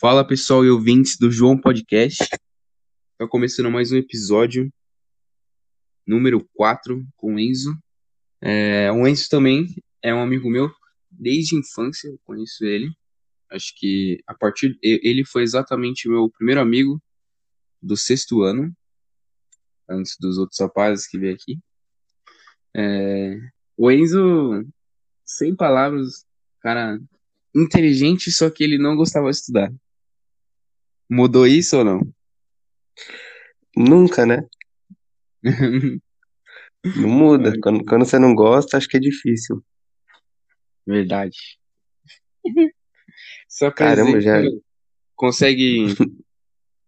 [0.00, 2.22] Fala pessoal e ouvintes do João Podcast.
[2.22, 4.72] Está começando mais um episódio,
[6.06, 7.78] número 4, com o Enzo.
[8.40, 9.66] É, o Enzo também
[10.02, 10.72] é um amigo meu
[11.10, 12.90] desde a infância, eu conheço ele.
[13.50, 14.78] Acho que a partir.
[14.82, 16.98] Ele foi exatamente meu primeiro amigo
[17.82, 18.74] do sexto ano,
[19.86, 21.58] antes dos outros rapazes que veio aqui.
[22.74, 23.38] É,
[23.76, 24.66] o Enzo,
[25.26, 26.24] sem palavras,
[26.62, 26.98] cara
[27.54, 29.70] inteligente, só que ele não gostava de estudar.
[31.10, 32.14] Mudou isso ou não?
[33.76, 34.46] Nunca, né?
[36.96, 37.52] Não muda.
[37.60, 39.62] Quando, quando você não gosta, acho que é difícil.
[40.86, 41.36] Verdade.
[43.46, 44.40] Só Caramba, já.
[45.14, 45.86] consegue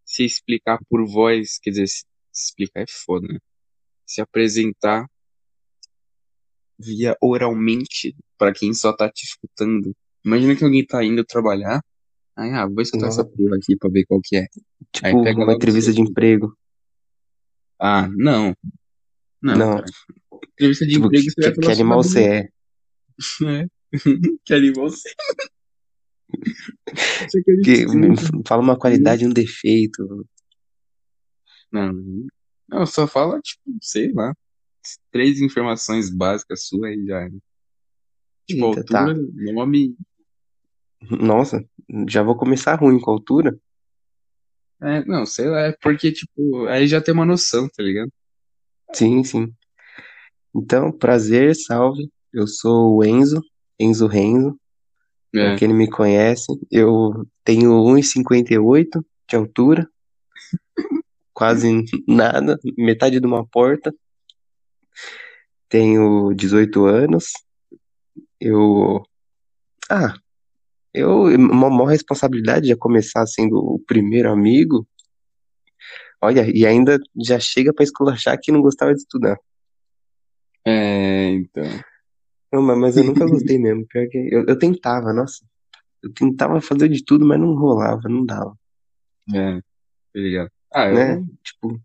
[0.04, 3.38] se explicar por voz, quer dizer, se explicar é foda, né?
[4.06, 5.06] Se apresentar
[6.78, 9.95] via oralmente para quem só tá te escutando.
[10.24, 11.82] Imagina que alguém tá indo trabalhar,
[12.42, 13.23] aí, ah, vou escutar Nossa.
[13.23, 14.46] essa porra aqui pra ver qual que é.
[14.92, 16.57] Tipo, Aí pega uma entrevista de emprego.
[17.79, 18.54] Ah, não.
[19.43, 19.74] Não, Não.
[19.76, 19.87] cara.
[20.52, 22.29] Entrevista de Tipo, emprego, que, você vai que, que falar animal sobre você
[23.48, 23.63] é?
[23.63, 23.66] É.
[24.45, 25.09] que animal você
[27.43, 27.87] quer Que,
[28.46, 30.26] fala uma qualidade e um defeito.
[31.70, 31.93] Não,
[32.68, 34.35] não, só fala, tipo, sei lá,
[35.10, 37.29] três informações básicas suas aí já.
[38.46, 39.01] Tipo, Eita, tá.
[39.01, 39.96] altura, nome.
[41.10, 41.65] Nossa,
[42.09, 43.59] já vou começar ruim com a altura.
[44.80, 48.10] É, não, sei lá, é porque, tipo, aí já tem uma noção, tá ligado?
[48.93, 49.54] Sim, sim.
[50.54, 52.10] Então, prazer, salve.
[52.32, 53.40] Eu sou o Enzo,
[53.79, 54.59] Enzo Renzo.
[55.30, 59.88] Pra É, quem não me conhece, eu tenho 1,58 de altura.
[61.32, 63.95] Quase nada, metade de uma porta.
[65.69, 67.32] Tenho 18 anos.
[68.38, 69.03] Eu.
[69.88, 70.15] Ah,
[70.94, 71.25] eu.
[71.37, 74.87] Uma maior responsabilidade de começar sendo o primeiro amigo.
[76.21, 79.37] Olha, e ainda já chega pra esculachar que não gostava de estudar.
[80.64, 81.64] é, então.
[82.53, 83.86] Não, mas eu nunca gostei mesmo.
[83.86, 85.44] Pior que eu, eu tentava, nossa.
[86.03, 88.54] Eu tentava fazer de tudo, mas não rolava, não dava.
[89.34, 89.60] É,
[90.14, 90.50] ligado?
[90.72, 90.94] Ah, eu.
[90.94, 91.26] Né?
[91.42, 91.80] Tipo,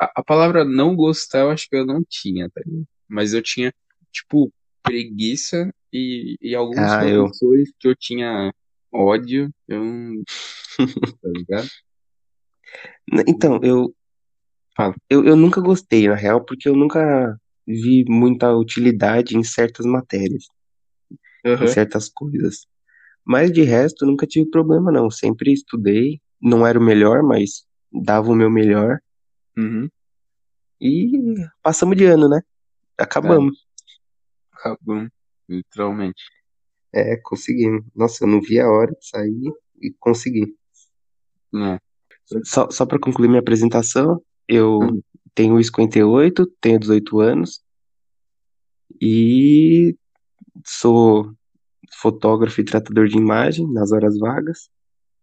[0.00, 2.86] A, a palavra não gostar, eu acho que eu não tinha, tá ligado?
[3.08, 3.72] Mas eu tinha,
[4.10, 4.52] tipo,
[4.86, 8.52] preguiça e, e alguns Ah, eu- professores que eu tinha
[8.92, 10.22] ódio, eu não.
[11.20, 11.68] Tá ligado?
[13.26, 13.94] Então, eu,
[14.76, 14.94] Fala.
[15.08, 20.44] eu, eu nunca gostei, na real, porque eu nunca vi muita utilidade em certas matérias,
[21.44, 21.66] em Aham.
[21.66, 22.66] certas coisas.
[23.24, 25.10] Mas de resto, eu nunca tive problema, não.
[25.10, 28.98] Sempre estudei, não era o melhor, mas dava o meu melhor.
[29.56, 29.88] Uhum.
[30.80, 31.10] E
[31.62, 32.40] passamos de ano, né?
[32.98, 33.65] Acabamos.
[34.58, 35.06] Acabou,
[35.48, 36.22] literalmente.
[36.92, 37.84] É, conseguimos.
[37.94, 40.56] Nossa, eu não vi a hora de sair e consegui.
[41.54, 41.78] É.
[42.44, 45.02] Só, só para concluir minha apresentação, eu Uhum.
[45.34, 47.62] tenho 58, tenho 18 anos
[49.00, 49.96] e
[50.64, 51.32] sou
[52.00, 54.70] fotógrafo e tratador de imagem nas horas vagas.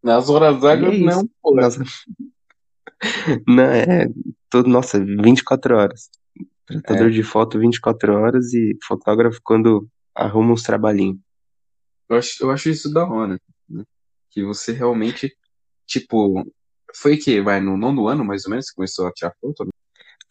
[0.02, 1.06] Nas horas é vagas, isso.
[1.06, 1.56] não, pô.
[1.56, 1.78] Nas...
[3.48, 4.08] Não, é,
[4.50, 6.10] todo, nossa, 24 horas.
[6.66, 7.12] Tratador É.
[7.12, 11.20] de foto 24 horas e fotógrafo quando arruma uns trabalhinhos.
[12.10, 13.84] Eu acho, eu acho isso da hora, né?
[14.30, 15.36] Que você realmente,
[15.86, 16.44] tipo,
[16.96, 19.66] foi que, vai, no nono ano, mais ou menos, que começou a tirar foto?
[19.66, 19.72] né?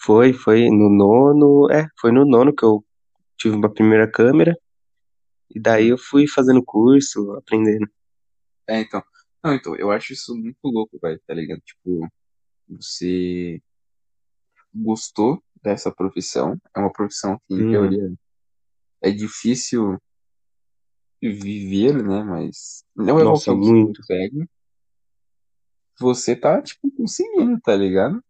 [0.01, 2.85] Foi, foi no nono, é, foi no nono que eu
[3.37, 4.57] tive uma primeira câmera
[5.55, 7.89] e daí eu fui fazendo curso, aprendendo.
[8.69, 9.03] É, então.
[9.45, 11.61] Não, então, eu acho isso muito louco, velho, tá ligado?
[11.65, 12.09] Tipo,
[12.69, 13.61] você
[14.73, 17.71] gostou dessa profissão, é uma profissão que, em Uhum.
[17.71, 18.13] teoria,
[19.03, 19.99] é difícil
[21.23, 22.23] viver, né?
[22.25, 24.01] Mas não é Nossa, qualquer um que muito.
[24.01, 24.47] consegue.
[26.01, 28.23] Você tá, tipo, conseguindo, tá ligado?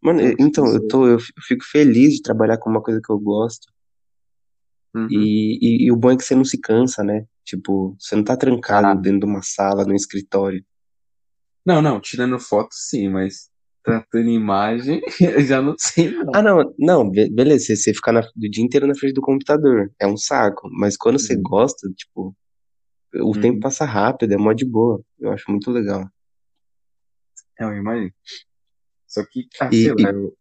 [0.00, 3.12] Mano, Eu eu- então, eu tô, eu fico feliz de trabalhar com uma coisa que
[3.12, 3.70] eu gosto.
[4.94, 5.06] Uhum.
[5.10, 7.26] E, e, e o bom é que você não se cansa, né?
[7.44, 8.94] Tipo, você não tá trancado Ah.
[8.94, 10.64] dentro de uma sala, num escritório.
[11.64, 13.48] Não, não, tirando foto sim, mas
[13.82, 16.32] tratando imagem, eu já não sei não.
[16.34, 19.20] Ah, não, não, be- beleza, você, você ficar na- o dia inteiro na frente do
[19.22, 20.68] computador, é um saco.
[20.72, 21.42] Mas quando você Uhum.
[21.42, 22.34] gosta, tipo,
[23.14, 23.40] o Uhum.
[23.40, 25.02] tempo passa rápido, é mó de boa.
[25.18, 26.08] Eu acho muito legal.
[27.58, 28.12] É uma imagem.
[29.06, 30.34] Só que, ah, E- sei e- lá, eu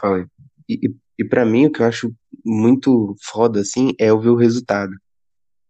[0.00, 0.24] falei.
[0.68, 2.12] E, e, e para mim, o que eu acho
[2.44, 4.92] muito foda, assim, é eu ver o resultado.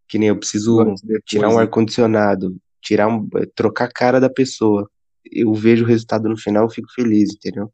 [0.08, 1.62] Que nem eu preciso tirar um né?
[1.62, 4.88] ar-condicionado, tirar um, eh, trocar a cara da pessoa.
[5.30, 7.72] Eu vejo o resultado no final, eu fico feliz, entendeu?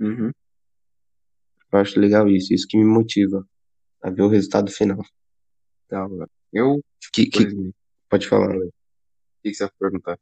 [0.00, 0.32] Uhum.
[1.72, 3.46] Eu acho legal isso, isso que me motiva
[4.02, 4.98] a ver o resultado final.
[5.88, 6.06] Tá,
[6.52, 6.82] eu,
[7.12, 7.74] Que, que, exemplo,
[8.08, 8.56] pode falar.
[8.56, 8.70] o
[9.42, 10.18] que que você vai perguntar?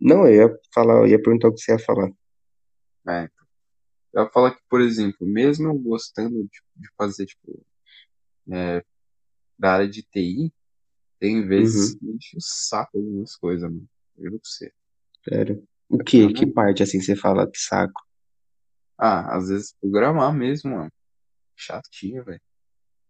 [0.00, 2.10] Não, eu ia falar, eu ia perguntar o que você ia falar.
[3.08, 3.28] É,
[4.12, 7.64] eu ia falar que, por exemplo, mesmo eu gostando de, de fazer, tipo,
[8.52, 8.82] é,
[9.58, 10.52] da área de TI,
[11.18, 13.88] tem vezes Uhum, que enche o saco algumas coisas, mano.
[14.16, 14.72] Eu pra você.
[15.28, 15.66] Sério.
[15.88, 15.98] O?
[15.98, 16.52] Que foda.
[16.54, 18.00] parte assim você fala de saco?
[18.98, 20.92] Ah, às vezes programar mesmo, mano.
[21.56, 22.40] Chatinho, velho.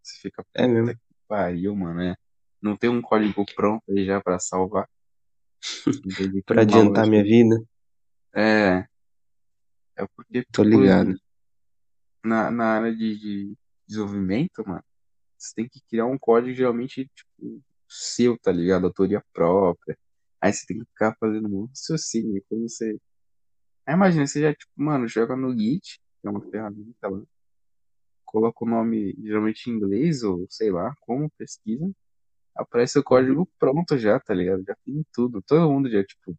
[0.01, 0.93] Você fica, É puta mesmo?
[0.93, 2.01] que pariu, mano.
[2.01, 2.15] É.
[2.61, 4.87] Não tem um código pronto aí já pra salvar.
[6.45, 7.55] Pra adiantar minha vida?
[8.33, 8.85] É,
[9.95, 11.15] é porque, Tô por ligado.
[12.23, 14.83] na, na área de, de desenvolvimento, mano,
[15.37, 18.87] você tem que criar um código geralmente, tipo, seu, tá ligado?
[18.87, 19.97] Autoria própria.
[20.41, 22.97] Aí você tem que ficar fazendo um raciocínio, como você.
[23.85, 27.21] Aí imagina, você já, tipo, mano, joga no Git, que é uma ferramenta lá,
[28.25, 31.91] coloca o nome geralmente em inglês, ou sei lá, como pesquisa,
[32.55, 34.63] aparece o código pronto já, tá ligado?
[34.65, 35.41] Já tem tudo.
[35.41, 36.35] Todo mundo já, tipo,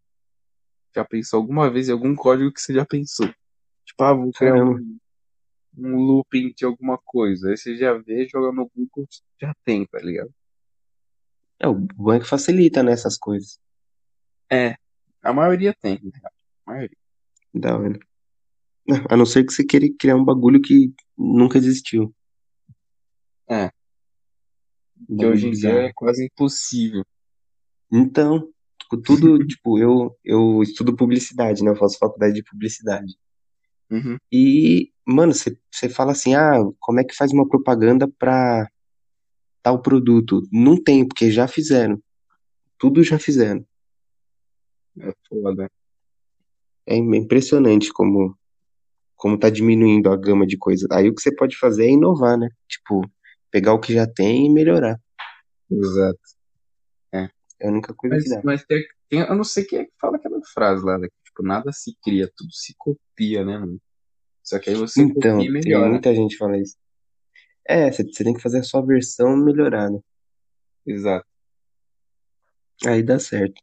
[0.94, 3.28] já pensou alguma vez em algum código que você já pensou.
[3.84, 4.80] Tipo, ah, vou criar Caramba.
[4.80, 4.98] um,
[5.76, 7.50] um looping de alguma coisa.
[7.50, 9.06] Aí você já vê, joga no Google,
[9.40, 10.32] já tem, tá ligado?
[11.58, 13.58] É, o é que facilita, né, essas coisas.
[14.50, 14.74] É,
[15.22, 16.20] a maioria tem, né?
[16.66, 16.96] A maioria.
[17.54, 17.98] Da hora.
[19.08, 22.14] A não ser que você queira criar um bagulho que nunca existiu.
[23.48, 23.70] É,
[25.08, 27.04] Um que hoje em dia é quase impossível.
[27.92, 31.70] Então, tipo, tudo, tipo, eu, eu estudo publicidade, né?
[31.70, 33.14] Eu faço faculdade de publicidade.
[33.90, 38.66] Uhum, E, mano, você fala assim, ah, como é que faz uma propaganda pra
[39.62, 40.42] tal produto?
[40.50, 42.02] Não tem, porque já fizeram.
[42.78, 43.64] Tudo já fizeram.
[45.00, 45.70] É foda.
[46.86, 48.36] É impressionante como,
[49.16, 50.90] como tá diminuindo a gama de coisas.
[50.90, 52.48] Aí o que você pode fazer é inovar, né?
[52.68, 53.02] Tipo,
[53.50, 55.00] pegar o que já tem e melhorar.
[55.70, 56.18] Exato.
[57.12, 57.28] É.
[57.60, 58.42] É a única coisa que Mas, dá.
[58.44, 61.06] mas tem, tem- eu não sei quem é que fala aquela frase lá, né?
[61.08, 63.80] que, Tipo, nada se cria, tudo se copia, né, mano?
[64.42, 65.88] Só que aí você copia Então, e tem melhora.
[65.88, 66.76] muita gente que fala isso.
[67.66, 69.98] É, você você tem que fazer a sua versão melhorada.
[70.84, 71.24] Exato.
[72.84, 73.62] Aí dá certo.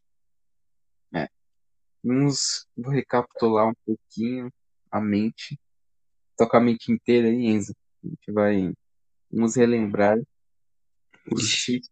[2.04, 4.52] Vamos, recapitular um pouquinho
[4.92, 5.60] a mente.
[6.38, 7.74] Tocar a mente inteira aí, Enzo.
[8.04, 8.74] A gente vai.
[9.32, 10.18] Vamos relembrar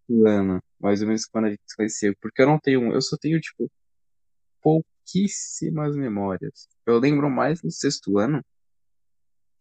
[0.10, 2.16] o ano, mais ou menos quando a gente se conheceu.
[2.22, 2.94] Porque eu não tenho.
[2.94, 3.70] Eu só tenho, tipo,
[4.62, 6.68] pouquíssimas memórias.
[6.86, 8.44] Eu lembro mais no sexto ano,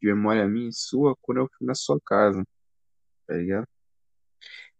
[0.00, 2.44] de memória minha e sua, quando eu fui na sua casa,
[3.26, 3.66] tá ligado?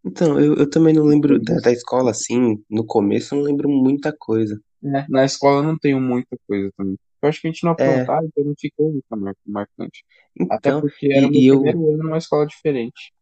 [0.05, 2.65] Então, eu, eu também não lembro da, da escola assim.
[2.71, 4.61] No começo eu não lembro muita coisa.
[4.95, 6.97] É, na escola eu não tenho muita coisa também.
[7.23, 10.05] Eu acho que a gente não É, aprontava, então não ficou muito mar- marcante.
[10.51, 11.61] Até então, porque era o meu eu.
[11.63, 13.13] primeiro ano numa escola diferente.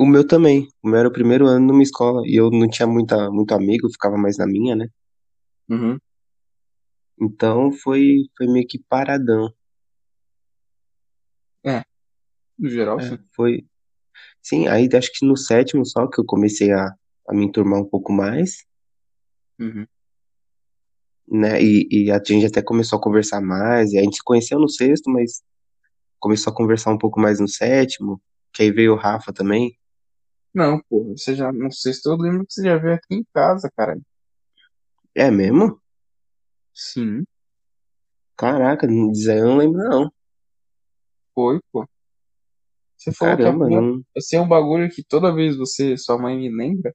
[0.00, 0.66] O meu também.
[0.82, 2.22] O meu era o primeiro ano numa escola.
[2.26, 4.88] E eu não tinha muita, muito amigo, eu ficava mais na minha, né?
[5.68, 5.98] Uhum.
[7.20, 9.48] Então foi, foi meio que paradão.
[11.64, 11.82] É,
[12.58, 13.18] no geral, É, sim.
[13.34, 13.66] foi.
[14.42, 16.86] Sim, aí acho que no sétimo só que eu comecei a,
[17.28, 18.64] a me enturmar um pouco mais,
[19.58, 19.86] Uhum.
[21.30, 21.62] Né?
[21.62, 23.92] E, e a gente até começou a conversar mais.
[23.92, 25.42] E a gente se conheceu no sexto, mas
[26.18, 28.20] começou a conversar um pouco mais no sétimo.
[28.52, 29.76] Que aí veio o Rafa também.
[30.52, 33.24] Não, porra, você já, não sei se eu lembro que você já veio aqui em
[33.32, 33.96] casa, cara.
[35.14, 35.80] É mesmo?
[36.74, 37.24] Sim,
[38.40, 40.10] Caraca, aí eu não lembro não.
[41.34, 41.86] foi, pô.
[42.96, 44.02] Você falou que a Caramba, primeira, não.
[44.16, 46.90] esse é um bagulho que toda vez você, sua mãe me lembra,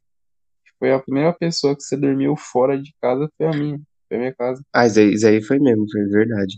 [0.65, 3.79] que foi a primeira pessoa que você dormiu fora de casa foi a minha,
[4.15, 4.63] foi minha casa.
[4.73, 6.57] Ah, isso aí, isso aí foi mesmo, foi verdade.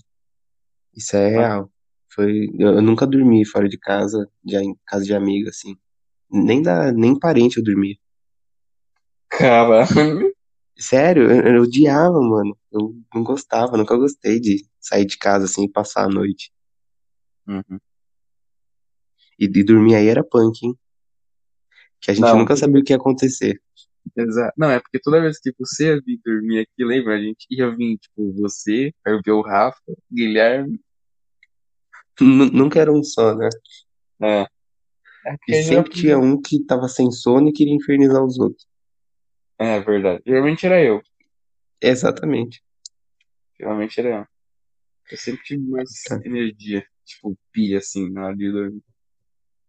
[0.96, 1.72] Isso é Ah, real.
[2.14, 5.76] Foi, eu, eu nunca dormi fora de casa, já em casa de amigo, assim.
[6.32, 7.96] Nem da, nem parente eu dormia.
[9.30, 10.34] Caralho.
[10.78, 12.58] Sério, eu, eu odiava, mano.
[12.72, 16.52] Eu não gostava, nunca gostei de sair de casa assim e passar a noite.
[17.48, 17.80] Uhum.
[19.40, 20.78] E, e dormir aí era punk, hein?
[22.00, 23.62] Que a gente Não, nunca sabia o que ia acontecer.
[24.16, 27.16] Exa- não, é porque toda vez que você ia vir dormir aqui, lembra?
[27.16, 29.80] A gente ia vir, tipo, você, aí eu vi o Rafa,
[30.12, 30.80] Guilherme,
[32.20, 33.48] Nu- Nunca era um só, né?
[34.24, 34.42] é,
[35.26, 38.66] é E sempre tinha um que tava sem sono e queria infernizar os outros.
[39.60, 40.24] É verdade.
[40.26, 41.02] Geralmente era eu.
[41.82, 42.62] Exatamente.
[43.60, 44.26] Geralmente era eu.
[45.12, 46.20] Eu sempre tive mais Tá.
[46.26, 48.82] energia, tipo, pia, assim, na hora de dormir.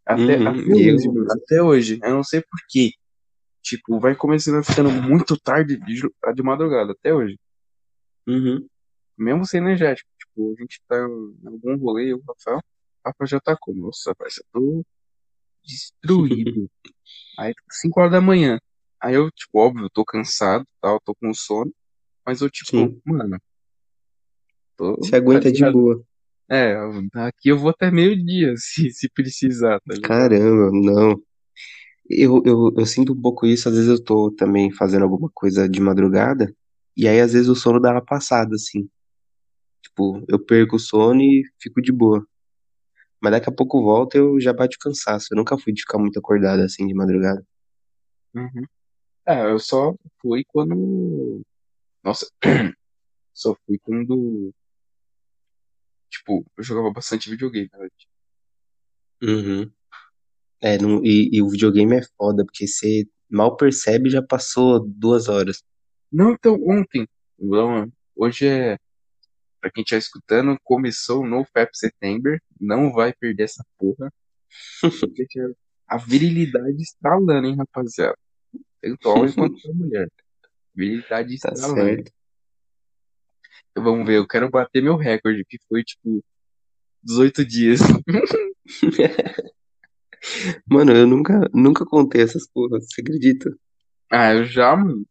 [0.06, 1.12] Até, Uhum, e hoje, eu.
[1.14, 1.32] mano.
[1.32, 1.98] Até hoje.
[2.02, 2.92] Eu não sei por quê.
[3.68, 6.00] Tipo, vai começando a ficando muito tarde de,
[6.34, 7.38] de madrugada, até hoje.
[8.26, 8.66] Uhum,
[9.18, 10.08] Mesmo sem energético.
[10.18, 12.62] Tipo, a gente tá em algum rolê, o Rafael, o
[13.04, 13.82] Rafa já tá como?
[13.82, 14.86] Nossa, que eu tô
[15.62, 16.70] destruído.
[17.38, 18.58] Aí, 5 horas da manhã.
[18.98, 21.70] Aí eu, tipo, óbvio, eu tô cansado, tal, tô com sono.
[22.24, 23.02] Mas eu, tipo, sim.
[23.04, 23.38] mano.
[24.78, 26.02] Tô, Se aguenta de boa.
[26.50, 26.74] É,
[27.16, 29.94] aqui eu vou até meio-dia, se, se precisar, tá?
[30.02, 31.22] Caramba, não.
[32.08, 35.68] Eu, eu, eu sinto um pouco isso, às vezes eu tô também fazendo alguma coisa
[35.68, 36.54] de madrugada,
[36.96, 38.88] e aí às vezes o sono dá uma passada, assim.
[39.82, 42.26] Tipo, eu perco o sono e fico de boa.
[43.20, 45.28] Mas daqui a pouco volta eu já bate o cansaço.
[45.32, 47.44] Eu nunca fui de ficar muito acordado assim de madrugada.
[48.34, 48.64] Uhum.
[49.26, 51.42] É, eu só fui quando.
[52.02, 52.26] Nossa,
[53.34, 54.52] só fui quando.
[56.10, 57.88] Tipo, eu jogava bastante videogame, né?
[59.22, 59.70] Uhum.
[60.60, 64.80] É, não, e, e o videogame é foda, porque você mal percebe e já passou
[64.80, 65.62] duas horas.
[66.10, 67.06] Não, então, ontem.
[67.38, 68.78] Não, hoje é.
[69.60, 72.40] Pra quem tá escutando, começou o novo FAP September.
[72.60, 74.12] Não vai perder essa porra.
[75.86, 78.16] A virilidade estralando, hein, rapaziada.
[78.80, 80.08] Tanto homem quanto mulher.
[80.74, 81.80] Virilidade Tá estralando.
[81.80, 82.12] certo.
[83.70, 86.24] Então, vamos ver, eu quero bater meu recorde, que foi tipo
[87.02, 87.80] 18 dias.
[90.66, 93.50] Mano, eu nunca, nunca contei essas porras, você acredita?
[94.10, 95.06] Ah, eu já, mano.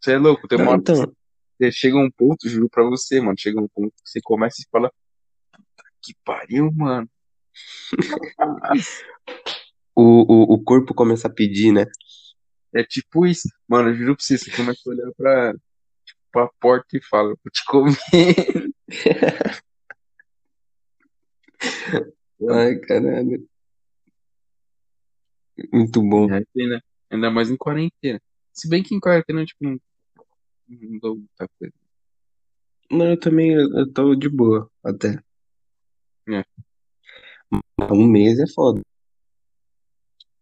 [0.00, 1.12] Você é louco, tem uma hora então,
[1.58, 3.38] você chega um ponto, juro pra você, mano.
[3.38, 4.92] Chega um ponto que você começa e fala:
[6.02, 7.08] Que pariu, mano.
[9.96, 11.86] o, o, o corpo começa a pedir, né?
[12.74, 13.48] É tipo isso.
[13.66, 15.54] Mano, eu juro pra você, você começa a olhar pra,
[16.30, 17.96] pra porta e fala: Vou te comer.
[22.50, 23.48] Ai, caralho.
[25.72, 26.30] Muito bom.
[26.30, 26.80] É, né?
[27.10, 28.20] Ainda mais em quarentena.
[28.52, 29.78] Se bem que em quarentena, tipo, não,
[30.68, 31.74] não dou muita coisa.
[32.90, 35.20] Não, eu também, eu, eu tô de boa, até.
[36.28, 36.44] É.
[37.80, 38.80] Um mês é foda.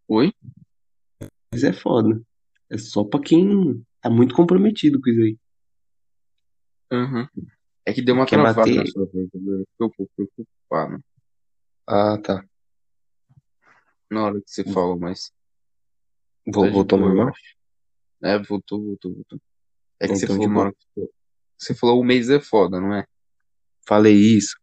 [0.08, 0.32] Oi?
[1.20, 2.20] Um mês é foda.
[2.70, 5.38] É só pra quem tá muito comprometido com isso aí.
[6.92, 7.28] Aham.
[7.86, 8.76] É que deu uma Quer travada bater?
[8.76, 11.02] na sua voz, eu pouco preocupado
[11.86, 12.44] Ah, tá.
[14.14, 15.32] Na hora que você falou, mas
[16.46, 17.32] Vol- tá Voltou normal?
[18.22, 19.40] É, voltou, voltou, voltou.
[20.00, 21.08] É que você falou de uma hora que
[21.58, 22.00] você falou.
[22.00, 23.06] O mês é foda, não é?
[23.86, 24.56] Falei isso.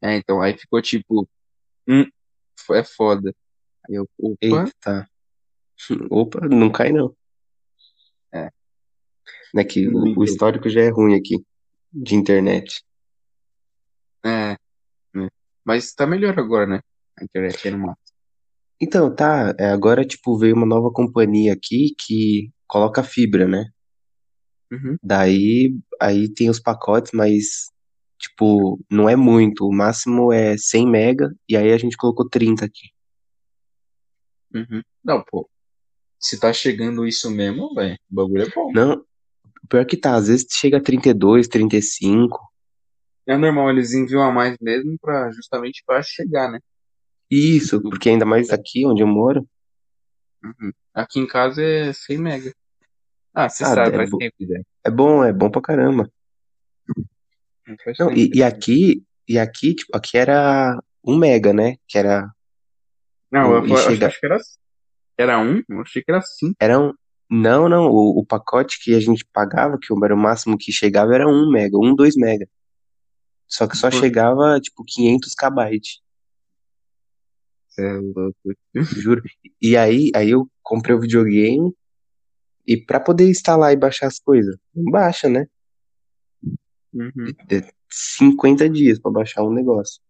[0.00, 1.28] É, então, aí ficou tipo,
[1.88, 2.04] hum,
[2.72, 3.34] é foda.
[3.88, 5.08] Aí eu, opa, Eita, tá.
[6.10, 7.14] Opa, não cai não.
[8.32, 8.50] é,
[9.52, 11.44] Né que o, o histórico já é ruim aqui,
[11.92, 12.84] de internet.
[14.24, 14.56] é,
[15.14, 15.28] né?
[15.64, 16.80] Mas tá melhor agora, né?
[17.18, 18.03] A internet é no mato.
[18.80, 23.64] Então, tá, é, agora, tipo, veio uma nova companhia aqui que coloca fibra, né?
[24.72, 27.70] Uhum, Daí, aí tem os pacotes, mas,
[28.18, 29.66] tipo, não é muito.
[29.66, 32.88] O máximo é 100 mega, e aí a gente colocou 30 aqui.
[34.54, 34.82] uhum.
[35.04, 35.48] Não, pô,
[36.18, 38.72] se tá chegando isso mesmo, velho, o bagulho é bom.
[38.72, 39.04] Não,
[39.68, 42.40] pior que tá, às vezes chega a 32, 35.
[43.26, 46.58] É normal, eles enviam a mais mesmo pra, justamente pra chegar, né?
[47.30, 49.46] Isso, Do- porque ainda mais aqui onde eu moro.
[50.42, 50.72] Uhum.
[50.92, 52.54] Aqui em casa é 100 mega.
[53.32, 54.60] Ah, você Ah, sabe, é, faz bo- tempo já.
[54.84, 56.10] é bom, é bom pra caramba.
[57.84, 61.76] Faz Não, e, que e aqui, e aqui, tipo, aqui era 1 mega, né?
[61.88, 62.30] Que era
[63.30, 64.38] Não, o, eu, eu chega, acho que era,
[65.18, 66.54] era um, eu achei que era cinco.
[66.60, 66.92] era um,
[67.30, 71.14] não, não, o, o pacote que a gente pagava, que era o máximo que chegava,
[71.14, 72.46] era 1 mega, 1, 2 mega.
[73.48, 76.03] Só que só Pô, chegava, tipo, 500 kbytes, cê
[77.78, 78.36] é louco.
[79.02, 79.22] juro.
[79.60, 81.74] E aí, aí eu comprei o videogame
[82.66, 85.46] e pra poder instalar e baixar as coisas, não baixa, né?
[86.92, 87.32] Uhum.
[87.50, 90.00] É 50 dias pra baixar um negócio.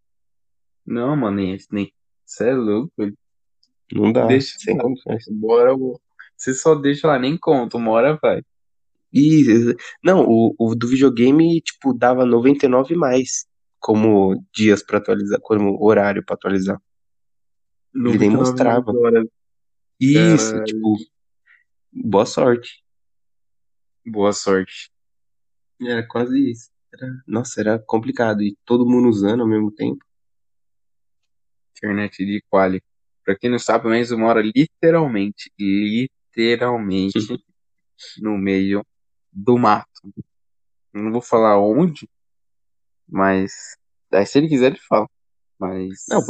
[0.87, 1.37] Não, mano,
[1.71, 1.93] nem.
[2.25, 2.93] Você é louco.
[3.93, 5.25] Não dá, Deixa sem condições.
[5.31, 5.75] Bora,
[6.37, 8.43] você só deixa lá, nem conta, uma hora vai.
[9.13, 9.45] E,
[10.03, 13.47] não, o, o do videogame, tipo, dava 99 mais
[13.79, 16.81] como dias pra atualizar, como horário pra atualizar.
[17.95, 18.93] Ele nem 99 mais mostrava.
[18.93, 19.27] horas,
[20.01, 20.65] Isso, caralho.
[20.65, 20.97] tipo,
[21.93, 22.85] boa sorte.
[24.07, 24.91] Boa sorte.
[25.81, 26.71] Era quase isso.
[26.93, 28.43] Era- nossa, era complicado.
[28.43, 30.05] E todo mundo usando ao mesmo tempo.
[31.77, 32.83] Internet de quali.
[33.25, 37.15] Pra quem não sabe, o Enzo mora literalmente, literalmente
[38.21, 38.85] no meio
[39.33, 39.89] do mato.
[40.93, 42.09] Não vou falar onde,
[43.09, 43.77] mas
[44.13, 45.09] aí, se ele quiser ele fala.
[45.59, 46.21] Mas Não,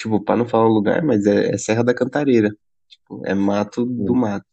[0.00, 2.50] tipo, pra não falar o lugar, mas é, é Serra da Cantareira.
[2.88, 4.46] Tipo, é mato do mato.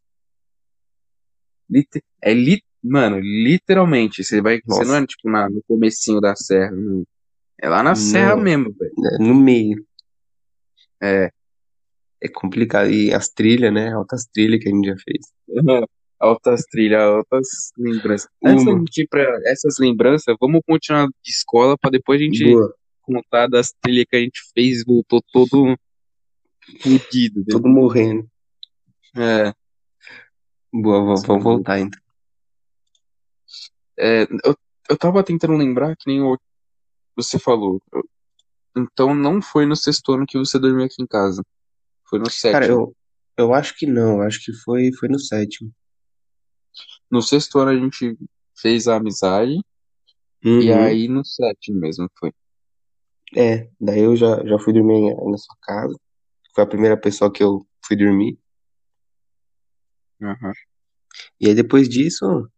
[2.22, 6.36] É li, mano, literalmente, você vai, você não Nossa, é tipo na, no comecinho da
[6.36, 7.04] serra, não.
[7.60, 8.94] É lá na serra não, mesmo, velho.
[9.14, 9.84] é no meio.
[11.02, 11.32] É.
[12.22, 12.90] É complicado.
[12.90, 13.94] E as trilhas, né?
[13.94, 15.88] Altas trilhas que a gente já fez.
[16.20, 18.30] Altas trilhas, altas lembranças.
[18.44, 18.80] Antes da Uma.
[18.80, 22.74] gente ir pra essas lembranças, vamos continuar de escola pra depois a gente Boa.
[23.08, 25.76] Contar das trilhas que a gente fez e voltou todo
[26.82, 27.44] fudido.
[27.50, 28.30] Todo morrendo.
[29.16, 29.54] É,
[30.74, 32.00] Boa, vamos vamos voltar então.
[33.98, 34.56] é, eu,
[34.90, 36.38] eu tava tentando lembrar que nem o-
[37.16, 37.82] você falou.
[37.92, 38.08] Eu-
[38.78, 41.44] então não foi no sexto ano que você dormiu aqui em casa.
[42.08, 42.52] Foi no sétimo.
[42.52, 42.96] Cara, eu,
[43.38, 44.22] eu acho que não.
[44.22, 45.72] Acho que foi, foi no sétimo.
[47.10, 48.16] No sexto ano a gente
[48.56, 49.60] fez a amizade.
[50.44, 50.80] E Uhum.
[50.84, 52.32] aí no sétimo mesmo foi.
[53.36, 55.96] É, daí eu já, já fui dormir na sua casa.
[56.54, 58.38] Foi a primeira pessoa que eu fui dormir.
[60.22, 60.54] Aham.
[61.40, 62.50] E aí depois disso,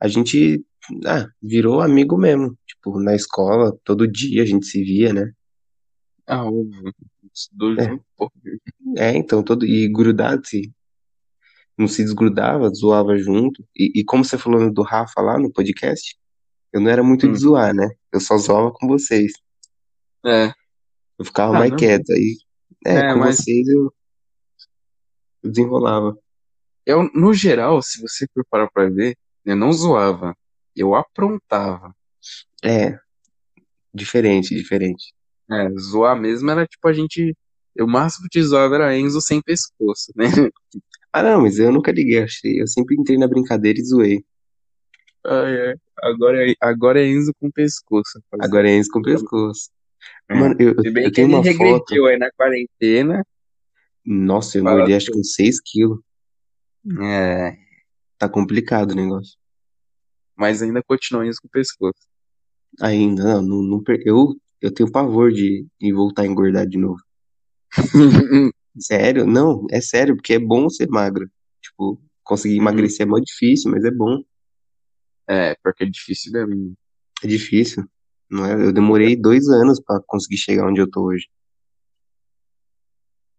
[0.00, 0.64] a gente
[1.06, 2.56] ah, virou amigo mesmo.
[2.66, 5.32] Tipo, na escola, todo dia a gente se via, né?
[6.26, 6.92] Ah, óbvio.
[7.52, 7.98] Dois É.
[8.16, 8.30] pô.
[8.96, 9.64] É, então, todo.
[9.64, 10.72] E grudado, se
[11.76, 13.64] não se desgrudava, zoava junto.
[13.74, 16.16] E, e como você falou do Rafa lá no podcast,
[16.72, 17.32] eu não era muito Hum.
[17.32, 17.88] de zoar, né?
[18.12, 19.32] Eu só zoava com vocês.
[20.24, 20.52] É.
[21.18, 21.76] Eu ficava Ah, mais não.
[21.78, 22.10] quieto.
[22.12, 22.36] Aí,
[22.86, 23.92] é, É, com mas- vocês eu,
[25.42, 26.16] desenrolava.
[26.84, 30.34] Eu, no geral, se você for parar pra ver, eu não zoava.
[30.74, 31.94] Eu aprontava.
[32.64, 32.98] É,
[33.94, 35.12] diferente, diferente.
[35.50, 37.36] É, zoar mesmo era tipo a gente.
[37.78, 40.26] O máximo que zoava era Enzo sem pescoço, né?
[41.12, 42.60] Ah, não, mas eu nunca liguei, achei.
[42.60, 44.24] Eu sempre entrei na brincadeira e zoei.
[45.24, 45.74] Ai, ai.
[46.02, 48.18] Agora, é- agora é Enzo com pescoço.
[48.24, 48.46] rapaziada.
[48.46, 49.70] Agora é isso com pescoço.
[50.28, 50.34] É.
[50.34, 51.58] Mano, eu, Se bem eu que tenho ele uma foto.
[51.62, 53.24] regrediu aí na quarentena.
[54.04, 56.00] Nossa, eu engordei acho que uns 6 quilos.
[57.00, 57.56] É,
[58.18, 59.36] Tá complicado o negócio.
[60.36, 62.00] mas ainda continua Enzo com pescoço.
[62.80, 66.78] Ainda, não, não, não per- eu, eu tenho pavor de, de voltar a engordar de
[66.78, 67.00] novo.
[68.78, 69.26] Sério?
[69.26, 71.28] Não, é sério, porque é bom ser magro.
[71.60, 72.62] Tipo, conseguir Uhum.
[72.62, 74.22] emagrecer é mó difícil, mas é bom.
[75.28, 76.74] É, porque é difícil mesmo.
[77.22, 77.84] É difícil.
[78.30, 78.54] Não é?
[78.54, 81.28] Eu demorei dois anos pra conseguir chegar onde eu tô hoje.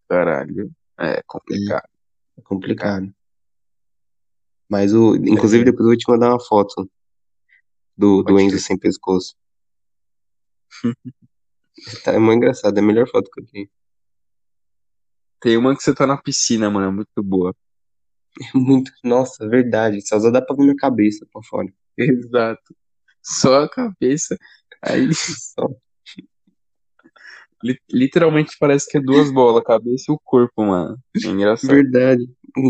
[0.07, 0.71] Caralho.
[0.99, 1.89] É complicado.
[2.37, 3.13] É complicado.
[4.69, 5.65] Mas o, inclusive É.
[5.65, 6.89] depois eu vou te mandar uma foto
[7.97, 9.35] do, do Enzo sem pescoço.
[12.03, 13.69] Tá, é muito engraçado, é a melhor foto que eu tenho.
[15.41, 17.53] Tem uma que você tá na piscina, mano, é muito boa.
[18.55, 20.05] Muito, nossa, verdade.
[20.07, 21.67] Só dá pra ver minha cabeça pra fora.
[21.97, 22.75] Exato.
[23.21, 24.37] Só a cabeça.
[24.81, 25.69] Aí Só.
[27.63, 30.97] li- literalmente parece que é duas bolas, a cabeça e o corpo, mano.
[31.23, 31.69] É engraçado.
[31.71, 32.23] Verdade.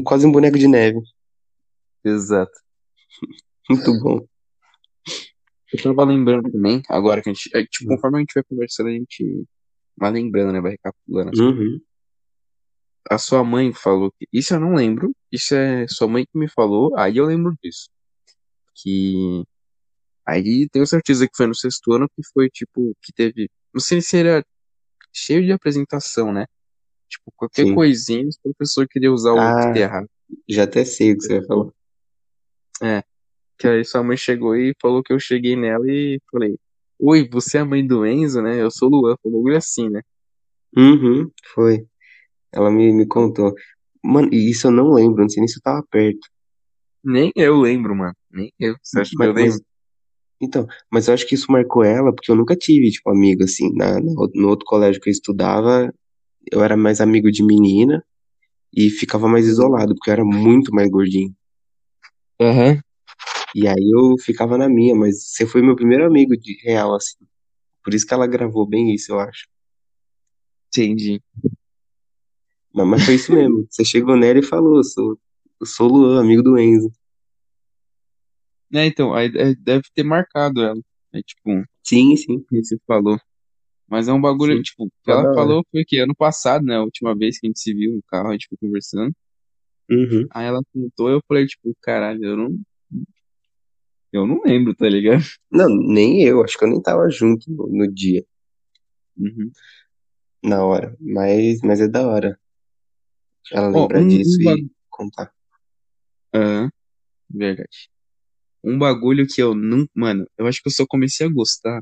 [0.05, 0.99] Quase um boneco de neve.
[2.03, 2.51] Exato.
[3.69, 4.19] Muito bom.
[5.73, 7.49] Eu tava lembrando também, agora que a gente.
[7.55, 9.45] é, tipo, conforme a gente vai conversando, a gente
[9.97, 10.61] vai lembrando, né?
[10.61, 11.31] Vai recapitulando.
[11.41, 11.79] Uhum.
[13.09, 14.27] A sua mãe falou que.
[14.31, 15.13] Isso eu não lembro.
[15.31, 16.97] Isso é sua mãe que me falou.
[16.97, 17.89] Aí eu lembro disso.
[18.75, 19.43] Que.
[20.25, 22.95] Aí tenho certeza que foi no sexto ano que foi tipo.
[23.01, 23.49] Que teve.
[23.73, 24.45] Não sei se era
[25.11, 26.45] cheio de apresentação, né?
[27.09, 27.75] Tipo, qualquer Sim.
[27.75, 29.71] coisinha, os professor queria usar o Ah.
[29.73, 30.05] terra.
[30.49, 31.71] Já até sei o que você vai falar.
[33.57, 36.57] Que aí sua mãe chegou e falou que eu cheguei nela e falei.
[36.99, 38.61] Oi, você é a mãe do Enzo, né?
[38.61, 39.15] Eu sou o Luan.
[39.21, 40.01] Falou assim, né?
[40.75, 41.85] Uhum, foi.
[42.53, 43.53] Ela me, me contou.
[44.03, 46.27] Mano, e isso eu não lembro, não sei nem se eu tava perto.
[47.03, 48.15] Nem eu lembro, mano.
[48.31, 48.75] Nem eu.
[48.81, 49.59] Você acha que eu lembro?
[50.41, 53.73] então, mas eu acho que isso marcou ela, porque eu nunca tive, tipo, amigo assim.
[53.75, 55.93] Na, no, no outro colégio que eu estudava,
[56.51, 58.03] eu era mais amigo de menina
[58.73, 61.33] e ficava mais isolado, porque eu era muito mais gordinho.
[62.41, 62.81] Aham.
[63.55, 67.23] E aí eu ficava na minha, mas você foi meu primeiro amigo de real, assim.
[67.83, 69.47] Por isso que ela gravou bem isso, eu acho.
[70.69, 71.21] Entendi.
[72.73, 73.65] Mas, mas foi isso mesmo.
[73.69, 75.19] Você chegou nela e falou, eu sou,
[75.59, 76.91] eu sou o Luan, amigo do Enzo.
[78.73, 80.79] É, então, aí deve ter marcado ela.
[81.13, 82.43] É tipo, Sim, sim.
[82.51, 83.19] você falou.
[83.87, 84.63] Mas é um bagulho, Sim.
[84.63, 86.77] tipo, que Tá ela falou foi que ano passado, né?
[86.77, 89.13] A última vez que a gente se viu no carro, a gente ficou conversando.
[89.91, 90.25] Uhum.
[90.31, 92.59] Aí ela contou, eu falei, tipo, caralho, eu não.
[94.11, 95.23] Eu não lembro, tá ligado?
[95.51, 98.23] Não, nem eu, acho que eu nem tava junto no, no dia,
[99.17, 99.51] Uhum.
[100.43, 100.95] na hora.
[100.99, 102.39] Mas, mas é da hora
[103.51, 105.33] ela lembrar um- disso um e bagulho- contar.
[106.33, 106.69] Aham,
[107.29, 107.89] verdade.
[108.63, 109.85] Um bagulho que eu não.
[109.93, 111.81] Mano, eu acho que eu só comecei a gostar.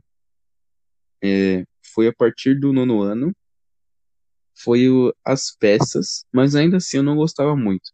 [1.24, 3.32] é, foi a partir do nono ano.
[4.63, 7.91] Foi o- as peças, mas ainda assim eu não gostava muito.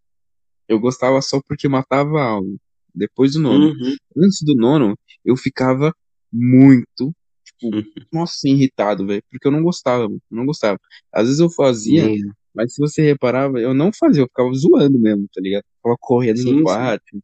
[0.67, 2.55] Eu gostava só porque matava a aula.
[2.93, 3.67] Depois do nono.
[3.67, 3.95] Uhum.
[4.17, 5.93] Antes do nono, eu ficava
[6.31, 7.83] muito, tipo, Uhum.
[8.11, 9.23] nossa, irritado, velho.
[9.29, 10.79] Porque eu não gostava, eu não gostava.
[11.11, 12.33] Às vezes eu fazia, eu.
[12.57, 15.63] Mas se você reparava, eu não fazia, eu ficava zoando mesmo, tá ligado?
[15.77, 16.63] Ficava correndo no Sim, sim.
[16.63, 17.23] pátio.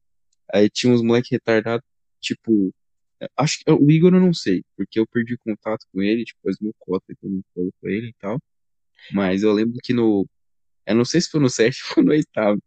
[0.54, 1.84] Aí tinha uns moleques retardados,
[2.22, 2.72] tipo.
[3.38, 6.58] Acho que o Igor eu não sei, porque eu perdi contato com ele, tipo, as
[6.60, 8.38] mocota que eu não falo com ele e tal.
[9.12, 10.28] Mas eu lembro que no.
[10.86, 12.62] Eu não sei se foi no sétimo ou no oitavo,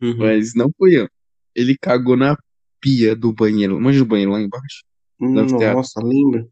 [0.00, 0.16] Uhum.
[0.16, 1.08] mas não foi eu.
[1.54, 2.36] Ele cagou na
[2.80, 3.78] pia do banheiro.
[3.80, 4.82] Manja o banheiro lá embaixo?
[5.20, 5.76] no anfiteatro.
[5.76, 6.48] Nossa, lembra?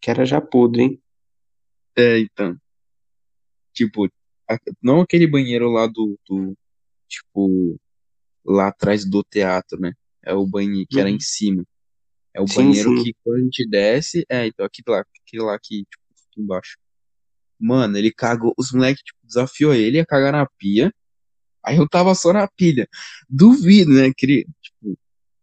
[0.00, 1.02] Que era já podre, hein?
[1.96, 2.56] É, então.
[3.74, 4.08] Tipo,
[4.82, 6.56] não aquele banheiro lá do, do.
[7.08, 7.78] Tipo,
[8.44, 9.92] lá atrás do teatro, né?
[10.24, 11.16] É o banheiro que era Uhum.
[11.16, 11.64] em cima.
[12.34, 13.02] É o Sim, banheiro sim.
[13.04, 14.24] que quando a gente desce.
[14.28, 16.78] É, então aquele lá, aquele lá que, tipo, fica embaixo.
[17.58, 18.54] Mano, ele cagou.
[18.56, 20.92] Os moleques, tipo, desafiou ele a cagar na pia.
[21.64, 22.88] Aí eu tava só na pilha.
[23.28, 24.10] Duvido, né?
[24.16, 24.98] Queria, tipo,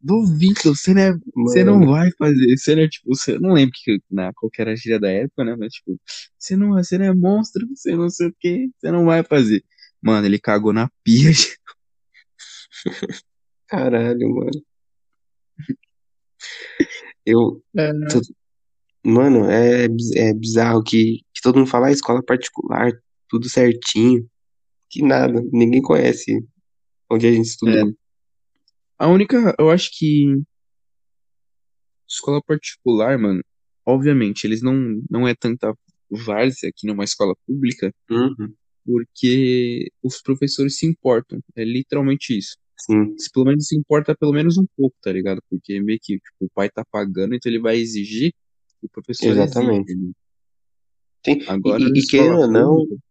[0.08, 2.58] duvido, você não, é, você não vai fazer.
[2.58, 5.10] Você não é, tipo, você não lembro que, na, qual que era a gíria da
[5.12, 5.56] época, né?
[5.60, 6.00] Mas, tipo,
[6.40, 9.64] você não, você não é monstro, você não sei o que, você não vai fazer.
[10.02, 11.32] Mano, ele cagou na pia.
[13.68, 14.66] caralho, mano.
[17.26, 17.92] Eu, É.
[18.10, 18.22] tu-
[19.04, 22.94] mano, é, é bizarro que, que todo mundo fala, ah, escola particular,
[23.28, 24.26] tudo certinho.
[24.90, 26.42] Que nada, ninguém conhece
[27.12, 27.94] onde a gente estudou.
[28.98, 30.42] A única, eu acho que
[32.08, 33.44] escola particular, mano,
[33.86, 35.74] obviamente, eles não, não é tanta
[36.10, 38.54] várzea aqui numa escola pública, Uhum,
[38.86, 41.40] porque os professores se importam.
[41.56, 42.56] É literalmente isso.
[42.80, 45.42] sim, Se pelo menos se importa pelo menos um pouco, tá ligado?
[45.50, 48.34] Porque meio que tipo, o pai tá pagando, então ele vai exigir,
[48.82, 49.92] o professor exatamente.
[49.92, 50.06] exige.
[50.08, 50.12] né?
[51.22, 53.04] Tem, Agora, e, e, querendo ou não, pública,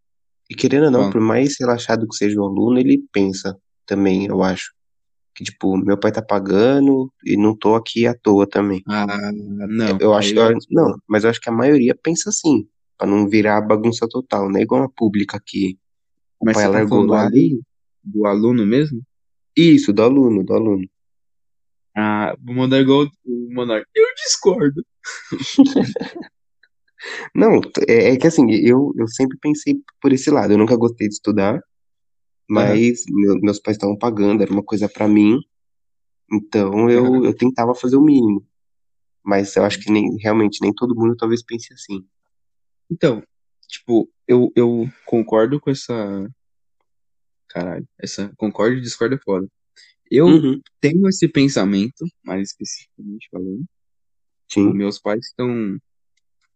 [0.49, 4.43] e querendo ou não, por mais relaxado que seja o aluno, ele pensa também, eu
[4.43, 4.76] acho.
[5.37, 8.83] Que, tipo, meu pai tá pagando e não tô aqui à toa também.
[8.89, 13.07] ah, não, Eu acho, eu não, mas eu acho que a maioria pensa assim, pra
[13.07, 15.77] não virar bagunça total, não é igual a pública que
[16.41, 17.19] o Mas pai você tá largou do e.
[17.19, 17.63] aluno?
[18.03, 19.03] Do aluno mesmo?
[19.55, 20.89] Isso, do aluno, do aluno.
[21.95, 23.87] Ah, vou mandar igual o Monark.
[23.95, 24.83] Eu discordo.
[27.35, 31.09] Não, é, é que assim, eu, eu sempre pensei por esse lado, eu nunca gostei
[31.09, 31.61] de estudar,
[32.49, 35.41] Mas meu- meus pais estavam pagando, era uma coisa pra mim,
[36.33, 37.25] então eu, Aham.
[37.25, 38.47] eu tentava fazer o mínimo.
[39.25, 42.07] Mas eu acho que nem, realmente nem todo mundo talvez pense assim.
[42.91, 43.23] Então,
[43.69, 46.29] tipo, eu, eu concordo com essa.
[47.49, 48.33] Caralho, essa.
[48.37, 49.49] Concordo e discordo é foda.
[50.11, 53.65] Eu Uhum, tenho esse pensamento, mais especificamente falando.
[54.49, 55.77] Sim, meus pais estão.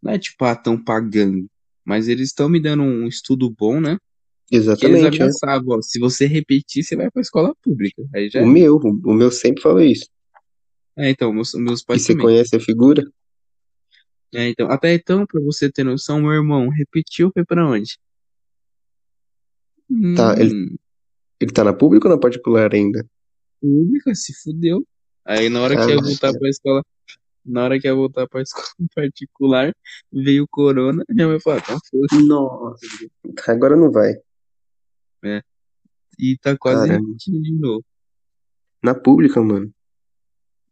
[0.03, 1.47] Não é tipo, ah, estão pagando.
[1.85, 3.99] Mas eles estão me dando um estudo bom, né?
[4.51, 5.23] Que eles exatamente, é.
[5.23, 8.03] ameaçavam, ó, se você repetir, você vai pra escola pública.
[8.13, 10.09] Aí já O meu, o meu sempre falou isso.
[10.97, 12.27] É, então, meus, meus E pais você também.
[12.27, 13.03] conhece a figura?
[14.35, 17.97] É, então, até então, pra você ter noção, meu irmão repetiu, foi pra onde?
[20.17, 20.77] Tá, ele, Hum,
[21.41, 23.05] ele tá na pública ou na particular ainda?
[23.61, 24.85] pública, se fudeu.
[25.25, 26.39] Aí na hora que ia voltar Caraca.
[26.39, 26.83] pra escola,
[27.45, 29.73] na hora que ia voltar pra escola particular,
[30.13, 32.25] veio o corona, minha mãe falou, ah, tá foda.
[32.25, 32.87] Nossa,
[33.49, 34.15] agora não vai.
[35.25, 35.43] É,
[36.19, 37.07] e tá quase Caramba.
[37.09, 37.85] repetindo de novo.
[38.83, 39.73] Na pública, mano.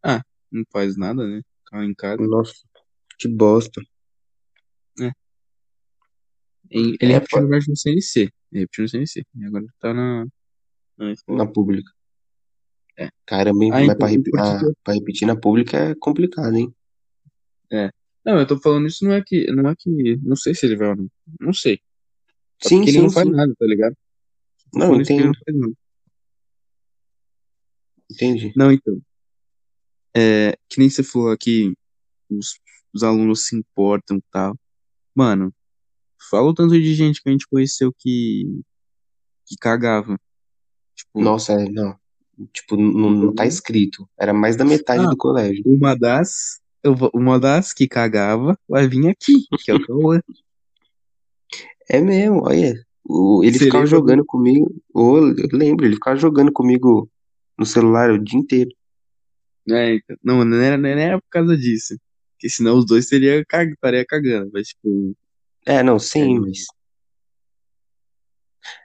[0.02, 1.42] Ah, não faz nada, né?
[1.64, 2.22] Ficar em casa.
[2.26, 2.54] Nossa,
[3.18, 3.82] que bosta.
[5.00, 5.12] É.
[6.70, 8.20] Ele É, repetiu no verdade no CNC.
[8.52, 9.24] Ele repetiu no CNC.
[9.34, 10.26] E agora tá na,
[10.96, 11.90] na na pública.
[12.96, 13.10] É.
[13.26, 13.64] Caramba?
[13.66, 16.74] Ah, Mas então, pra, o repi- porquê ah, pra repetir na pública é complicado, hein?
[17.70, 17.90] É.
[18.24, 19.50] Não, eu tô falando isso não é que...
[19.52, 20.16] Não é que...
[20.22, 21.10] Não sei se ele vai ou não.
[21.40, 21.80] Não sei.
[22.62, 23.32] Só Sim, porque ele sim, não faz sim.
[23.34, 23.96] nada, tá ligado?
[24.74, 25.72] Não, ele entendo, não
[28.10, 28.52] entendi.
[28.56, 29.00] Não, então.
[30.16, 31.74] É, que nem você falou aqui,
[32.30, 32.58] os,
[32.92, 34.58] os alunos se importam e tal.
[35.14, 35.54] Mano,
[36.30, 38.62] fala o tanto de gente que a gente conheceu que,
[39.46, 40.18] que cagava.
[40.94, 41.96] Tipo, Nossa, é, não.
[42.52, 43.48] Tipo, não, não tá uhum.
[43.48, 44.08] escrito.
[44.18, 45.62] Era mais da metade ah, do colégio.
[45.66, 46.60] uma das,
[47.12, 50.20] uma das que cagava vai vir aqui, que é o Cauã.
[51.88, 52.86] É mesmo, olha.
[53.08, 54.70] O, ele Você ficava jogando comigo.
[54.92, 57.10] Ô, eu lembro, ele ficava jogando comigo
[57.58, 58.70] no celular o dia inteiro.
[59.70, 61.98] É, então, não, não era, não era por causa disso.
[62.34, 64.50] Porque senão os dois teriam cag, estaria cagando.
[64.52, 65.16] Mas, tipo,
[65.66, 66.64] É, não, é, sim, mas.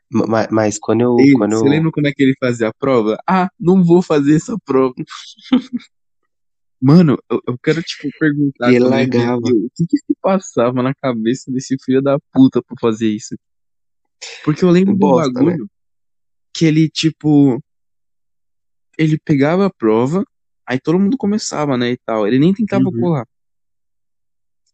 [0.10, 1.18] ma- Mas quando eu.
[1.20, 1.70] ele, Quando você eu.
[1.70, 3.18] lembra como é que ele fazia a prova?
[3.28, 4.94] Ah, não vou fazer essa prova.
[6.82, 9.38] Mano, eu, eu quero, tipo, perguntar ele largava.
[9.38, 13.36] o que que se passava na cabeça desse filho da puta pra fazer isso?
[14.44, 15.46] Porque eu lembro Bosta, né?
[15.46, 15.68] bagulho
[16.54, 17.60] que ele, tipo,
[18.98, 20.24] ele pegava a prova,
[20.68, 22.28] aí todo mundo começava, né, e tal.
[22.28, 22.92] Ele nem tentava Uhum.
[23.00, 23.26] colar.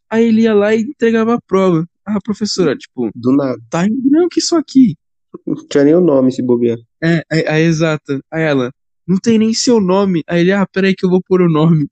[0.10, 1.86] Aí ele ia lá e entregava a prova.
[2.06, 3.58] Ah, professora, tipo, Do nada.
[3.70, 4.96] tá em branco isso aqui.
[5.46, 6.78] Não tinha nem o nome se bobear.
[7.02, 8.20] É, aí, aí, exato.
[8.32, 8.72] Aí ela,
[9.08, 10.24] não tem nem seu nome.
[10.28, 11.88] Aí ele, ah, peraí que eu vou pôr o nome.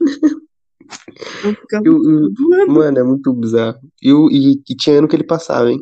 [1.42, 2.66] Eu Eu- eu-.
[2.68, 3.78] Mano, é muito bizarro.
[4.02, 5.80] E, o- e, e tinha ano que ele passava, hein?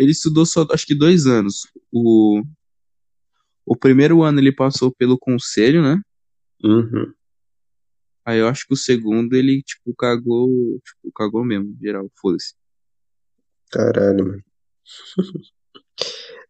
[0.00, 1.70] Ele estudou só, acho que dois anos.
[1.92, 2.42] O,
[3.66, 6.00] o primeiro ano ele passou pelo conselho, né?
[6.64, 7.12] Uhum.
[8.24, 10.48] Aí eu acho que o segundo ele, tipo, cagou,
[10.82, 12.54] tipo, cagou mesmo, geral, foda-se.
[13.70, 14.44] Caralho, mano.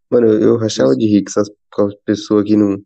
[0.08, 1.48] Mano, eu, rachava de rir com essas,
[2.04, 2.82] pessoas que não.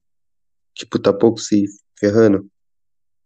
[0.75, 1.65] Tipo, tá pouco se
[1.99, 2.47] ferrando.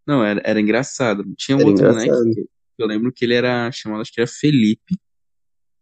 [0.07, 1.25] Não, era, era engraçado.
[1.35, 2.23] Tinha um Era outro engraçado.
[2.33, 2.47] que
[2.77, 4.95] eu lembro que ele era chamado, acho que era Felipe,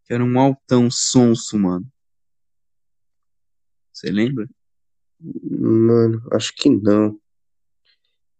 [0.08, 1.86] que era um altão sonso, mano.
[3.91, 4.48] Você lembra?
[5.20, 7.20] Mano, acho que não.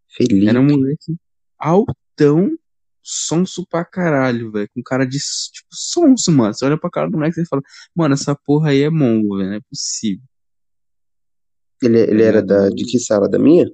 [0.08, 0.48] Felipe.
[0.48, 1.18] Era um moleque
[1.58, 2.58] altão,
[3.02, 4.70] sonso pra caralho, velho.
[4.74, 6.54] Com cara de, tipo, sonso, mano.
[6.54, 7.62] Você olha pra cara do moleque e fala,
[7.94, 9.50] mano, essa porra aí é mongo, velho.
[9.50, 10.24] Não é possível.
[11.82, 13.28] Ele, ele era da, de que sala?
[13.28, 13.70] Da minha?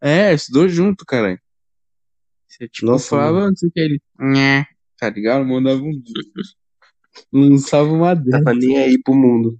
[0.00, 1.40] É, estudou junto, caralho.
[2.46, 4.00] Você, tipo, Nossa, falava, não sei o que, ele,
[4.98, 5.44] tá ligado?
[5.44, 6.02] Mandava um.
[7.32, 8.44] Lançava uma Não dessa.
[8.44, 9.58] tava nem aí pro mundo.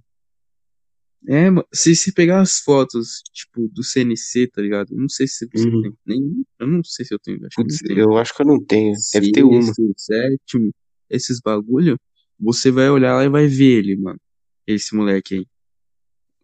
[1.29, 4.93] É, se você pegar as fotos, tipo, do CNC, tá ligado?
[4.93, 5.81] Eu não sei se você Uhum.
[5.81, 5.93] tem.
[6.05, 7.99] Nem, eu não sei se eu tenho, acho Putz, não tenho.
[7.99, 8.93] eu acho que eu não tenho.
[9.13, 9.61] Deve ter uma.
[9.97, 10.71] Sétimo,
[11.09, 11.99] esses bagulho,
[12.39, 14.19] você vai olhar lá e vai ver ele, mano.
[14.65, 15.45] Esse moleque aí.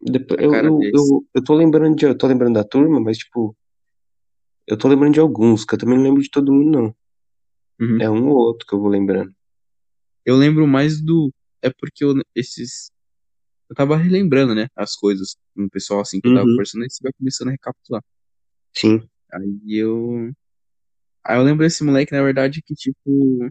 [0.02, 3.56] Depois, eu, eu, eu, eu tô lembrando de, eu tô lembrando da turma, mas tipo,
[4.67, 6.95] eu tô lembrando de alguns, que eu também não lembro de todo mundo, não.
[7.80, 8.02] Uhum.
[8.02, 9.34] É um ou outro que eu vou lembrando.
[10.25, 11.33] Eu lembro mais do.
[11.62, 12.91] É porque eu, esses.
[13.69, 14.67] Eu tava relembrando, né?
[14.75, 16.51] As coisas com o pessoal assim que eu tava Uhum.
[16.51, 18.03] conversando, aí você vai começando a recapitular.
[18.75, 19.07] Sim.
[19.31, 20.31] Aí eu.
[21.23, 23.49] Aí eu lembro desse moleque, na verdade, que tipo.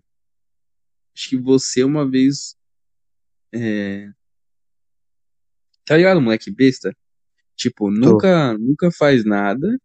[1.14, 2.56] Acho que você uma vez.
[3.52, 4.11] É...
[5.85, 6.96] Tá ligado, moleque besta?
[7.56, 9.78] Tipo, nunca, nunca faz nada.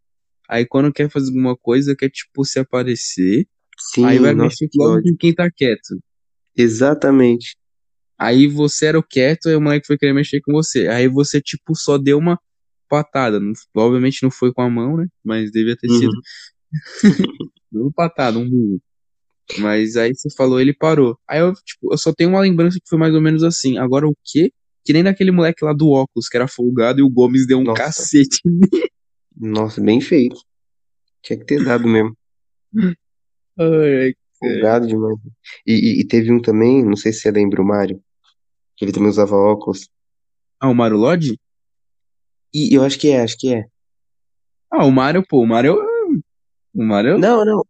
[0.48, 3.46] Aí quando quer fazer alguma coisa, quer, tipo, se aparecer.
[3.78, 6.00] Sim, aí vai nossa, mexer logo com quem tá quieto.
[6.58, 7.56] Exatamente.
[8.18, 10.88] Aí você era o quieto, aí o moleque foi querer mexer com você.
[10.88, 12.38] Aí você, tipo, só deu uma
[12.88, 13.38] patada.
[13.38, 15.06] Não- obviamente não foi com a mão, né?
[15.24, 16.10] Mas devia ter sido.
[16.12, 17.48] Uhum.
[17.70, 18.82] Não uma patada, um murro.
[19.58, 21.16] Mas aí você falou, ele parou.
[21.26, 23.78] Aí eu, tipo, eu só tenho uma lembrança que foi mais ou menos assim.
[23.78, 24.52] Agora o quê?
[24.84, 27.62] Que nem daquele moleque lá do óculos, que era folgado, e o Gomes deu um
[27.64, 27.82] Nossa.
[27.82, 28.40] cacete.
[29.36, 30.36] Nossa, bem feito.
[31.22, 32.16] Tinha que ter dado mesmo.
[33.58, 35.16] Ai, Folgado demais.
[35.66, 38.00] E, e, e teve um também, não sei se você lembra o Mário,
[38.76, 39.88] que ele também usava óculos.
[40.60, 41.38] Ah, o Mario Lodge?
[42.54, 43.64] E eu acho que é, acho que é.
[44.70, 45.76] Ah, o Mario, pô, o Mario.
[46.74, 47.64] O Mario Não, não.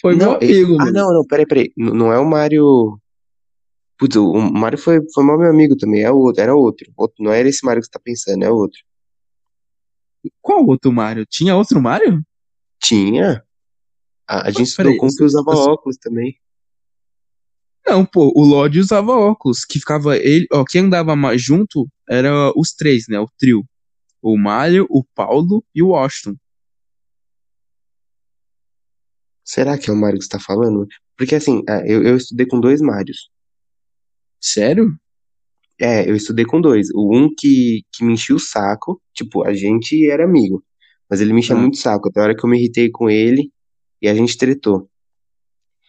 [0.00, 0.92] foi meu Não, amigo, Ah, mano.
[0.92, 1.72] não, não, peraí, peraí.
[1.76, 2.98] N- Não é o Mário.
[3.98, 6.02] Putz, o Mário foi, foi mal meu amigo também.
[6.02, 6.90] É outro, era outro.
[6.96, 8.78] Outro- Não era esse Mário que você tá pensando, é outro.
[10.40, 11.24] Qual outro Mario?
[11.26, 12.22] Tinha outro Mario?
[12.82, 13.44] Tinha.
[14.28, 16.38] A, a gente peraí, com eu que usava óculos também.
[17.86, 22.52] Não, pô, o Lodge usava óculos, que ficava ele, ó, quem andava mais junto era
[22.54, 23.64] os três, né, o trio.
[24.20, 26.36] O Mário, o Paulo e o Washington.
[29.42, 30.86] Será que é o Mário que você tá falando?
[31.16, 33.30] Porque assim, ah, eu, eu estudei com dois Mários.
[34.38, 34.94] Sério?
[35.80, 36.88] É, eu estudei com dois.
[36.92, 40.62] O um que, que me enchia o saco, tipo, a gente era amigo,
[41.08, 41.58] mas ele me enchia Ah.
[41.58, 42.08] muito saco.
[42.08, 43.50] Até a hora que eu me irritei com ele
[44.00, 44.90] e a gente tretou.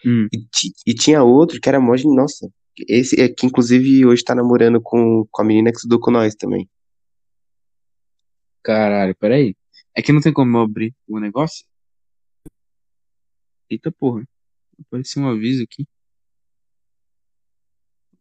[0.05, 0.27] Hum.
[0.33, 0.47] E,
[0.87, 1.93] e tinha outro que era mó.
[2.05, 2.49] Nossa,
[2.87, 6.35] esse é que inclusive hoje tá namorando com, com a menina que estudou com nós
[6.35, 6.69] também.
[8.63, 9.55] Caralho, peraí.
[9.95, 11.65] É que não tem como eu abrir o negócio?
[13.69, 14.23] Eita porra.
[14.79, 15.85] Apareceu um aviso aqui.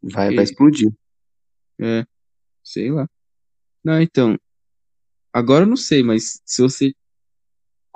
[0.03, 0.93] Vai, E- vai explodir.
[1.81, 2.05] É,
[2.63, 3.09] sei lá.
[3.85, 4.37] Não, então.
[5.33, 6.93] Agora eu não sei, mas se você.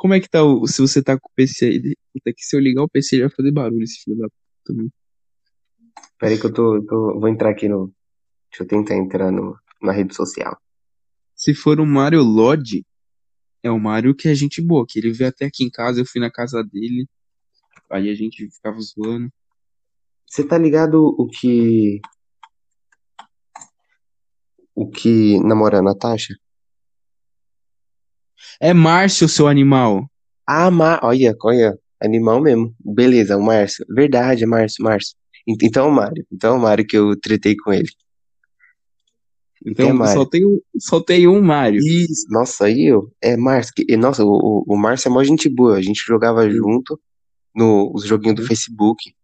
[0.03, 0.67] Como é que tá o.
[0.67, 1.97] Se você tá com o PC aí.
[2.12, 4.91] Puta que se eu ligar o PC ele vai fazer barulho, esse filho da puta.
[6.19, 7.95] Peraí que eu tô, tô- Vou entrar aqui no.
[8.51, 10.61] Deixa eu tentar entrar no, na rede social.
[11.37, 12.85] Se for o Mario Lodge,
[13.62, 16.05] é o Mario que é gente boa, que ele veio até aqui em casa, eu
[16.05, 17.07] fui na casa dele,
[17.88, 19.33] aí a gente ficava zoando.
[20.27, 22.01] Você tá ligado o que.
[24.75, 26.35] O que namora a Natasha?
[28.61, 30.07] É Márcio, seu animal.
[30.47, 31.01] Ah, Mar...
[31.03, 32.75] olha, olha, animal mesmo.
[32.81, 33.85] Beleza, o Márcio.
[33.89, 35.17] Verdade, é Márcio, Márcio.
[35.47, 36.27] Ent- Então é o Mário.
[36.33, 37.89] Então é o Mário que eu tretei com ele.
[39.65, 40.15] Então é Então Mário.
[40.15, 41.81] só tem, um- só tem um Mario.
[41.81, 43.13] Isso, nossa, aí eu.
[43.21, 43.73] É Márcio.
[43.77, 45.77] que- Nossa, o, o, Márcio é mó gente boa.
[45.77, 47.01] A gente jogava junto
[47.55, 48.47] no os joguinhos do.
[48.47, 49.15] Facebook.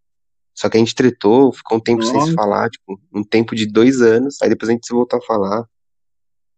[0.55, 2.33] Só que a gente tretou, ficou um tempo sem se Nossa.
[2.35, 5.65] falar, tipo, um tempo de dois anos, aí depois a gente se voltou a falar.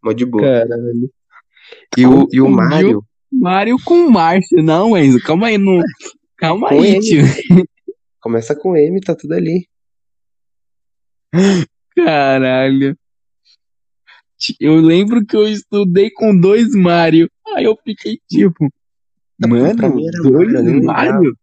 [0.03, 0.43] Mó de boa.
[0.43, 1.11] Caralho.
[1.97, 4.63] E o, e o Mário, Mário com Márcio.
[4.63, 5.59] Não, Enzo, calma aí.
[5.59, 5.81] Não...
[6.37, 7.01] Calma Com aí, M.
[7.01, 7.25] tio.
[8.21, 9.69] começa com M, tá tudo ali.
[11.95, 12.97] Caralho.
[14.59, 17.31] Eu lembro que eu estudei com dois Mário.
[17.55, 18.69] Aí eu fiquei tipo,
[19.39, 19.75] mano,
[20.23, 21.13] dois Mário, lembrava.
[21.13, 21.39] Mário?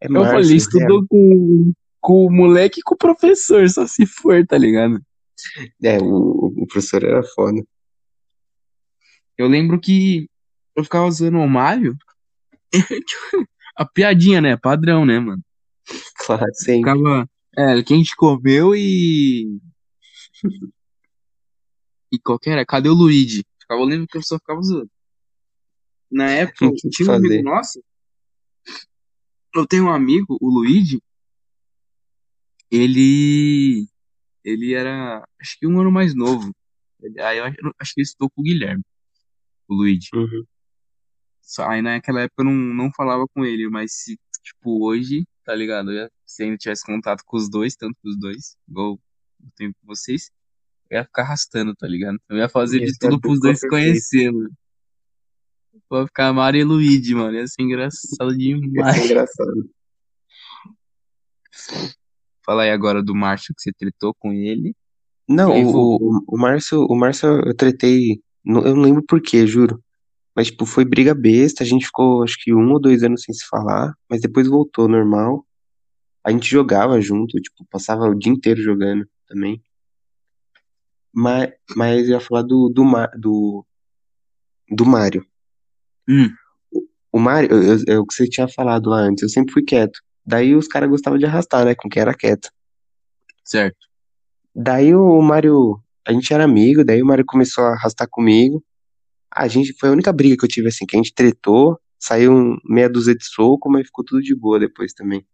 [0.00, 4.04] É Eu falei, Márcio, estudou com, com o moleque e com o professor, só se
[4.04, 5.00] for, tá ligado?
[5.82, 7.64] É, o, o professor era foda.
[9.36, 10.28] Eu lembro que
[10.76, 11.96] eu ficava zoando o Mário.
[13.76, 14.56] A piadinha, né?
[14.56, 15.42] Padrão, né, mano?
[16.18, 16.92] Claro, sempre.
[16.92, 17.28] Ficava.
[17.56, 19.58] É, que a gente comeu e.
[22.12, 22.64] E qual que era?
[22.64, 23.44] Cadê o Luigi?
[23.58, 24.88] Ficava, eu lembro que eu só ficava zoando.
[26.08, 27.42] Na época, Não tinha tinha um amigo fazer.
[27.42, 27.84] nosso.
[29.52, 31.02] Eu tenho um amigo, o Luigi.
[32.70, 33.88] Ele.
[34.44, 35.26] Ele era.
[35.40, 36.54] Acho que um ano mais novo.
[37.20, 38.84] Aí eu acho, que ele estudou com o Guilherme,
[39.68, 40.08] o Luigi.
[40.14, 40.44] Uhum.
[41.42, 45.54] Só- Aí naquela época eu não, não falava com ele, mas se, tipo, hoje, tá
[45.54, 45.90] ligado?
[45.90, 49.48] Eu ia- se ainda tivesse contato com os dois, tanto com os dois, igual eu
[49.56, 50.30] tenho com vocês,
[50.90, 52.18] eu ia ficar arrastando, tá ligado?
[52.28, 54.50] Eu ia fazer Ia de tudo pros dupla dois se conhecer, mano.
[55.90, 57.36] Vai ficar Mario e Luigi, mano.
[57.36, 58.96] Ia ser engraçado Ia demais.
[58.96, 59.70] ser engraçado.
[62.44, 64.74] Fala aí agora do Márcio, que você tretou com ele.
[65.28, 69.82] Não, o, o, o Márcio, o Márcio eu tretei, eu não lembro por quê, juro.
[70.36, 73.34] Mas, tipo, foi briga besta, a gente ficou, acho que um ou dois anos sem
[73.34, 75.46] se falar, mas depois voltou normal.
[76.24, 79.62] A gente jogava junto, tipo, passava o dia inteiro jogando também.
[81.12, 82.84] Mas, mas eu ia falar do, do,
[83.18, 83.66] do,
[84.70, 85.24] do Mário.
[86.08, 86.30] Hum,
[87.12, 87.48] O Mário,
[87.88, 90.00] é o que você tinha falado lá antes, eu sempre fui quieto.
[90.26, 92.50] Daí os caras gostavam de arrastar, né, com quem era quieto.
[93.44, 93.86] certo.
[94.54, 98.62] Daí o Mário, a gente era amigo, daí o Mário começou a arrastar comigo.
[99.30, 102.32] A gente, foi a única briga que eu tive, assim, que a gente tretou, saiu
[102.32, 105.24] um, meia dúzia de soco, mas ficou tudo de boa depois também.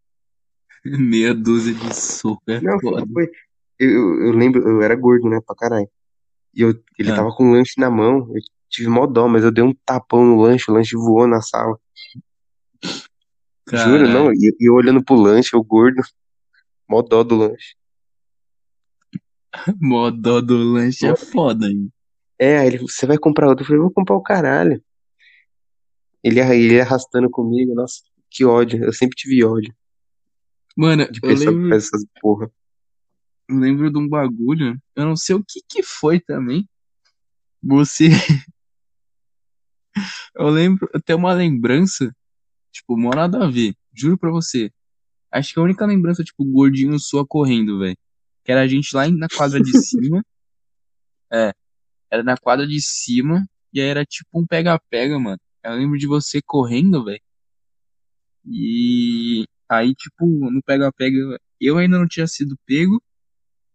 [0.84, 3.04] Meia dúzia de soco é Não, foda.
[3.12, 3.30] foi-
[3.78, 3.90] eu,
[4.26, 5.88] eu, lembro, eu era gordo, né, pra caralho.
[6.54, 9.44] E eu, ele Ah, tava com o lanche na mão, eu tive mó dó, mas
[9.44, 11.78] eu dei um tapão no lanche, o lanche voou na sala.
[13.68, 14.34] Juro, não, caralho.
[14.34, 16.02] e e eu olhando pro lanche, eu gordo,
[16.88, 17.74] mó dó do lanche.
[19.80, 21.92] Mó dó do lanche é foda, hein?
[22.38, 23.62] É, aí ele, você vai comprar outro?
[23.62, 24.82] Eu falei, vou comprar o caralho.
[26.22, 29.74] Ele, ele arrastando comigo, nossa, que ódio, eu sempre tive ódio
[30.76, 32.50] Mano, de eu pessoa que lembro, faz essas porra.
[33.48, 34.80] eu lembro de um bagulho.
[34.94, 36.68] Eu não sei o que que foi também.
[37.62, 38.08] Você.
[40.34, 42.14] Eu lembro, eu tenho uma lembrança,
[42.72, 43.74] tipo, mó nada a ver.
[43.92, 44.72] Juro pra você.
[45.30, 47.98] Acho que a única lembrança, tipo, gordinho sua correndo, velho.
[48.44, 50.24] Que era a gente lá na quadra de cima.
[51.32, 51.52] É,
[52.10, 53.46] era na quadra de cima.
[53.72, 55.38] E aí era tipo um pega-pega, mano.
[55.62, 57.20] Eu lembro de você correndo, velho.
[58.44, 63.02] E aí, tipo, no pega-pega, eu ainda não tinha sido pego.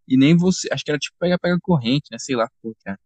[0.08, 0.67] E nem você.
[0.71, 2.17] Acho que era tipo pega-pega corrente, né?
[2.19, 2.99] Sei lá, pô, cara.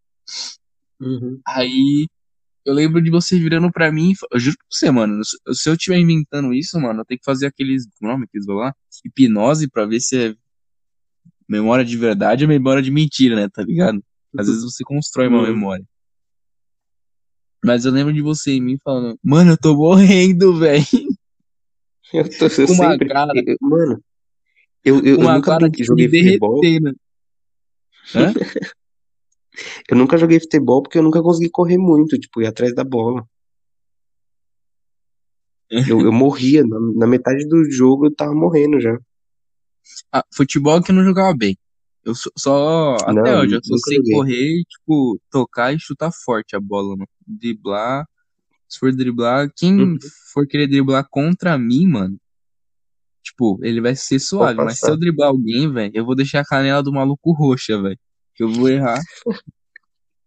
[1.00, 1.40] Uhum.
[1.48, 2.08] Aí
[2.66, 4.14] eu lembro de você virando pra mim.
[4.32, 5.22] Eu juro pra você, mano.
[5.54, 7.88] Se eu estiver inventando isso, mano, eu tenho que fazer aqueles.
[8.00, 8.74] Como nome que eles vão lá?
[9.06, 10.36] Hipnose pra ver se é
[11.50, 13.50] memória de verdade ou memória de mentira, né?
[13.52, 14.02] Tá ligado?
[14.38, 15.48] Às vezes você constrói uma Uhum.
[15.48, 15.84] memória.
[17.66, 20.86] Mas eu lembro de você em mim falando, mano, eu tô morrendo, velho.
[22.14, 24.02] Eu, tô, eu Com uma sempre, cara, eu- mano,
[24.86, 26.62] eu, eu, com eu uma nunca cara de joguei me futebol.
[28.16, 28.34] Hã?
[29.90, 33.26] eu nunca joguei futebol porque eu nunca consegui correr muito, tipo, ir atrás da bola.
[35.88, 38.98] Eu, eu morria, na, na metade do jogo eu tava morrendo já.
[40.12, 41.58] Ah, futebol que eu não jogava bem.
[42.04, 44.14] Eu só, só- até Não, hoje, eu só sei joguei.
[44.16, 47.08] correr tipo, tocar e chutar forte a bola, mano.
[47.28, 48.06] Driblar.
[48.68, 49.98] Se for driblar, quem Uhum.
[50.34, 52.18] for querer driblar contra mim, mano,
[53.24, 54.56] tipo, ele vai ser suave.
[54.58, 57.98] Mas se eu driblar alguém, velho, eu vou deixar a canela do maluco roxa, velho.
[58.36, 59.00] Que eu vou errar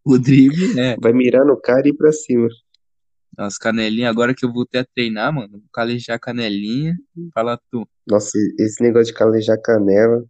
[0.04, 0.96] o drible, é.
[1.00, 2.48] Vai mirar no cara e ir pra cima.
[3.38, 6.96] As canelinhas, agora que eu voltei a treinar, mano, vou calejar a canelinha.
[7.32, 7.88] Fala tu.
[8.06, 10.24] Nossa, esse negócio de calejar canela,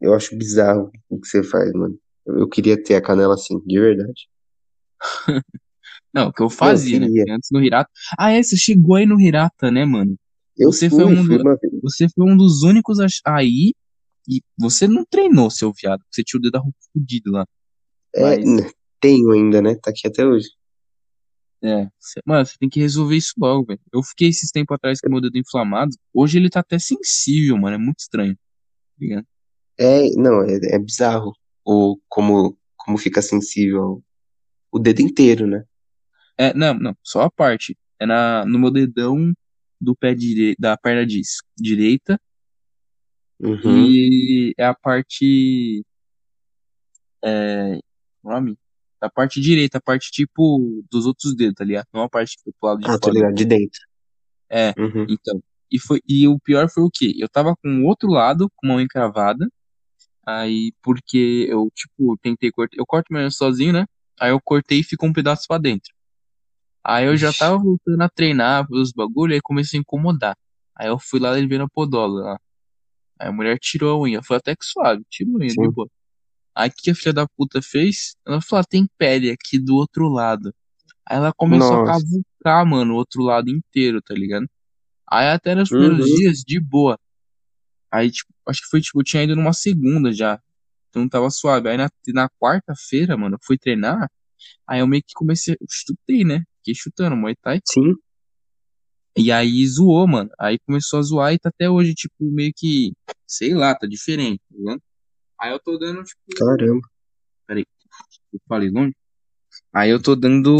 [0.00, 1.98] eu acho bizarro o que você faz, mano.
[2.26, 4.28] Eu, queria ter a canela assim, de verdade.
[6.12, 7.08] Não, o que eu Não, eu fazia, né?
[7.28, 7.90] Antes no Hirata.
[8.18, 10.16] Ah, é, você chegou aí no Hirata, né, mano?
[10.56, 13.74] Eu Você foi fui, um, fui do- você foi um dos únicos aí.
[14.28, 16.02] E você não treinou, seu viado.
[16.10, 17.44] Você tinha o dedo fudido lá.
[18.14, 19.74] É, Mas, n- tenho ainda, né?
[19.82, 20.48] Tá aqui até hoje.
[21.64, 23.80] É, cê- mano, você tem que resolver isso logo, velho.
[23.92, 25.96] Eu fiquei esses tempos atrás com o meu dedo inflamado.
[26.12, 27.76] Hoje ele tá até sensível, mano.
[27.76, 28.34] É muito estranho.
[28.34, 28.40] tá
[29.00, 29.26] ligado?
[29.78, 31.32] É, não, é, é bizarro.
[31.64, 34.04] O, como, como fica sensível
[34.70, 35.64] o dedo inteiro, né?
[36.36, 37.78] É, não, não, só a parte.
[37.98, 39.32] É na, no meu dedão
[39.80, 42.20] do pé direito, da perna dis- direita
[43.40, 43.58] Uhum.
[43.90, 45.84] e é a parte,
[47.22, 47.80] é, é
[48.22, 48.56] o nome?
[49.04, 51.84] Da parte direita, a parte tipo dos outros dedos, tá ligado?
[51.92, 53.80] Não a parte que foi pro lado de Ah, fora do ligado, de dentro.
[54.48, 55.04] É, Uhum.
[55.06, 55.42] então.
[55.70, 57.12] E, foi, e o pior foi o quê?
[57.18, 59.46] Eu tava com o outro lado, com a mão encravada,
[60.26, 63.84] aí porque eu, tipo, tentei cortar, eu corto meu sozinho, né?
[64.18, 65.92] Aí eu cortei e ficou um pedaço pra dentro.
[66.82, 70.34] Aí eu já tava voltando a treinar os bagulho, aí começou a incomodar.
[70.74, 72.40] Aí eu fui lá levei na podola lá.
[73.20, 75.90] Aí a mulher tirou a unha, foi até que suave, tirou a unha de boa.
[76.54, 78.16] Aí o que a filha da puta fez?
[78.26, 80.54] Ela falou, ah, tem pele aqui do outro lado.
[81.06, 81.92] Aí ela começou a Nossa.
[82.00, 84.46] cavucar, mano, o outro lado inteiro, tá ligado?
[85.10, 86.16] Aí até nos primeiros Uhum.
[86.16, 86.98] dias, de boa.
[87.90, 90.40] Aí, tipo, acho que foi, tipo, eu tinha ido numa segunda já.
[90.90, 91.68] Então tava suave.
[91.68, 94.08] Aí na, na quarta-feira, mano, eu fui treinar.
[94.66, 96.44] Aí eu meio que comecei, chutei, né?
[96.58, 97.60] Fiquei chutando Muay Thai.
[97.68, 97.94] Sim.
[99.16, 100.30] E aí zoou, mano.
[100.38, 102.92] Aí começou a zoar e tá até hoje, tipo, meio que,
[103.26, 104.82] sei lá, tá diferente, tá ligado?
[105.44, 106.88] Aí eu tô dando, tipo, Caramba.
[107.46, 107.66] peraí,
[108.32, 108.96] eu falei longe?
[109.74, 110.56] Aí eu tô dando,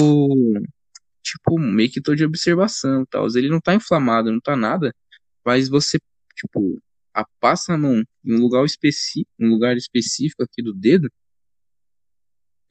[1.23, 3.27] tipo, meio que tô de observação e tal.
[3.35, 4.95] Ele não tá inflamado, não tá nada,
[5.43, 5.99] mas você,
[6.37, 6.83] tipo,
[7.15, 11.11] a, passa a mão em um lugar específico, um lugar específico aqui do dedo,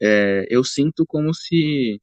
[0.00, 2.00] é, eu sinto como se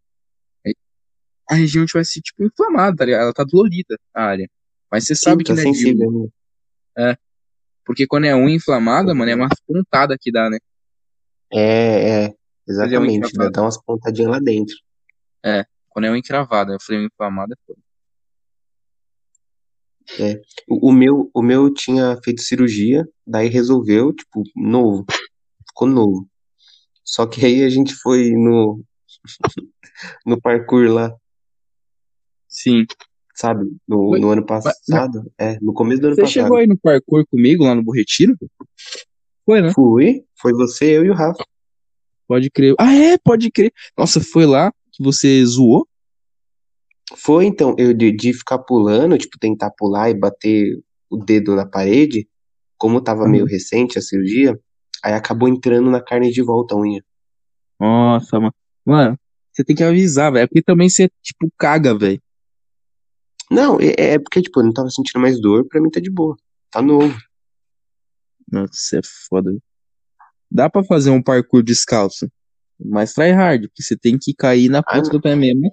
[1.49, 3.21] a região tivesse, tipo, inflamada, tá ligado?
[3.21, 4.49] Ela tá dolorida, a área.
[4.91, 6.11] Mas você Sim, sabe que tá não é sensível.
[6.11, 7.11] né?
[7.11, 7.17] É,
[7.85, 10.57] porque quando é unha inflamada, mano, é uma pontada que dá, né?
[11.51, 12.33] É, é, é
[12.67, 13.21] exatamente.
[13.21, 13.51] Dá, encravada.
[13.51, 14.75] dá umas pontadinhas lá dentro.
[15.43, 16.73] É, quando é unha encravada.
[16.73, 17.77] Eu falei unha inflamada, pô.
[20.19, 20.41] É.
[20.67, 25.05] O, o meu, o meu tinha feito cirurgia, daí resolveu, tipo, novo.
[25.67, 26.27] Ficou novo.
[27.03, 28.83] Só que aí a gente foi no,
[30.25, 31.15] no parkour lá,
[32.51, 32.85] Sim.
[33.41, 33.65] Sabe?
[33.87, 35.31] No, no ano passado.
[35.37, 36.59] É, no começo do ano você chegou passado.
[36.59, 38.37] aí no parkour comigo, lá no Borretiro?
[39.43, 39.73] Foi, né?
[39.73, 41.43] Fui, foi você, eu e o Rafa.
[42.27, 42.75] Pode crer.
[42.79, 43.73] Ah, é, pode crer.
[43.97, 45.87] Nossa, foi lá que você zoou?
[47.17, 50.79] Foi, então, eu de, de ficar pulando, tipo, tentar pular e bater
[51.09, 52.27] o dedo na parede,
[52.77, 53.51] como tava meio Aham.
[53.51, 54.57] recente a cirurgia,
[55.03, 57.03] aí acabou entrando na carne de volta a unha.
[57.79, 58.53] Nossa, mano.
[58.85, 59.19] Mano,
[59.51, 60.47] você tem que avisar, velho.
[60.47, 62.21] Porque também você, tipo, caga, velho.
[63.51, 66.09] Não, é, é porque, tipo, eu não tava sentindo mais dor, pra mim tá de
[66.09, 66.37] boa.
[66.71, 67.15] Tá novo.
[68.49, 69.51] Nossa, você é foda.
[70.49, 72.31] Dá pra fazer um parkour descalço.
[72.79, 75.69] Mas try hard, porque você tem que cair na Ah, ponta do pé mesmo.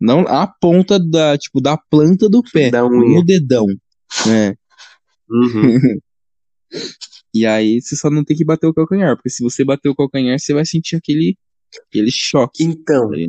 [0.00, 2.70] Não a ponta da, tipo, da planta do pé.
[2.70, 3.66] no dedão.
[4.28, 4.54] É.
[5.30, 5.98] Uhum.
[7.34, 9.94] E aí você só não tem que bater o calcanhar, porque se você bater o
[9.94, 11.36] calcanhar, você vai sentir aquele,
[11.86, 12.64] aquele choque.
[12.64, 13.28] Então, tá e,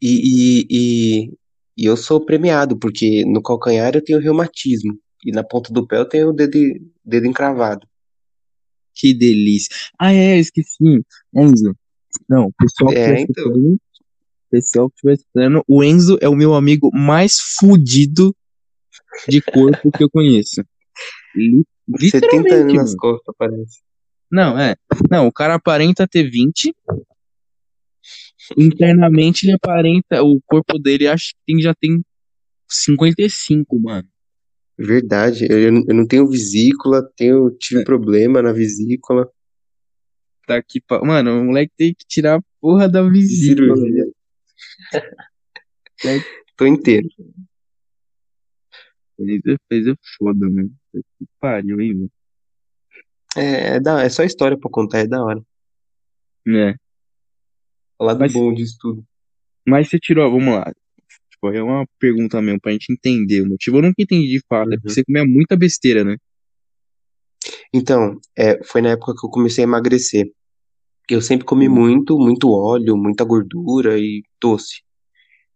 [0.00, 1.32] e, e,
[1.80, 5.96] e eu sou premiado, porque no calcanhar eu tenho reumatismo, e na ponta do pé
[5.98, 6.58] eu tenho o dedo,
[7.02, 7.86] dedo encravado.
[8.94, 9.74] Que delícia.
[9.98, 10.76] Ah, é, eu esqueci.
[11.34, 11.74] Enzo.
[12.28, 13.44] Não, o pessoal que É, estiver então.
[13.44, 13.80] escutando,
[14.50, 18.36] pessoal que estiver escutando, o Enzo é o meu amigo mais fudido
[19.28, 20.62] de corpo que eu conheço.
[21.34, 21.64] Li-
[22.10, 23.80] 70 anos Literalmente, nas costas, parece.
[24.30, 24.76] Não, é.
[25.10, 26.74] Não, o cara aparenta ter 20.
[28.56, 30.22] Internamente ele aparenta.
[30.22, 32.02] O corpo dele acho que tem- já tem
[32.68, 34.08] 55, mano.
[34.78, 39.28] Verdade, eu, eu não tenho vesícula, tenho, tive É, problema na vesícula,
[40.46, 40.82] Tá aqui.
[41.04, 43.76] Mano, o moleque tem que tirar a porra da vesícula.
[43.76, 44.10] Moleque
[46.56, 47.08] tô inteiro.
[49.16, 50.70] fez, fez é foda, mano.
[50.92, 52.12] Que pariu, hein, velho.
[53.36, 55.40] É, é, da, é só história pra contar, é da hora.
[56.48, 56.74] É.
[58.00, 59.04] Falar do Mas, bom disso tudo.
[59.68, 60.72] mas você tirou, vamos lá.
[61.30, 63.76] Tipo, é uma pergunta mesmo pra gente entender o motivo.
[63.76, 64.72] Eu nunca entendi de fato.
[64.72, 64.94] É porque Uhum.
[64.94, 66.16] você comia muita besteira, né?
[67.74, 70.32] Então, é, foi na época que eu comecei a emagrecer.
[71.10, 71.74] Eu sempre comi Hum.
[71.74, 74.80] muito, muito óleo, muita gordura e doce.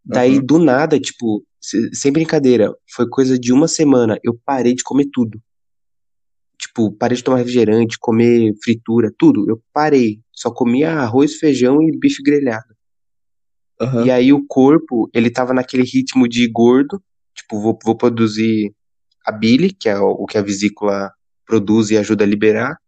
[0.04, 0.44] Daí, Aham.
[0.44, 5.06] do nada, tipo, se- sem brincadeira, foi coisa de uma semana, eu parei de comer
[5.10, 5.40] tudo.
[6.58, 9.48] Tipo, parei de tomar refrigerante, comer fritura, tudo.
[9.48, 10.20] Eu parei.
[10.32, 12.74] Só comia arroz, feijão e bife grelhado.
[13.80, 14.12] E Aham.
[14.12, 17.02] aí o corpo, ele tava naquele ritmo de gordo,
[17.34, 18.72] tipo, vou, vou produzir
[19.24, 21.12] a bile, que é o, o que a vesícula
[21.44, 22.78] produz e ajuda a liberar.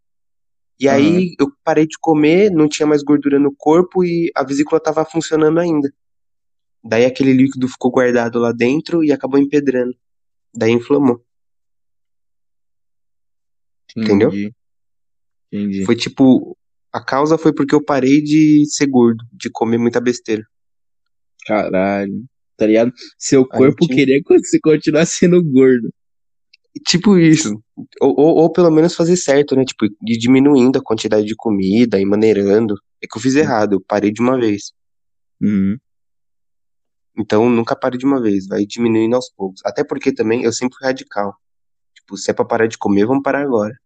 [0.78, 0.96] E Aham.
[0.96, 5.04] aí eu parei de comer, não tinha mais gordura no corpo e a vesícula tava
[5.04, 5.92] funcionando ainda.
[6.84, 9.96] Daí aquele líquido ficou guardado lá dentro e acabou empedrando.
[10.54, 11.24] Daí inflamou.
[13.94, 14.28] Entendeu?
[14.28, 14.54] Entendi.
[15.52, 15.84] Entendi.
[15.84, 16.56] Foi tipo.
[16.92, 20.42] A causa foi porque eu parei de ser gordo, de comer muita besteira.
[21.44, 22.24] Caralho.
[22.56, 22.90] Tá ligado?
[23.18, 25.92] Seu Aí corpo queria que você continuasse sendo gordo.
[26.86, 27.62] Tipo isso.
[28.00, 29.64] Ou, ou, ou pelo menos fazer certo, né?
[29.64, 32.74] Tipo, ir diminuindo a quantidade de comida e maneirando.
[33.02, 34.72] É que eu fiz errado, eu parei de uma vez.
[35.40, 35.76] Uhum.
[37.18, 39.60] Então nunca pare de uma vez, vai diminuindo aos poucos.
[39.64, 41.34] Até porque também eu sempre fui radical.
[42.06, 43.76] Tipo, se é pra parar de comer, vamos parar agora.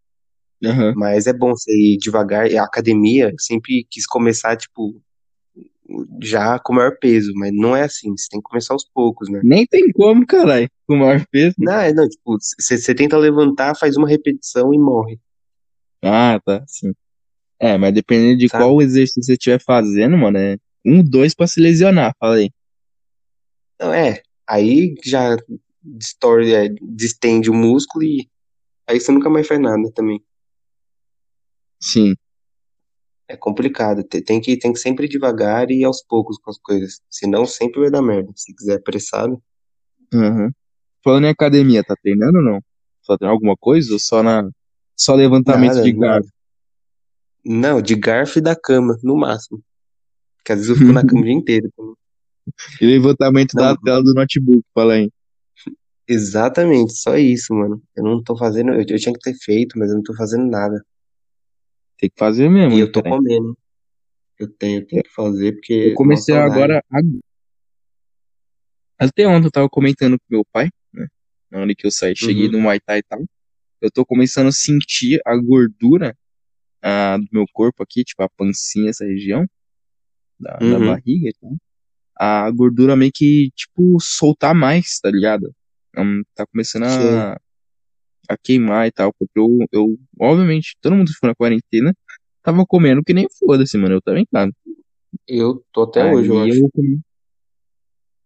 [0.63, 0.93] Aham.
[0.95, 2.47] Mas é bom você ir devagar.
[2.55, 5.01] A academia sempre quis começar, tipo,
[6.23, 8.15] já com o maior peso, mas não é assim.
[8.15, 9.41] Você tem que começar aos poucos, né?
[9.43, 10.69] Nem tem como, caralho.
[10.87, 11.55] Com o maior peso.
[11.59, 15.19] Não, é, não, tipo, você você tenta levantar, faz uma repetição e morre.
[16.03, 16.63] Ah, tá.
[16.67, 16.93] Sim.
[17.59, 18.63] É, mas dependendo de Sabe?
[18.63, 22.51] qual exercício você estiver fazendo, mano, é um, dois pra se lesionar, falei.
[23.81, 24.23] Não, é.
[24.47, 25.37] Aí já
[25.83, 28.29] distorce, é, distende o músculo e
[28.87, 30.23] aí você nunca mais faz nada também.
[31.81, 32.15] Sim.
[33.29, 34.03] É complicado.
[34.03, 37.01] Te- Tem que, tem que sempre ir devagar e ir aos poucos com as coisas.
[37.09, 38.31] Senão sempre vai dar merda.
[38.35, 39.41] Se quiser apressado.
[40.13, 40.51] Uhum.
[41.03, 42.61] Falando em academia, tá treinando ou não?
[43.03, 44.49] Só tem alguma coisa ou só na
[44.97, 46.13] só levantamento Nada, de nada.
[46.21, 46.31] garfo?
[47.43, 49.63] Não, de garfo e da cama, no máximo.
[50.37, 51.71] Porque às vezes eu fico na cama o dia inteiro.
[52.81, 53.77] E levantamento da Não.
[53.81, 55.11] tela do notebook, fala aí.
[56.13, 57.81] Exatamente, só isso, mano.
[57.97, 58.73] Eu não tô fazendo.
[58.73, 60.85] Eu, eu tinha que ter feito, mas eu não tô fazendo nada.
[61.97, 63.15] Tem que fazer mesmo, E eu tô cara.
[63.15, 63.57] comendo.
[64.37, 65.73] Eu tenho, eu tenho que fazer porque.
[65.73, 66.83] Eu comecei agora.
[66.91, 67.21] ag-
[68.99, 71.07] Até ontem eu tava comentando com meu pai, né?
[71.49, 72.53] Na hora que eu saí, cheguei Uhum.
[72.53, 73.25] no Muay Thai e tal.
[73.81, 76.17] Eu tô começando a sentir a gordura
[76.83, 79.47] ah, do meu corpo aqui, tipo a pancinha, essa região
[80.41, 80.87] da, da Uhum.
[80.87, 81.57] barriga e tal.
[82.19, 85.55] A gordura meio que, tipo, soltar mais, tá ligado?
[85.97, 87.33] Hum, tá começando a,
[88.29, 91.95] a queimar e tal, porque eu, eu, obviamente, todo mundo ficou na quarentena,
[92.43, 93.97] tava comendo que nem foda-se, mano.
[93.97, 94.53] Eu também tava.
[95.27, 96.59] Eu tô até Aí hoje, eu acho.
[96.59, 97.01] eu come-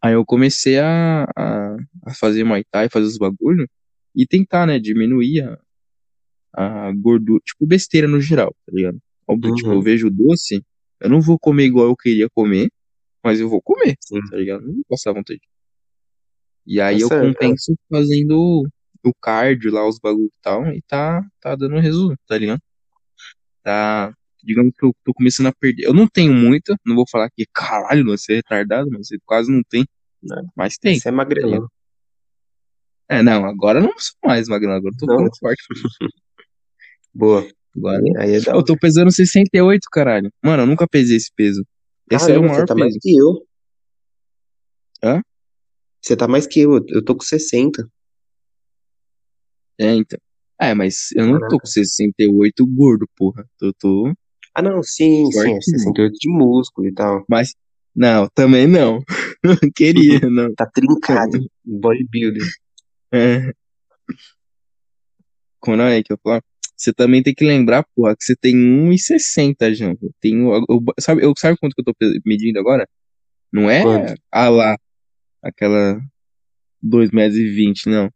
[0.03, 3.67] Aí eu comecei a, a, a fazer Muay Thai, fazer os bagulho
[4.15, 5.41] e tentar, né, diminuir
[6.53, 8.99] a, a gordura, tipo, besteira no geral, tá ligado?
[9.27, 9.79] Óbvio, tipo, Uhum.
[9.79, 10.63] eu vejo doce,
[11.01, 12.69] eu não vou comer igual eu queria comer,
[13.25, 14.21] mas eu vou comer, Sim.
[14.31, 14.67] tá ligado?
[14.67, 15.41] Não vou passar vontade.
[16.67, 18.67] E aí Tá eu certo, compenso fazendo
[19.05, 22.61] o cardio lá, os bagulho e tal, e tá, tá dando resultado, tá ligado?
[23.63, 25.85] Tá, digamos que eu tô começando a perder.
[25.85, 29.53] Eu não tenho muita, não vou falar que caralho, você é retardado, mas você quase
[29.53, 29.85] não tem,
[30.23, 30.43] Não.
[30.57, 30.99] mas tem.
[30.99, 31.69] Você é magrelão.
[33.09, 35.63] É, não, agora eu não sou mais magrão, agora eu tô ficando forte.
[37.13, 37.47] Boa.
[37.77, 40.31] Agora Aí é da eu tô pesando 68, caralho.
[40.43, 41.67] Mano, eu nunca pesei esse peso.
[42.11, 42.79] Esse é o maior você tá peso.
[42.79, 43.47] mais que eu.
[45.03, 45.23] Hã?
[46.05, 46.85] Você tá mais que eu.
[46.89, 47.91] Eu tô com 60.
[49.81, 50.19] É, então.
[50.61, 53.49] É, mas eu não tô com 68 gordo, porra.
[53.59, 54.13] Eu tô.
[54.55, 55.41] Ah, não, sim, sim.
[55.41, 57.25] É Forte, 68 de músculo e tal.
[57.27, 57.55] Mas.
[57.97, 59.03] Não, também não.
[59.45, 60.55] Não queria, não.
[60.55, 61.39] Tá trincado.
[61.65, 62.43] Bodybuilder.
[63.13, 63.53] É.
[65.61, 66.43] Quando é que eu falo?
[66.77, 69.99] Você também tem que lembrar, porra, que você tem 1,60, João.
[70.03, 70.55] Eu tenho.
[70.55, 71.95] Eu, sabe, eu, sabe quanto que eu tô
[72.25, 72.89] medindo agora?
[73.53, 74.15] Não é Quanto?
[74.33, 74.77] ah lá,
[75.45, 76.01] aquela
[76.83, 78.11] 2,20 metros, não.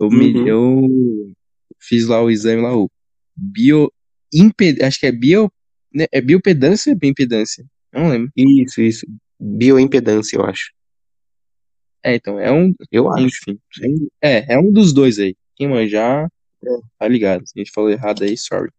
[0.00, 0.46] Eu, me, Uhum.
[0.48, 1.32] eu
[1.78, 2.90] fiz lá o exame lá, o
[3.36, 3.92] bio.
[4.34, 5.52] Imped, acho que é bio.
[5.94, 7.64] né, É biopedância ou é bioimpedância?
[7.92, 8.32] Não lembro.
[8.36, 9.06] Isso, isso.
[9.38, 10.72] Bioimpedância, eu acho.
[12.02, 12.74] É, então, é um.
[12.90, 13.26] Eu acho.
[13.48, 13.60] Enfim.
[14.22, 15.36] é É, um dos dois aí.
[15.54, 16.28] Quem manjar,
[16.64, 16.68] É.
[16.98, 17.46] tá ligado.
[17.46, 18.70] Se a gente falou errado aí, sorry.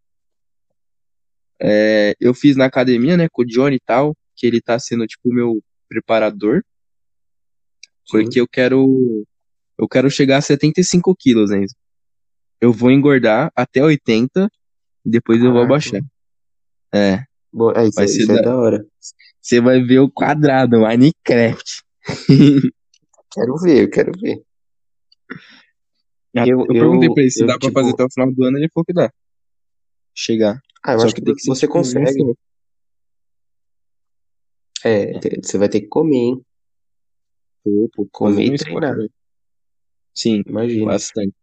[1.60, 5.06] É, eu fiz na academia, né, com o Johnny e tal, que ele tá sendo,
[5.06, 6.62] tipo, o meu preparador.
[8.10, 9.24] Porque eu quero.
[9.78, 11.64] Eu quero chegar a 75 quilos, né?
[12.60, 14.48] Eu vou engordar até 80
[15.04, 15.66] e depois eu vou Caraca.
[15.66, 16.00] abaixar.
[16.94, 17.24] É.
[17.76, 18.86] É, isso, Vai é- ser isso é da- da hora.
[19.40, 21.82] você vai ver o quadrado, Minecraft.
[23.32, 24.42] Quero ver, eu quero ver.
[26.34, 28.32] Eu, Eu- perguntei eu- pra ele se eu, dá pra tipo- fazer até o final
[28.32, 29.10] do ano, ele falou que dá.
[30.14, 30.60] Chegar.
[30.84, 32.34] Ah, eu Só acho que que, tem que você consegue.
[34.84, 36.46] É, você vai ter que comer, hein?
[37.64, 38.96] Pô, pô, Comer e um esporte, treinar.
[38.96, 39.10] velho.
[40.14, 40.86] Sim, Imagina.
[40.86, 41.34] bastante.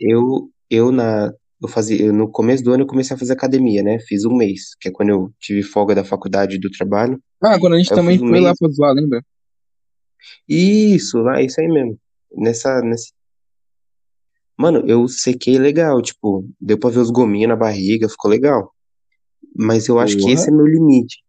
[0.00, 3.82] Eu, eu na, eu fazia, eu, no começo do ano eu comecei a fazer academia,
[3.82, 3.98] né?
[4.00, 7.20] Fiz um mês, que é quando eu tive folga da faculdade e do trabalho.
[7.42, 8.58] Ah, quando a gente Eu também um foi lá mês.
[8.58, 9.20] pra zoar, lembra?
[10.48, 11.98] Isso, lá, isso aí mesmo.
[12.32, 13.12] Nessa, nesse...
[14.56, 18.72] Mano, eu sequei legal, tipo, deu pra ver os gominhos na barriga, ficou legal.
[19.54, 21.22] Mas eu acho que esse é meu limite.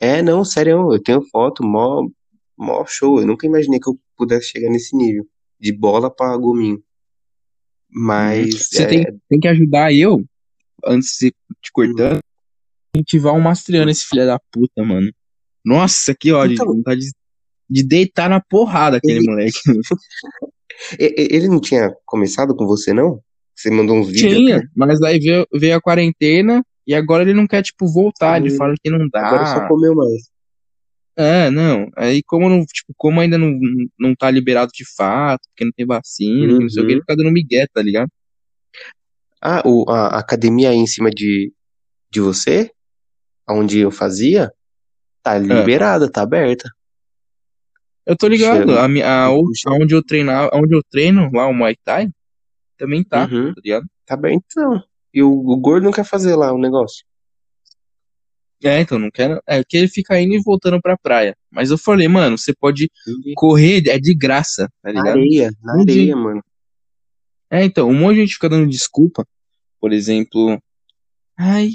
[0.00, 2.06] É, não, sério, eu tenho foto, mó,
[2.56, 3.20] mó show.
[3.20, 5.26] Eu nunca imaginei que eu pudesse chegar nesse nível.
[5.60, 6.82] De bola pra gominho.
[7.88, 10.24] Mas Você é, tem, tem que ajudar eu,
[10.84, 11.30] antes de
[11.60, 12.20] te cortando,
[12.96, 15.10] incentivar o Mastriano, esse filho da puta, mano.
[15.64, 17.10] Nossa, que ódio, Então- vontade de,
[17.68, 19.58] de deitar na porrada aquele Ele- moleque.
[20.98, 23.20] ele não tinha começado com você, não?
[23.54, 24.66] Você mandou uns vídeos Tinha, até?
[24.74, 28.40] mas aí veio, veio a quarentena e agora ele não quer, tipo, voltar.
[28.40, 29.68] Ele Hum, fala que não Agora só dá.
[29.68, 30.30] comeu mais.
[31.16, 31.90] É, não.
[31.96, 33.52] Aí, como não, tipo, como ainda não,
[33.98, 36.96] não tá liberado de fato, porque não tem vacina, que não sei o que, Uhum.
[36.96, 38.08] ele fica dando migué, tá ligado?
[39.40, 41.52] Ah, o, a, a academia aí em cima de,
[42.10, 42.70] de você,
[43.48, 44.50] onde eu fazia,
[45.22, 46.70] tá liberada, tá aberta.
[48.06, 48.72] Eu tô ligado.
[48.78, 49.68] A, a, me o- puxa.
[49.68, 52.08] aonde eu treinar, onde eu treino, lá o Muay Thai,
[52.76, 53.52] também tá, Uhum.
[53.54, 53.86] tá ligado?
[54.06, 54.82] Tá aberto então.
[55.14, 57.04] E o, o gordo não quer fazer lá o negócio.
[58.62, 59.40] É, então não quero.
[59.46, 61.36] É que ele fica indo e voltando pra praia.
[61.50, 62.90] Mas eu falei, mano, você pode
[63.34, 65.18] correr, é de graça, tá Na ligado?
[65.18, 66.42] areia, na areia, mano.
[67.50, 69.26] É, então, um monte de gente fica dando desculpa.
[69.80, 70.58] Por exemplo,
[71.36, 71.70] ai,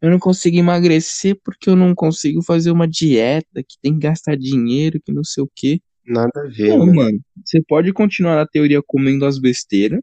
[0.00, 4.36] eu não consigo emagrecer porque eu não consigo fazer uma dieta, que tem que gastar
[4.36, 5.80] dinheiro, que não sei o quê.
[6.06, 6.94] Nada a ver, Não, mano.
[6.94, 10.00] mano, você pode continuar na teoria comendo as besteiras,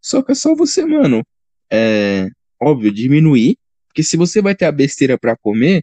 [0.00, 1.22] só que é só você, mano,
[1.70, 2.28] é
[2.60, 3.56] óbvio, diminuir,
[3.96, 5.82] porque se você vai ter a besteira pra comer,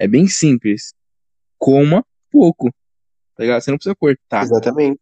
[0.00, 0.92] é bem simples.
[1.56, 2.72] Coma pouco,
[3.36, 3.60] tá ligado?
[3.62, 4.42] Você não precisa cortar.
[4.42, 4.98] Exatamente.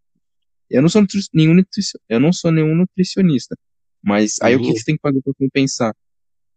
[0.68, 3.56] Eu não sou nutri- nenhum nutricio- eu não sou nenhum nutricionista,
[4.02, 4.72] mas aí o que Uhum.
[4.74, 5.96] que você tem que fazer pra compensar?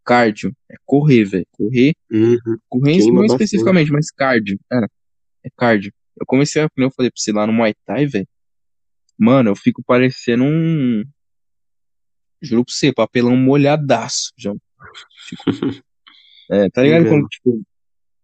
[0.04, 1.48] Cardio, é correr, velho.
[1.52, 2.58] Correr, Uhum.
[2.68, 3.44] correr Queima não bastante.
[3.46, 4.60] especificamente, mas cardio.
[4.70, 4.78] É,
[5.46, 5.94] é cardio.
[6.20, 8.28] Eu comecei, a, como eu falei pra você lá no Muay Thai, velho.
[9.18, 11.06] Mano, eu fico parecendo um.
[12.42, 14.58] Juro pra você, papelão molhadaço, João.
[16.50, 17.24] É, tá ligado Engano.
[17.24, 17.62] quando, tipo,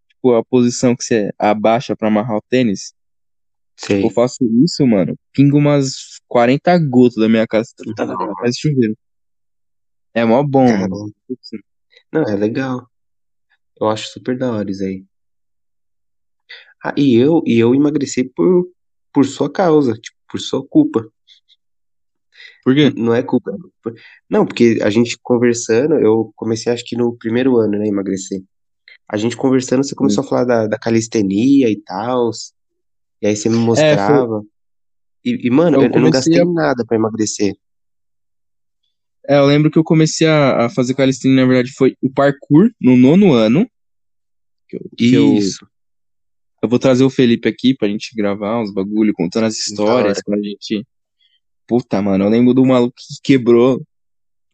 [0.08, 2.94] tipo, a posição que você abaixa pra amarrar o tênis?
[3.76, 4.02] Sei.
[4.02, 5.14] Eu faço isso, mano.
[5.32, 7.70] Pingo umas 40 gotas da minha casa.
[7.94, 8.96] Tá, tá, tá, Faz chuveiro.
[10.14, 10.96] É mó bom, Caramba.
[10.96, 11.12] mano.
[12.12, 12.88] Não, é legal.
[13.78, 15.04] Eu acho super da hora isso aí.
[16.82, 18.70] Ah, e eu, e eu emagreci por,
[19.12, 21.10] por sua causa, tipo, por sua culpa.
[22.64, 22.90] Por quê?
[22.96, 23.54] Não é culpa.
[24.28, 28.42] Não, porque a gente conversando, eu comecei acho que no primeiro ano, né, emagrecer.
[29.06, 32.30] A gente conversando, você começou a falar da, da calistenia e tal.
[33.20, 34.42] E aí você me mostrava.
[35.22, 37.54] E, e, mano, Eu eu, eu não gastei a- nada pra emagrecer.
[39.28, 42.70] É, eu lembro que eu comecei a, a fazer calistenia, na verdade, foi o parkour
[42.80, 43.66] no nono ano.
[44.68, 45.66] Que eu, que eu, Isso.
[46.62, 50.22] eu vou trazer o Felipe aqui pra gente gravar uns bagulho, contando as histórias, hora.
[50.24, 50.86] quando a gente.
[51.66, 53.82] Puta, mano, eu lembro do maluco que quebrou.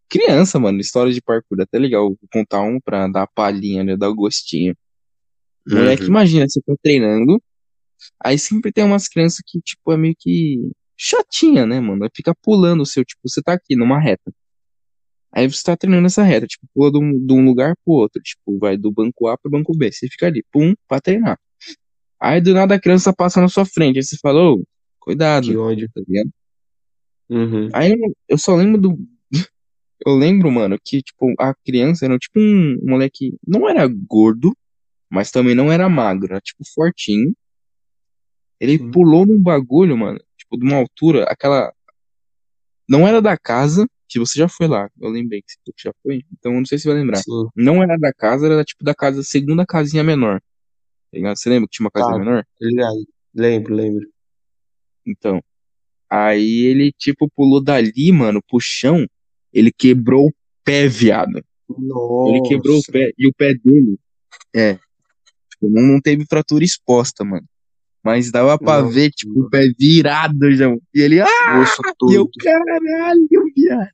[0.08, 3.84] Criança, mano, história de parkour, é até legal vou contar um pra dar a palhinha,
[3.84, 4.76] né, dar o gostinho.
[5.66, 6.08] Moleque, Uhum.
[6.08, 7.40] imagina, você tá treinando,
[8.24, 10.58] aí sempre tem umas crianças que, tipo, é meio que
[10.96, 12.08] chatinha, né, mano?
[12.14, 14.32] Fica pulando o seu, tipo, você tá aqui numa reta.
[15.32, 18.20] Aí você tá treinando essa reta, tipo, pula de um, de um lugar pro outro,
[18.20, 19.92] tipo, vai do banco A pro banco B.
[19.92, 21.38] Você fica ali, pum, pra treinar.
[22.18, 24.64] Aí do nada a criança passa na sua frente, aí você fala, ô,
[24.98, 25.88] cuidado, Que ódio.
[25.94, 26.30] tá ligado?
[27.30, 27.68] Uhum.
[27.72, 28.98] Aí eu, eu só lembro do.
[30.04, 33.36] Eu lembro, mano, que, tipo, a criança era tipo um moleque.
[33.46, 34.56] Não era gordo,
[35.10, 37.34] mas também não era magro, era tipo fortinho.
[38.58, 38.90] Ele Sim.
[38.90, 41.72] pulou num bagulho, mano, tipo, de uma altura, aquela.
[42.88, 44.90] Não era da casa, que você já foi lá.
[45.00, 47.18] Eu lembrei que você já foi, então eu não sei se você vai lembrar.
[47.18, 47.48] Sim.
[47.54, 50.40] Não era da casa, era tipo da casa, segunda casinha menor.
[51.12, 51.36] Tá?
[51.36, 52.18] Você lembra que tinha uma casinha Tá.
[52.18, 52.44] menor?
[52.60, 53.06] Ligado?
[53.34, 54.08] Lembro, lembro.
[55.06, 55.42] Então.
[56.10, 59.06] Aí ele, tipo, pulou dali, mano, pro chão.
[59.52, 60.34] Ele quebrou o
[60.64, 61.42] pé, viado.
[61.68, 62.30] Nossa.
[62.30, 63.12] Ele quebrou o pé.
[63.16, 63.96] E o pé dele.
[64.54, 64.74] É.
[64.74, 67.46] Tipo, não, não teve fratura exposta, mano.
[68.02, 70.66] Mas dava pra Nossa, ver, tipo, o pé virado, já.
[70.94, 71.26] E ele, ah!
[71.58, 73.90] O osso E eu, caralho, viado.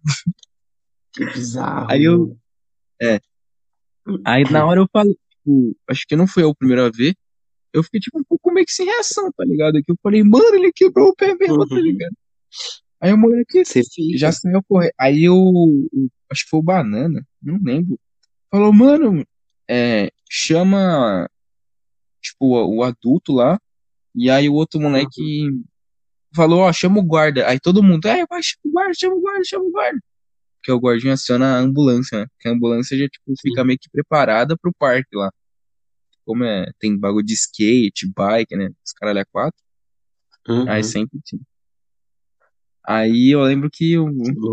[1.12, 1.86] Que bizarro.
[1.90, 2.36] Aí eu-
[3.02, 3.20] mano.
[4.24, 7.14] Aí na hora eu falei, tipo, acho que não foi eu o primeiro a ver.
[7.72, 9.82] Eu fiquei, tipo, um pouco meio que sem reação, tá ligado?
[9.84, 11.80] Que eu falei, mano, ele quebrou o pé mesmo, tá Uhum.
[11.82, 12.16] ligado?
[13.00, 13.62] Aí o moleque
[14.16, 14.92] já saiu correr.
[14.98, 15.86] Aí o,
[16.30, 17.98] acho que foi o Banana, não lembro.
[18.50, 19.24] Falou, mano,
[19.68, 21.28] é, chama,
[22.22, 23.58] tipo, o, adulto lá.
[24.14, 25.50] E aí o outro moleque
[26.34, 27.46] falou, ó, chama o guarda.
[27.46, 30.00] Aí todo mundo, é, vai, chama o guarda, chama o guarda, chama o guarda.
[30.58, 32.26] Porque o guardinha aciona a ambulância, né?
[32.28, 35.30] Porque a ambulância já, tipo, fica meio que preparada pro parque lá.
[36.26, 38.68] Como é, tem bagulho de skate, bike, né?
[38.84, 39.58] Os caralho a quatro.
[40.48, 40.68] Uhum.
[40.68, 41.40] Aí sempre tinha.
[42.88, 44.06] Aí eu lembro que eu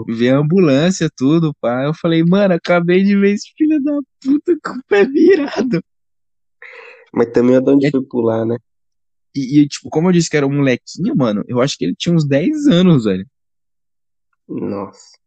[0.08, 1.84] vi a ambulância, tudo, pá.
[1.84, 5.84] Eu falei, mano, acabei de ver esse filho da puta com o pé virado.
[7.12, 8.58] Mas também é de onde É- foi pular, né?
[9.36, 11.96] E, e, tipo, como eu disse que era um molequinho, mano, eu acho que ele
[11.96, 13.26] tinha uns 10 anos, velho.
[14.48, 15.18] Nossa,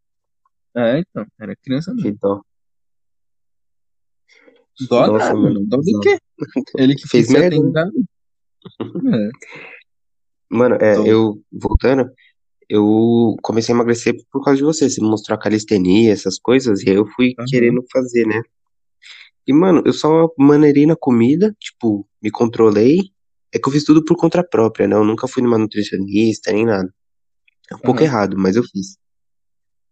[0.77, 2.17] É, então, era criança mesmo.
[2.21, 2.43] dó.
[4.89, 5.55] Dó Nossa, nada, mano.
[5.55, 5.67] mano.
[5.67, 6.03] Dó do bizarro.
[6.03, 6.19] quê?
[6.79, 7.91] Ele que Fez merda, né?
[9.15, 9.31] É.
[10.51, 11.07] Mano, é, Dó.
[11.07, 12.11] eu, voltando,
[12.69, 14.89] eu comecei a emagrecer por causa de você.
[14.89, 17.47] Você me mostrou a calistenia, essas coisas, e aí eu fui Aham.
[17.49, 18.43] querendo fazer, né?
[19.47, 22.99] E, mano, eu só maneirei na comida, tipo, me controlei.
[23.55, 24.97] É que eu fiz tudo por conta própria, né?
[24.97, 26.93] Eu nunca fui numa nutricionista, nem nada.
[27.71, 28.07] É um pouco Aham.
[28.09, 28.99] errado, mas eu fiz.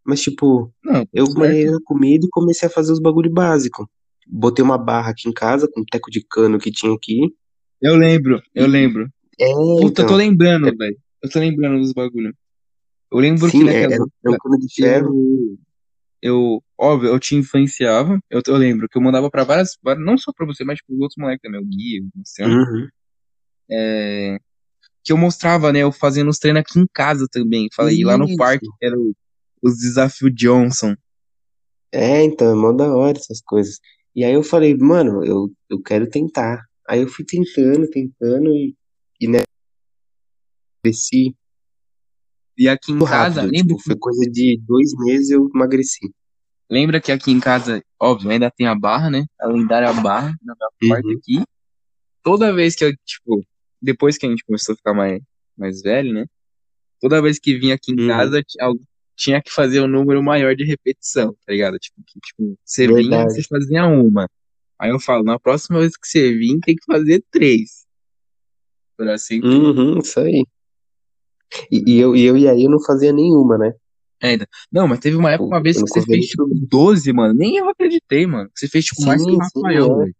[0.05, 3.89] Mas, tipo, Não, tá eu maneirei na comida e comecei a fazer os bagulho básico.
[4.27, 7.35] Botei uma barra aqui em casa, com um teco de cano que tinha aqui.
[7.81, 9.09] Eu lembro, eu lembro.
[9.39, 10.97] é, Puta, eu tô então, é, lembrando, velho.
[11.22, 12.35] Eu tô lembrando dos bagulho.
[13.12, 15.59] Eu lembro que sim, é, naquela era, era um época cano de ferro.
[16.22, 18.18] eu, eu, óbvio, eu te influenciava.
[18.31, 20.99] Eu, eu lembro que eu mandava pra várias, várias- não só pra você, mas pros
[20.99, 22.89] outros moleques também, o Gui, o Luciano, Uhum.
[23.70, 24.39] é,
[25.05, 27.68] que eu mostrava, né, eu fazendo os treinos aqui em casa também.
[27.75, 28.75] Falei, lá no parque, Isso.
[28.79, 29.14] que era o-
[29.62, 30.95] os desafios Johnson.
[31.93, 33.79] É, então, é mó da hora essas coisas.
[34.15, 36.65] E aí eu falei, mano, eu, eu quero tentar.
[36.89, 38.77] Aí eu fui tentando, tentando e,
[39.21, 39.39] e né,
[40.83, 41.35] cresci
[42.57, 43.53] E aqui em casa, rápido.
[43.53, 46.12] lembra Tipo, foi coisa de dois meses eu emagreci.
[46.71, 49.25] Lembra que aqui em casa, óbvio, ainda tem a barra, né?
[49.41, 51.19] A lendária barra na minha Uhum.
[51.19, 51.43] aqui.
[52.23, 53.45] Toda vez que eu, tipo,
[53.83, 55.21] depois que a gente começou a ficar mais,
[55.57, 56.27] mais velho, né?
[57.01, 58.09] Toda vez que vinha aqui em Uhum.
[58.09, 58.43] casa,
[59.17, 61.79] tinha que fazer um número maior de repetição, tá ligado?
[61.79, 64.29] Tipo, que, tipo, você vinha, você fazia uma.
[64.79, 67.85] Aí eu falo, na próxima vez que você vir, tem que fazer três.
[68.97, 69.49] Pra sempre.
[69.49, 70.45] Uhum, isso aí.
[71.71, 73.73] E, e eu, e eu e aí eu não fazia nenhuma, né?
[74.23, 74.49] Ainda.
[74.73, 76.67] Não, mas teve uma época, uma vez eu que você fez, tipo, subir.
[76.67, 77.35] 12, mano.
[77.35, 78.51] Nem eu acreditei, mano.
[78.55, 79.99] Você fez, tipo, mais que o Sim, sim, Rafael, é.
[79.99, 80.17] velho.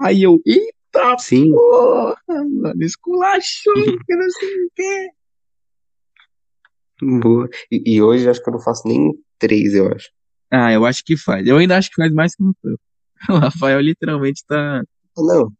[0.00, 1.50] Aí eu, eita Sim.
[1.50, 3.74] porra, mano, esculachou,
[4.06, 5.10] que não sei o quê.
[7.02, 7.48] Boa.
[7.70, 10.08] E, e hoje acho que eu não faço nem três, eu acho.
[10.50, 11.46] Ah, eu acho que faz.
[11.46, 12.76] Eu ainda acho que faz mais que o Rafael.
[13.30, 14.82] O Rafael literalmente tá
[15.16, 15.52] Não,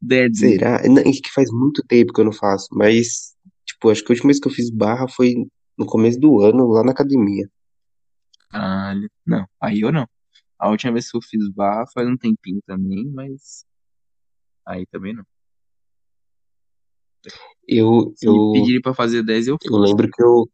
[0.00, 0.34] dead.
[0.34, 0.82] será?
[0.88, 3.34] Não, é que faz muito tempo que eu não faço, mas,
[3.66, 5.34] tipo, acho que a última vez que eu fiz barra foi
[5.78, 7.48] no começo do ano, lá na academia.
[8.52, 8.94] Ah,
[9.26, 10.06] não, aí eu não.
[10.58, 13.64] A última vez que eu fiz barra faz um tempinho também, mas
[14.66, 15.24] aí também não.
[17.68, 19.82] Eu, Se eu, pedirem pra fazer 10, eu eu faço.
[19.82, 20.48] lembro que eu.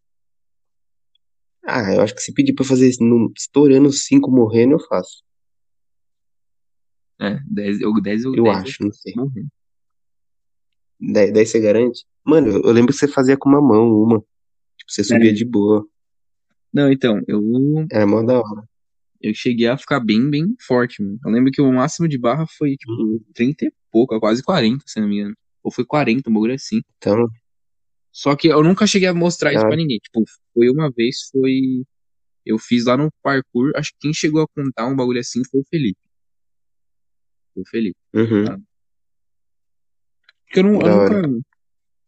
[1.71, 5.23] Ah, eu acho que se pedir pra fazer no, estourando cinco morrendo, eu faço.
[7.21, 9.13] É, 10, eu, 10, eu, Eu 10 eu acho, não sei.
[9.17, 9.49] morrendo.
[11.01, 12.05] Daí, daí você garante?
[12.25, 14.19] Mano, eu, eu lembro que você fazia com uma mão, uma.
[14.79, 15.35] Tipo, você subia É.
[15.35, 15.87] de boa.
[16.73, 17.43] Não, então, eu,
[17.91, 18.63] Era mó da hora.
[19.21, 21.19] eu cheguei a ficar bem, bem forte, mano.
[21.25, 23.21] Eu lembro que o máximo de barra foi, tipo, Uhum.
[23.35, 25.35] 30 e pouco, quase 40, se não me engano.
[25.63, 26.81] Ou foi 40, um bagulho assim.
[26.99, 27.27] Então,
[28.19, 30.01] Só que eu nunca cheguei a mostrar isso ah, pra ninguém.
[30.01, 31.85] Tipo, foi uma vez, foi.
[32.45, 33.71] Eu fiz lá no parkour.
[33.77, 36.01] Acho que quem chegou a contar um bagulho assim foi o Felipe.
[37.55, 37.97] Foi o Felipe.
[38.13, 38.59] uhum, tá?
[40.47, 41.45] Porque eu, não, eu nunca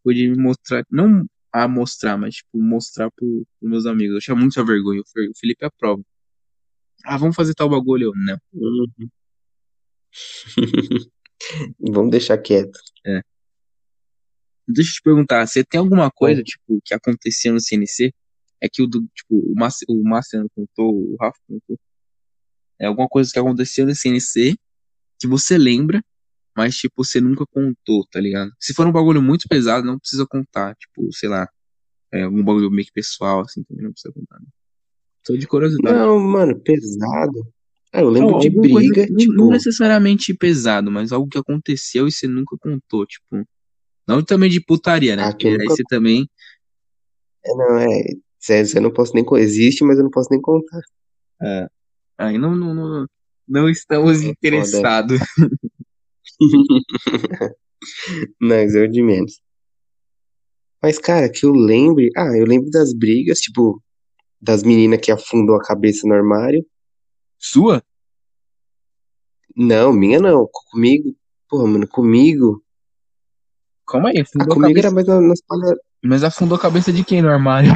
[0.03, 0.83] pude me mostrar.
[0.91, 4.15] Não a mostrar, mas, tipo, mostrar pro, pros meus amigos.
[4.15, 4.99] Eu tinha muita vergonha.
[4.99, 6.01] O Fe- o Felipe aprova.
[7.05, 8.07] Ah, vamos fazer tal bagulho.
[8.07, 8.37] Eu, não.
[8.53, 9.09] Uhum.
[11.79, 12.77] Vamos deixar quieto.
[13.07, 13.21] É.
[14.73, 18.13] Deixa eu te perguntar, você tem alguma coisa, tipo, que acontecia no CNC?
[18.61, 21.79] É que o do, tipo, o Márcio, o Márcio contou, o Rafa contou.
[22.79, 24.55] É alguma coisa que aconteceu no CNC
[25.19, 26.03] que você lembra,
[26.55, 28.51] mas, tipo, você nunca contou, tá ligado?
[28.59, 30.75] Se for um bagulho muito pesado, não precisa contar.
[30.75, 31.47] Tipo, sei lá,
[32.11, 34.39] é, algum bagulho meio que pessoal, assim, também não precisa contar.
[34.39, 34.47] Né?
[35.25, 35.97] Só de curiosidade.
[35.97, 37.47] não, mano, pesado.
[37.93, 41.29] Ah, eu Não, lembro de alguma coisa, briga, não, não tipo, necessariamente pesado, mas algo
[41.29, 43.45] que aconteceu e você nunca contou, tipo.
[44.07, 45.23] Não também de putaria, né?
[45.23, 45.69] ah, eu Porque aí nunca.
[45.69, 46.29] você também.
[47.45, 48.03] É, não, é.
[48.39, 49.25] Sério, eu não posso nem.
[49.37, 50.81] Existe, mas eu não posso nem contar.
[51.41, 51.67] É,
[52.17, 53.07] aí não, não, não,
[53.47, 55.19] não estamos É interessados.
[58.39, 59.41] Mas eu de menos.
[60.81, 62.09] Mas, cara, que eu lembre.
[62.15, 63.81] Ah, eu lembro das brigas, tipo,
[64.39, 66.65] das meninas que afundou a cabeça no armário.
[67.37, 67.83] Sua?
[69.55, 70.47] Não, minha não.
[70.51, 71.15] Comigo.
[71.47, 72.63] Pô, mano, comigo.
[73.91, 74.91] Calma aí, Ah, comigo era cabeça.
[74.91, 75.75] mais na- nas palha...
[76.03, 77.71] Mas afundou a cabeça de quem no armário?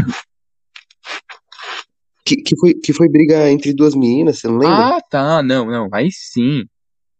[2.26, 4.96] que, que, foi, que foi briga entre duas meninas, você não lembra?
[4.98, 5.44] Ah, tá.
[5.44, 5.90] Não, não.
[5.94, 6.66] Aí sim.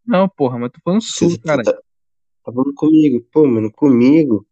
[0.06, 1.64] Não, porra, mas tô falando sua, você cara.
[1.64, 1.82] tá, tá
[2.46, 3.24] falando comigo.
[3.32, 4.48] Pô, mano, comigo.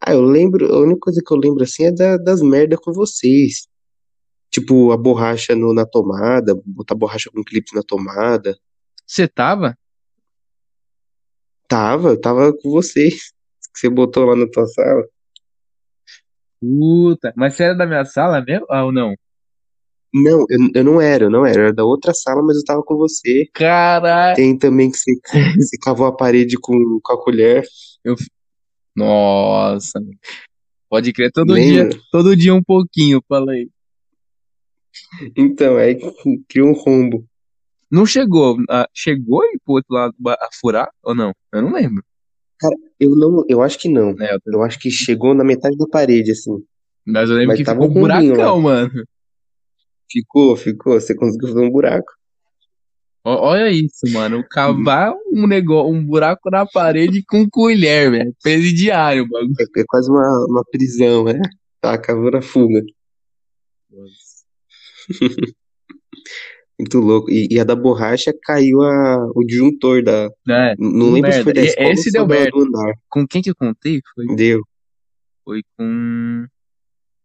[0.00, 0.74] Ah, eu lembro.
[0.74, 3.66] A única coisa que eu lembro assim é da- das merda com vocês.
[4.50, 8.58] Tipo, a borracha no- na tomada, botar borracha com clipe na tomada.
[9.06, 9.76] Você tava?
[11.70, 13.32] Tava, eu tava com vocês.
[13.72, 15.04] Que você botou lá na tua sala.
[16.60, 18.66] Puta, mas você era da minha sala mesmo?
[18.68, 19.14] Ah, ou não?
[20.12, 21.56] Não, eu, eu não era, eu não era.
[21.56, 23.48] Eu era da outra sala, mas eu tava com você.
[23.54, 24.34] Caralho!
[24.34, 25.12] Tem também que você,
[25.56, 27.64] você cavou a parede com, com a colher.
[28.96, 30.00] Nossa.
[30.88, 31.90] Pode crer, todo Lembra?
[31.90, 33.70] dia, todo dia um pouquinho, falei.
[35.36, 35.96] Então, aí
[36.48, 37.24] criou um rombo.
[37.90, 41.32] Não chegou, ah, chegou aí pro outro lado a furar ou não?
[41.52, 42.04] Eu não lembro.
[42.98, 44.14] Eu não, eu acho que não.
[44.14, 44.32] né?
[44.34, 46.62] Eu- Eu acho que chegou na metade da parede, assim.
[47.06, 48.90] Mas eu lembro Mas que tava ficou um buracão, mano.
[50.10, 51.00] Ficou, ficou.
[51.00, 52.12] Você conseguiu fazer um buraco.
[53.24, 54.44] Olha isso, mano.
[54.50, 58.34] Cavar um negócio, um buraco na parede com colher, velho.
[58.42, 59.54] Presidiário, bagulho.
[59.58, 61.40] É, é quase uma, uma prisão, né?
[61.80, 62.82] Tá cavando a fuga.
[66.80, 67.30] Muito louco.
[67.30, 70.28] E, e a da borracha caiu a, o disjuntor da.
[70.48, 71.70] É, Não lembro se foi da merda.
[71.70, 72.50] escola Esse deu merda.
[73.08, 74.00] Com quem que eu contei?
[74.14, 74.62] Foi, Deu.
[75.44, 76.46] foi com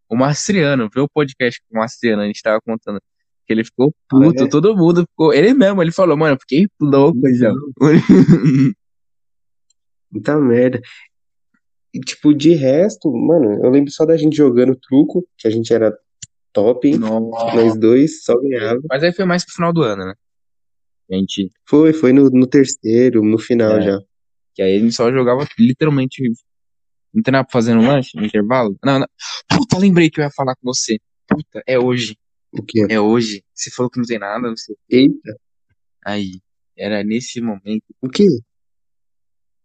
[0.09, 0.89] o Mastriano.
[0.93, 2.21] Viu o podcast com o Mastriano?
[2.21, 2.99] A gente tava contando.
[3.47, 4.49] Que ele ficou puto, Ah, é?
[4.49, 5.31] todo mundo ficou.
[5.33, 7.53] Ele mesmo, ele falou, mano, eu fiquei louco, já.
[10.11, 10.81] Muita merda.
[11.93, 15.71] E, tipo, de resto, mano, eu lembro só da gente jogando truco, que a gente
[15.73, 15.95] era
[16.55, 16.97] top, hein?
[16.97, 17.55] Nossa.
[17.55, 18.79] Nós dois só ganhava.
[18.89, 20.13] Mas aí foi mais pro final do ano, né?
[21.11, 21.51] A gente.
[21.67, 23.81] Foi, foi no, no terceiro, no final É.
[23.81, 23.99] já.
[24.55, 26.23] Que aí gente só jogava literalmente.
[27.13, 28.75] Não tem nada pra fazer no lanche, no intervalo?
[28.83, 29.07] Não, não.
[29.49, 30.97] Puta, lembrei que eu ia falar com você.
[31.27, 32.17] Puta, é hoje.
[32.51, 32.87] O quê?
[32.89, 33.43] É hoje.
[33.53, 34.73] Você falou que não tem nada, você.
[34.89, 35.37] Eita,
[36.05, 36.39] Aí.
[36.77, 37.83] Era nesse momento.
[38.01, 38.25] o quê?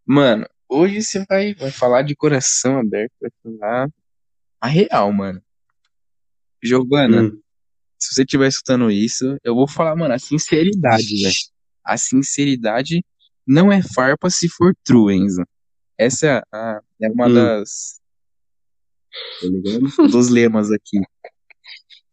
[0.05, 3.89] Mano, hoje você vai, vai falar de coração aberto, vai falar
[4.61, 5.41] a real, mano.
[6.63, 7.41] Giovana, Hum.
[7.99, 11.35] se você estiver escutando isso, eu vou falar, mano, a sinceridade, velho.
[11.85, 13.05] A sinceridade
[13.47, 15.43] não é farpa se for true, Enzo.
[15.99, 17.35] Essa é, a- é uma Hum.
[17.35, 18.01] das.
[19.41, 20.09] Tá ligado?
[20.11, 20.99] Dos lemas aqui.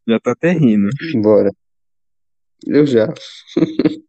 [0.07, 0.89] Já tá até rindo.
[1.21, 1.51] Bora.
[2.65, 3.13] Eu já.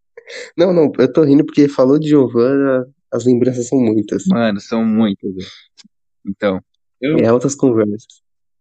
[0.57, 4.27] Não, não, eu tô rindo porque falou de Giovana, as lembranças são muitas.
[4.27, 5.31] Mano, são muitas.
[6.27, 6.61] Então,
[7.01, 8.05] eu, É altas conversas.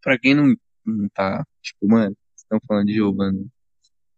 [0.02, 0.56] pra quem não,
[0.86, 3.46] não tá, tipo, mano, estão falando de Giovana.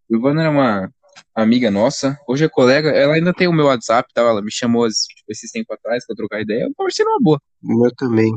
[0.10, 0.92] Giovana era uma
[1.36, 4.22] amiga nossa, hoje é colega, ela ainda tem o meu WhatsApp, tá?
[4.22, 7.42] Ela me chamou tipo, esses tempos atrás pra trocar ideia, eu conversei numa boa.
[7.64, 8.32] O meu também.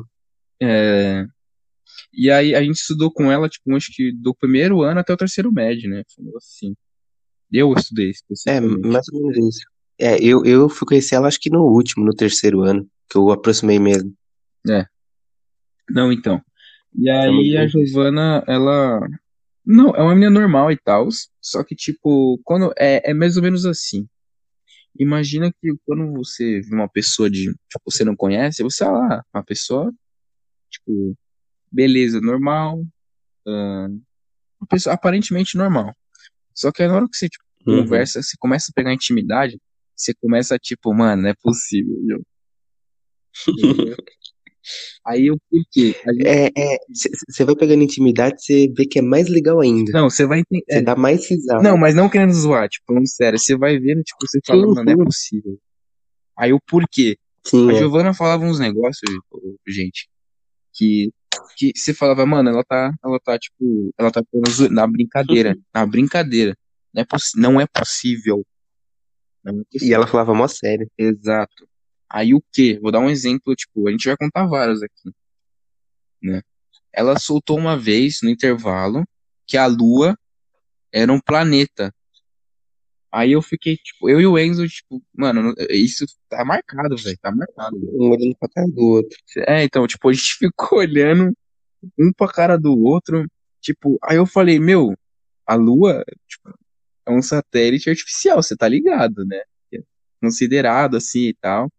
[0.60, 1.24] É,
[2.12, 5.16] E aí a gente estudou com ela, tipo, acho que do primeiro ano até o
[5.16, 6.02] terceiro médio, né?
[6.18, 6.74] Negócio assim.
[7.52, 8.10] Eu estudei
[8.48, 9.66] É, mais ou menos isso.
[9.98, 13.30] É, eu, eu fui conhecer ela acho que no último, no terceiro ano, que eu
[13.30, 14.14] aproximei mesmo.
[15.90, 16.40] Não, então.
[16.94, 17.66] E aí muito a.
[17.66, 19.00] Giovana, ela.
[19.64, 21.08] Não, é uma menina normal e tal.
[21.40, 22.72] Só que, tipo, quando.
[22.78, 24.08] É, é mais ou menos assim.
[24.98, 27.46] Imagina que quando você vê uma pessoa de.
[27.68, 29.92] Tipo, você não conhece, você, ah lá, uma pessoa.
[30.70, 31.16] Tipo,
[31.70, 32.84] beleza, normal.
[33.46, 33.88] ah,
[34.60, 35.94] uma pessoa aparentemente normal.
[36.54, 37.82] Só que na hora que você, tipo, Uhum.
[37.84, 39.56] conversa, você começa a pegar intimidade,
[39.94, 42.26] você começa, tipo, mano, não é possível, viu?
[45.06, 45.94] Aí o porquê?
[46.06, 46.76] A gente- É, é,
[47.28, 49.90] você vai pegando intimidade, você vê que é mais legal ainda.
[49.92, 50.42] Não, você vai.
[50.68, 51.62] Você dá mais risada.
[51.62, 54.84] Não, mas não querendo zoar, tipo, falando sério, você vai vendo, tipo, você fala, mano,
[54.84, 55.58] não é possível.
[56.38, 57.16] Aí o porquê?
[57.44, 57.76] Sim, A é.
[57.78, 59.02] Giovana falava uns negócios,
[59.66, 60.08] gente,
[60.72, 61.10] que,
[61.56, 64.22] que você falava, mano, ela tá, ela tá, tipo, ela tá
[64.70, 66.56] na brincadeira, na brincadeira.
[66.94, 67.06] Não é,
[67.36, 68.46] não é possível.
[69.44, 69.94] Não é E possível.
[69.96, 70.88] ela falava mó sério.
[70.96, 71.66] Exato.
[72.12, 72.78] Aí o quê?
[72.82, 75.10] Vou dar um exemplo, tipo, a gente vai contar vários aqui,
[76.22, 76.42] né?
[76.92, 79.02] Ela soltou uma vez, no intervalo,
[79.46, 80.14] que a Lua
[80.92, 81.90] era um planeta.
[83.10, 87.30] Aí eu fiquei, tipo, eu e o Enzo, tipo, mano, isso tá marcado, velho, tá
[87.34, 87.76] marcado.
[87.76, 89.18] Um olhando pra cara do outro.
[89.48, 91.32] É, então, tipo, a gente ficou olhando
[91.98, 93.26] um pra cara do outro,
[93.58, 94.94] tipo, aí eu falei, meu,
[95.46, 96.54] a Lua, tipo,
[97.06, 99.40] é um satélite artificial, você tá ligado, né?
[100.20, 101.70] Considerado assim e tal.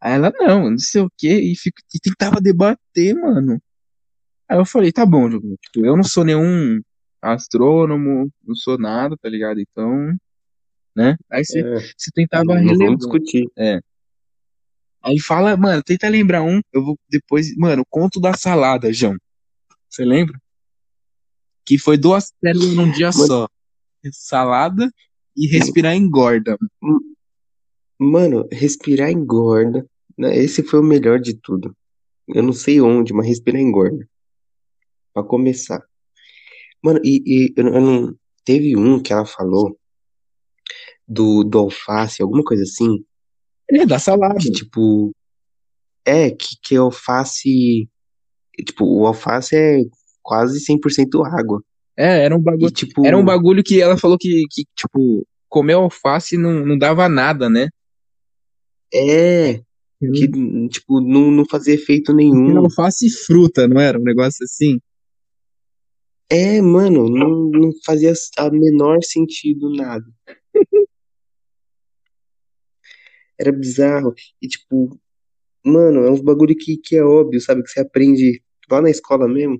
[0.00, 3.60] Aí ela, não, não sei o quê, e, fica, e tentava debater, mano.
[4.48, 6.80] Aí eu falei, tá bom, Diogo, tipo, eu não sou nenhum
[7.20, 9.60] astrônomo, não sou nada, tá ligado?
[9.60, 10.16] Então,
[10.96, 11.16] né?
[11.30, 13.46] Aí você, É, você tentava não discutir.
[15.02, 19.16] Aí fala, mano, tenta lembrar um, eu vou depois, mano, conto da salada, João.
[19.88, 20.40] Você lembra?
[21.64, 23.26] Que foi duas pérolas num dia Mano.
[23.26, 23.48] só.
[24.12, 24.90] Salada
[25.36, 26.58] e respirar engorda.
[27.98, 29.86] Mano, respirar engorda.
[30.20, 30.36] Né?
[30.36, 31.74] Esse foi o melhor de tudo.
[32.28, 34.06] Eu não sei onde, mas respirar engorda.
[35.14, 35.82] Pra começar.
[36.82, 38.14] Mano, e, e eu, eu não.
[38.44, 39.78] Teve um que ela falou
[41.06, 43.04] do, do alface, alguma coisa assim.
[43.70, 44.38] É, da salada.
[44.38, 45.10] Que, tipo,
[46.04, 47.88] é, que, que alface.
[48.66, 49.78] Tipo, o alface é
[50.22, 51.62] quase 100% água.
[51.96, 52.68] É, era um bagulho.
[52.68, 56.78] E, tipo, Era um bagulho que ela falou que, que tipo, comer alface não, não
[56.78, 57.68] dava nada, né?
[58.92, 59.62] é,
[60.00, 62.58] que, tipo, não, não fazia efeito Era nenhum.
[62.58, 63.98] alface e fruta, não era?
[63.98, 64.80] Um negócio assim.
[66.30, 70.06] É, mano, não, não fazia a menor sentido nada.
[73.38, 74.14] Era bizarro.
[74.40, 74.98] E, tipo,
[75.64, 77.62] mano, é uns bagulho que, que é óbvio, sabe?
[77.62, 79.58] Que você aprende lá na escola mesmo.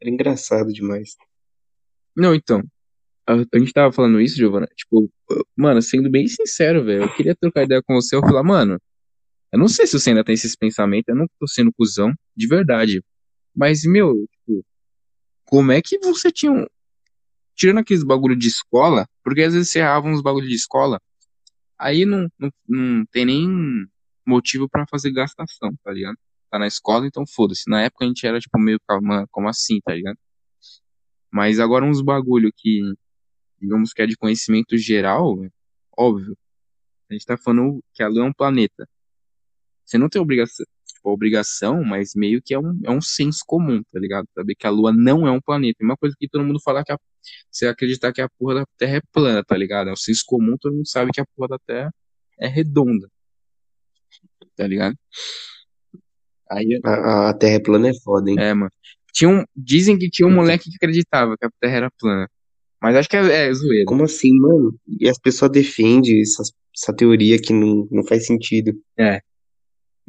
[0.00, 1.16] Era engraçado demais.
[2.16, 2.62] Não, então.
[3.26, 4.66] A, a gente tava falando isso, Giovana.
[4.76, 5.10] Tipo,
[5.56, 7.04] mano, sendo bem sincero, velho.
[7.04, 8.16] Eu queria trocar ideia com você.
[8.16, 8.80] Eu falar, mano,
[9.52, 11.08] eu não sei se você ainda tem esses pensamentos.
[11.08, 13.02] Eu não tô sendo cuzão, de verdade.
[13.54, 14.64] Mas, meu, tipo,
[15.44, 16.66] como é que você tinha um.
[17.56, 21.00] Tirando aqueles bagulho de escola, porque às vezes você errava uns bagulho de escola,
[21.78, 23.48] aí não, não, não tem nem
[24.26, 26.16] motivo pra fazer gastação, tá ligado?
[26.50, 27.68] Tá na escola, então foda-se.
[27.68, 30.18] Na época a gente era, tipo, meio, mano, como assim, tá ligado?
[31.30, 32.80] Mas agora uns bagulho que,
[33.60, 35.36] digamos que é de conhecimento geral,
[35.96, 36.36] óbvio.
[37.10, 38.88] A gente tá falando que a Lua é um planeta.
[39.84, 43.82] Você não tem obrigação, tipo, obrigação, mas meio que é um, é um senso comum,
[43.92, 44.26] tá ligado?
[44.34, 45.78] Saber que a Lua não é um planeta.
[45.80, 46.98] É uma coisa que todo mundo fala que a,
[47.50, 49.90] você acreditar que a porra da Terra é plana, tá ligado?
[49.90, 51.90] É um senso comum, todo mundo sabe que a porra da Terra
[52.38, 53.08] é redonda.
[54.56, 54.96] Tá ligado?
[56.50, 58.36] Aí, A, a Terra é plana é foda, hein?
[58.38, 58.70] é, mano.
[59.12, 62.28] Tinha um, dizem que tinha um moleque que acreditava que a Terra era plana.
[62.82, 63.84] Mas acho que é, é zoeira.
[63.86, 64.74] Como assim, mano?
[64.98, 66.42] E as pessoas defendem essa,
[66.76, 68.72] essa teoria que não, não faz sentido.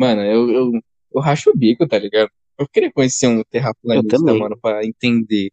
[0.02, 0.72] Mano, eu, eu,
[1.14, 2.32] eu racho o bico, tá ligado?
[2.58, 5.52] Eu queria conhecer um terraplanista, mano, pra entender.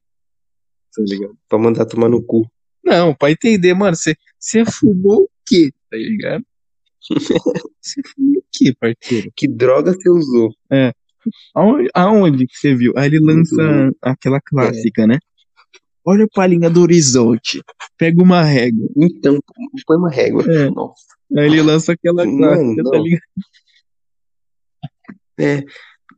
[0.97, 1.37] Tá ligado?
[1.47, 2.51] Pra mandar tomar no cu.
[2.83, 6.43] Não, pra entender, mano, você fumou o quê, tá ligado?
[7.81, 9.31] Você fumou o quê, parceiro?
[9.37, 10.51] Que droga você usou?
[11.55, 12.93] Aonde, aonde que você viu?
[12.97, 13.93] Aí ele lança Uhum.
[14.03, 15.19] aquela clássica, né?
[16.05, 17.63] Olha pra linha do horizonte,
[17.99, 18.89] pega uma régua.
[18.97, 19.39] Então,
[19.87, 20.43] põe uma régua.
[20.51, 20.71] É.
[20.71, 21.03] Nossa.
[21.37, 23.03] Aí ele lança aquela Não, clássica, tá não.
[23.05, 23.23] ligado?
[25.39, 25.63] É,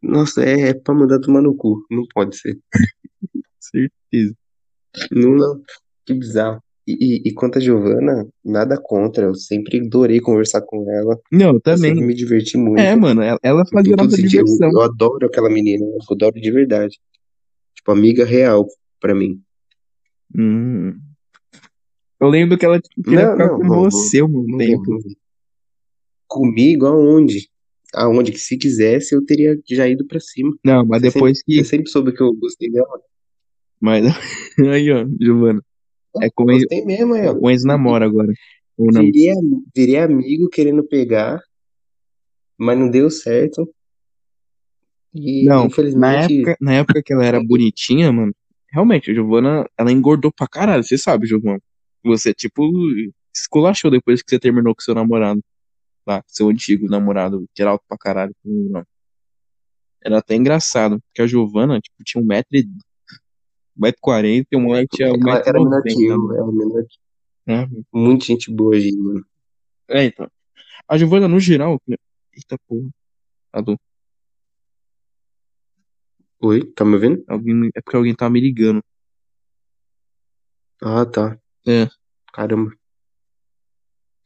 [0.03, 1.85] nossa, é, é pra mandar tomar no cu.
[1.91, 2.59] Não pode ser.
[3.61, 4.35] Certeza.
[5.11, 5.63] Não, não.
[6.05, 6.63] Que bizarro.
[6.87, 9.27] E, e, e quanto a Giovana, nada contra.
[9.27, 11.19] Eu sempre adorei conversar com ela.
[11.31, 12.07] Não, Eu sempre também.
[12.07, 12.81] me diverti muito.
[12.81, 14.69] É, mano, ela, ela Em fazia nossa diversão.
[14.69, 15.85] Eu, eu adoro aquela menina.
[15.85, 16.99] Eu adoro de verdade.
[17.77, 18.67] Tipo, amiga real
[18.99, 19.41] pra mim.
[20.37, 20.99] Hum.
[22.21, 24.99] Eu lembro que ela tipo, queria Não, ficar não, com não, você um tempo.
[26.27, 27.50] Comigo, aonde?
[27.95, 30.55] Aonde que se quisesse eu teria já ido pra cima.
[30.65, 31.65] Não, mas Você depois sempre, que.
[31.65, 33.01] você sempre soube que eu gostei dela.
[33.81, 34.05] Mas
[34.71, 35.63] aí, ó, Giovana.
[36.23, 37.35] É com Gostei mesmo, aí, ó.
[37.41, 38.33] o Enzo namora agora.
[38.77, 39.03] Ou não?
[39.03, 39.33] Virei,
[39.75, 41.41] virei amigo querendo pegar,
[42.59, 43.69] mas não deu certo.
[45.15, 46.35] E Não, na infelizmente.
[46.37, 48.33] época, na época que ela era bonitinha, mano,
[48.73, 51.61] realmente, a Giovana, ela engordou pra caralho, você sabe, Giovana.
[52.05, 52.63] Você, tipo,
[53.35, 55.41] esculachou depois que você terminou com seu namorado.
[56.07, 58.35] Lá, seu antigo namorado, que era alto pra caralho.
[58.45, 58.85] Não.
[60.03, 62.63] Era até engraçado, porque a Giovana, tipo, tinha um metro e...
[62.63, 66.05] um metro e quarenta e o moleque tinha um Ela metro e era menor que
[66.05, 66.99] eu, ela era menor que
[67.47, 67.69] né?
[67.93, 69.27] Muita gente boa mano.
[69.89, 70.31] É, então.
[70.89, 71.81] A Giovana, no geral...
[72.33, 72.89] Eita porra.
[73.53, 73.79] Alô?
[76.41, 77.23] Oi, tá me ouvindo?
[77.29, 77.71] Alguém...
[77.75, 78.83] É porque alguém tá me ligando.
[80.83, 81.39] Ah, tá.
[81.67, 81.87] É.
[82.33, 82.73] Caramba.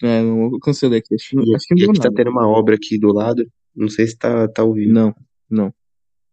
[0.06, 1.14] É, não, eu cancelei aqui.
[1.14, 2.14] Acho, E, acho que não e aqui tá nada.
[2.16, 3.50] tendo uma obra aqui do lado.
[3.74, 4.92] Não sei se tá, tá ouvindo.
[4.92, 5.14] Não,
[5.48, 5.74] não.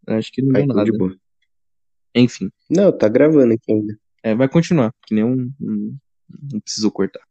[0.07, 0.97] Acho que não Aí deu de nada.
[0.97, 1.15] boa.
[2.13, 3.97] Enfim, Não, tá gravando aqui ainda.
[4.23, 5.97] é, vai continuar, que nem um, um-
[6.51, 7.21] não precisou cortar.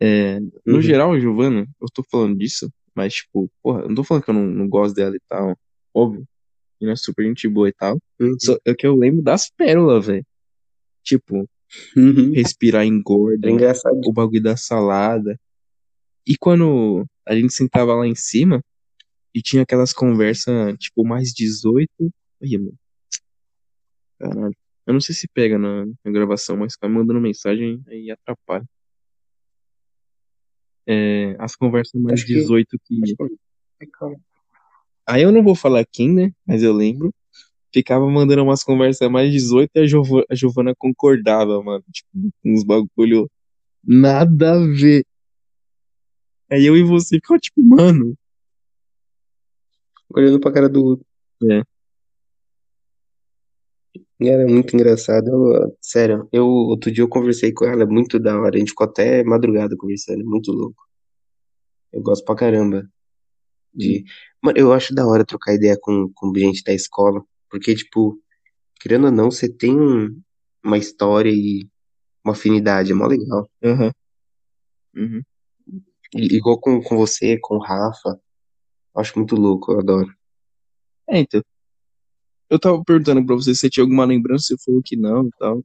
[0.00, 0.80] É, no Uhum.
[0.82, 4.34] geral, Giovana, eu tô falando disso, mas tipo, porra, eu não tô falando que eu
[4.34, 5.56] não, não gosto dela e tal,
[5.94, 6.26] óbvio,
[6.80, 8.34] e é super gente boa e tal, Uhum.
[8.40, 10.24] só é que eu lembro das pérolas, velho.
[11.04, 11.46] Tipo,
[11.96, 12.32] Uhum.
[12.32, 13.98] respirar engorda, Era engraçado.
[14.04, 15.38] o bagulho da salada.
[16.26, 18.62] E quando a gente sentava lá em cima
[19.34, 21.88] e tinha aquelas conversas, tipo, mais 18.
[22.42, 22.74] Aí, mano.
[24.18, 24.56] Caralho.
[24.86, 28.64] Eu não sei se pega na, na gravação, mas ficar mandando mensagem aí atrapalha.
[30.86, 33.00] É, as conversas mais Acho que- 18 que.
[33.00, 33.14] Que-
[33.82, 34.16] é.
[35.06, 36.32] Aí eu não vou falar quem, né?
[36.46, 37.12] Mas eu lembro.
[37.72, 41.84] Ficava mandando umas conversas mais 18 e a, Giova- a Giovana concordava, mano.
[41.90, 42.08] Tipo,
[42.44, 43.30] uns bagulho
[43.84, 45.04] nada a ver.
[46.50, 48.14] Aí eu e você ficava tipo, mano.
[50.14, 51.06] Olhando pra cara do outro.
[51.50, 51.62] É.
[54.20, 55.28] Era muito engraçado.
[55.28, 58.56] Eu, sério, eu outro dia eu conversei com ela, é muito da hora.
[58.56, 60.82] A gente ficou até madrugada conversando, muito louco.
[61.92, 62.88] Eu gosto pra caramba
[63.74, 64.04] de.
[64.42, 67.24] Mano, eu acho da hora trocar ideia com, com gente da escola.
[67.52, 68.18] Porque, tipo,
[68.80, 70.22] querendo ou não, você tem um-
[70.64, 71.68] uma história e
[72.24, 73.50] uma afinidade, é mó legal.
[73.62, 73.92] Aham.
[74.96, 75.22] Uhum.
[76.14, 78.18] I- Igual com, com você, com o Rafa.
[78.96, 80.14] Acho muito louco, eu adoro.
[81.08, 81.42] É, então.
[82.48, 85.30] Eu tava perguntando pra você se você tinha alguma lembrança, você falou que não e
[85.38, 85.64] tal.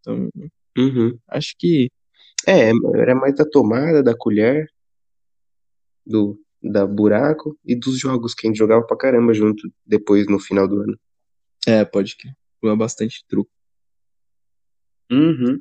[0.00, 0.28] Então,
[0.76, 1.18] Uhum.
[1.28, 1.90] acho que.
[2.46, 2.70] É,
[3.00, 4.68] era mais da tomada, da colher,
[6.04, 10.38] do, da buraco e dos jogos que a gente jogava pra caramba junto depois no
[10.38, 10.98] final do ano.
[11.66, 12.28] É, pode que.
[12.62, 13.50] Jogava bastante truco.
[15.10, 15.60] Uhum.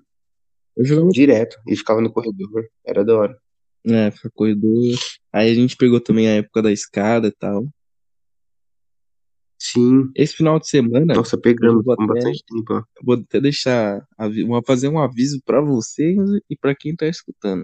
[0.75, 1.09] Eu jogava.
[1.09, 1.57] Direto.
[1.67, 2.67] E ficava no corredor.
[2.85, 3.41] Era da hora.
[3.85, 4.95] É, fica corredor.
[5.33, 7.67] Aí a gente pegou também a época da escada e tal.
[9.59, 10.09] Sim.
[10.15, 12.83] Esse final de semana, Nossa, eu pegamos vou com bastante tempo, ó.
[13.03, 14.03] vou até deixar,
[14.47, 16.17] vou fazer um aviso pra vocês
[16.49, 17.63] e pra quem tá escutando.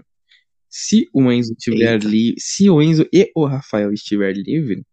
[0.68, 2.06] Se o Enzo estiver Eita.
[2.06, 4.84] livre, se o Enzo e o Rafael estiver livre,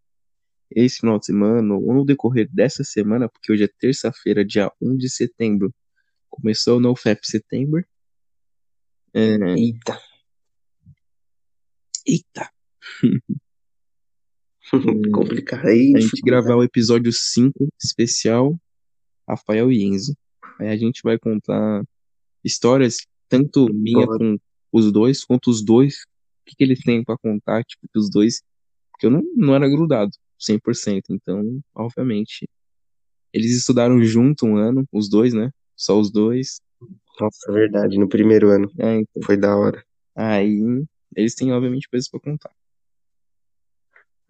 [0.71, 4.97] esse final de semana, ou no decorrer dessa semana, porque hoje é terça-feira, dia 1
[4.97, 5.73] de setembro,
[6.29, 7.85] começou o NoFap Setembro.
[9.13, 9.99] É, Eita.
[12.05, 12.51] eita!
[15.13, 15.93] Complicado aí.
[15.95, 18.59] A gente gravar o episódio 5 especial
[19.27, 20.17] Rafael e Enzo.
[20.59, 21.83] Aí a gente vai contar
[22.43, 22.97] histórias,
[23.29, 24.37] tanto minha com
[24.77, 26.03] os dois, quanto os dois,
[26.41, 28.41] o que, que eles têm pra contar, tipo, que os dois.
[28.91, 32.47] Porque eu não, não era grudado 100%, então, obviamente.
[33.33, 35.51] Eles estudaram junto um ano, os dois, né?
[35.75, 36.61] Só os dois.
[37.19, 37.97] Nossa, verdade.
[37.97, 38.71] No primeiro ano.
[38.77, 39.83] É, então, Foi da hora.
[40.15, 40.61] aí
[41.15, 42.51] eles têm, obviamente, coisas pra contar.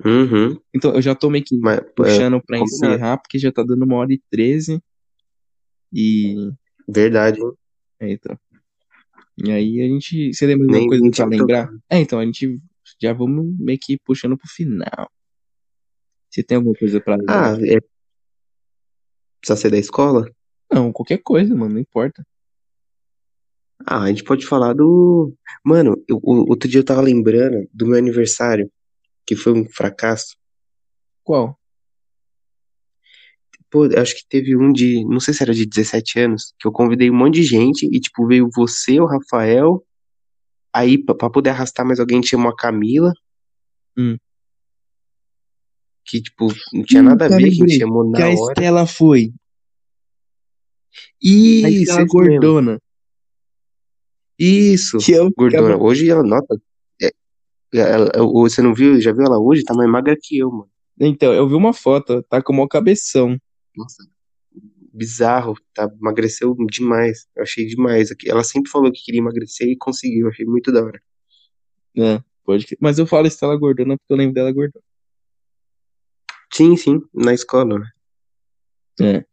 [0.03, 0.59] Uhum.
[0.73, 2.93] Então, eu já tô meio que Mas, é, puxando pra combinado.
[2.93, 4.81] encerrar, porque já tá dando uma hora e treze.
[5.93, 6.51] E.
[6.87, 7.51] verdade, hein?
[7.99, 8.37] É, então.
[9.38, 10.33] E aí a gente.
[10.33, 11.69] Você lembra de Nem- uma coisa pra lembrar?
[11.89, 12.59] É, então, a gente
[13.01, 15.09] já vamos meio que puxando pro final.
[16.29, 17.53] Você tem alguma coisa pra lembrar?
[17.55, 17.79] Ah, é...
[19.39, 20.29] Precisa ser da escola?
[20.71, 22.25] Não, qualquer coisa, mano, não importa.
[23.86, 25.33] Ah, a gente pode falar do.
[25.63, 28.71] Mano, eu- o outro dia eu tava lembrando do meu aniversário,
[29.25, 30.36] que foi um fracasso.
[31.23, 31.59] Qual?
[33.76, 36.71] Pô, acho que teve um de, não sei se era de 17 anos, que eu
[36.71, 39.86] convidei um monte de gente e, tipo, veio você, o Rafael.
[40.73, 43.11] Aí, pra, poder arrastar mais alguém, chamou a Camila.
[43.97, 44.15] Hum.
[46.05, 48.53] Que, tipo, não tinha nada a ver, que a gente chamou na que a hora.
[48.53, 49.34] Estela foi.
[50.86, 52.07] A Isso, mesmo.
[52.07, 52.80] gordona.
[54.39, 55.76] Isso, Que eu gordona.
[55.76, 56.57] Hoje ela, nota.
[57.01, 57.11] é,
[57.73, 59.01] ela- você não viu?
[59.01, 59.65] Já viu ela hoje?
[59.65, 60.69] Tá mais magra que eu, mano.
[60.97, 63.38] Então, eu vi uma foto, tá com uma cabeção.
[63.78, 64.03] Nossa,
[64.93, 65.89] bizarro, tá?
[65.99, 67.28] Emagreceu demais.
[67.36, 68.09] Eu achei demais.
[68.26, 70.28] Ela sempre falou que queria emagrecer e conseguiu.
[70.28, 71.01] Eu achei muito da hora.
[71.97, 74.84] É, pode que- Mas eu falo Estela gordona porque eu lembro dela gordona.
[76.53, 77.89] Sim, sim, na escola, né?
[79.01, 79.26] É.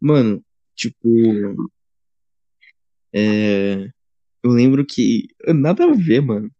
[0.00, 0.44] Mano,
[0.76, 1.08] tipo.
[3.12, 3.88] É.
[4.42, 5.26] Eu lembro que.
[5.48, 6.50] Nada a ver, mano.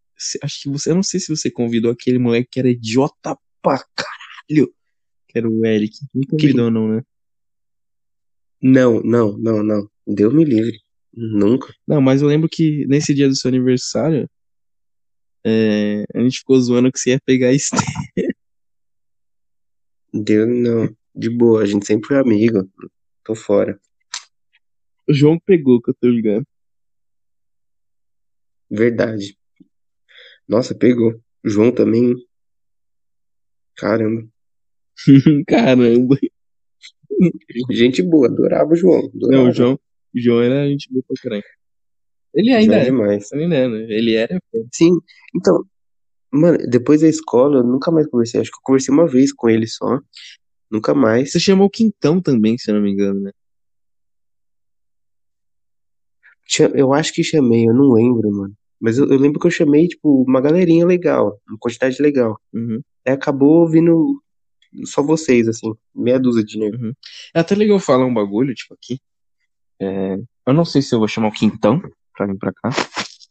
[0.43, 0.91] Acho que você.
[0.91, 4.73] Eu não sei se você convidou aquele moleque que era idiota pra caralho.
[5.29, 5.95] Que era o Eric.
[6.13, 7.03] Não convidou, não, né?
[8.61, 9.89] Não, não, não, não.
[10.05, 10.77] Deus me livre.
[11.13, 11.73] Nunca.
[11.87, 14.29] Não, mas eu lembro que nesse dia do seu aniversário.
[15.45, 17.81] é, a gente ficou zoando que você ia pegar a Estela.
[20.13, 20.95] Deus não.
[21.15, 22.69] De boa, a gente sempre foi amigo.
[23.23, 23.79] Tô fora.
[25.07, 26.45] O João pegou, que eu tô ligado.
[28.69, 29.37] Verdade.
[30.47, 31.21] Nossa, pegou.
[31.43, 32.15] João também.
[33.75, 34.27] Caramba.
[35.47, 36.17] Caramba.
[37.69, 39.09] Gente boa, adorava o João.
[39.13, 39.49] Não, Adorava.
[39.49, 39.79] o João,
[40.15, 41.41] o João era gente boa pra.
[42.33, 42.85] Ele ainda João é.
[42.85, 43.31] demais.
[43.31, 43.87] Ele ainda é, né?
[43.89, 44.39] Ele era.
[44.51, 44.65] pô.
[44.73, 44.91] Sim,
[45.35, 45.63] então,
[46.31, 48.41] mano, depois da escola, eu nunca mais conversei.
[48.41, 49.99] Acho que eu conversei uma vez com ele só.
[50.71, 51.31] Nunca mais.
[51.31, 53.31] Você chamou o Quintão também, se eu não me engano, né?
[56.73, 58.53] Eu acho que chamei, eu não lembro, mano.
[58.79, 62.39] Mas eu, eu lembro que eu chamei, tipo, uma galerinha legal, uma quantidade legal.
[62.53, 64.21] Uhum, Aí acabou vindo
[64.85, 66.77] só vocês, assim, meia dúzia de nego.
[66.77, 66.93] uhum.
[67.33, 68.99] É até legal falar um bagulho, tipo, aqui.
[69.81, 70.15] É,
[70.47, 71.81] eu não sei se eu vou chamar o Quintão
[72.15, 72.69] pra vir pra cá.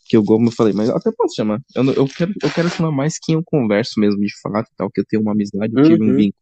[0.09, 1.61] Que eu, como eu falei, mas eu até posso chamar.
[1.75, 4.91] Eu, eu, quero, eu quero chamar mais quem eu converso mesmo de fato e tal,
[4.91, 6.17] que eu tenho uma amizade, eu tive um Uhum.
[6.17, 6.35] vínculo.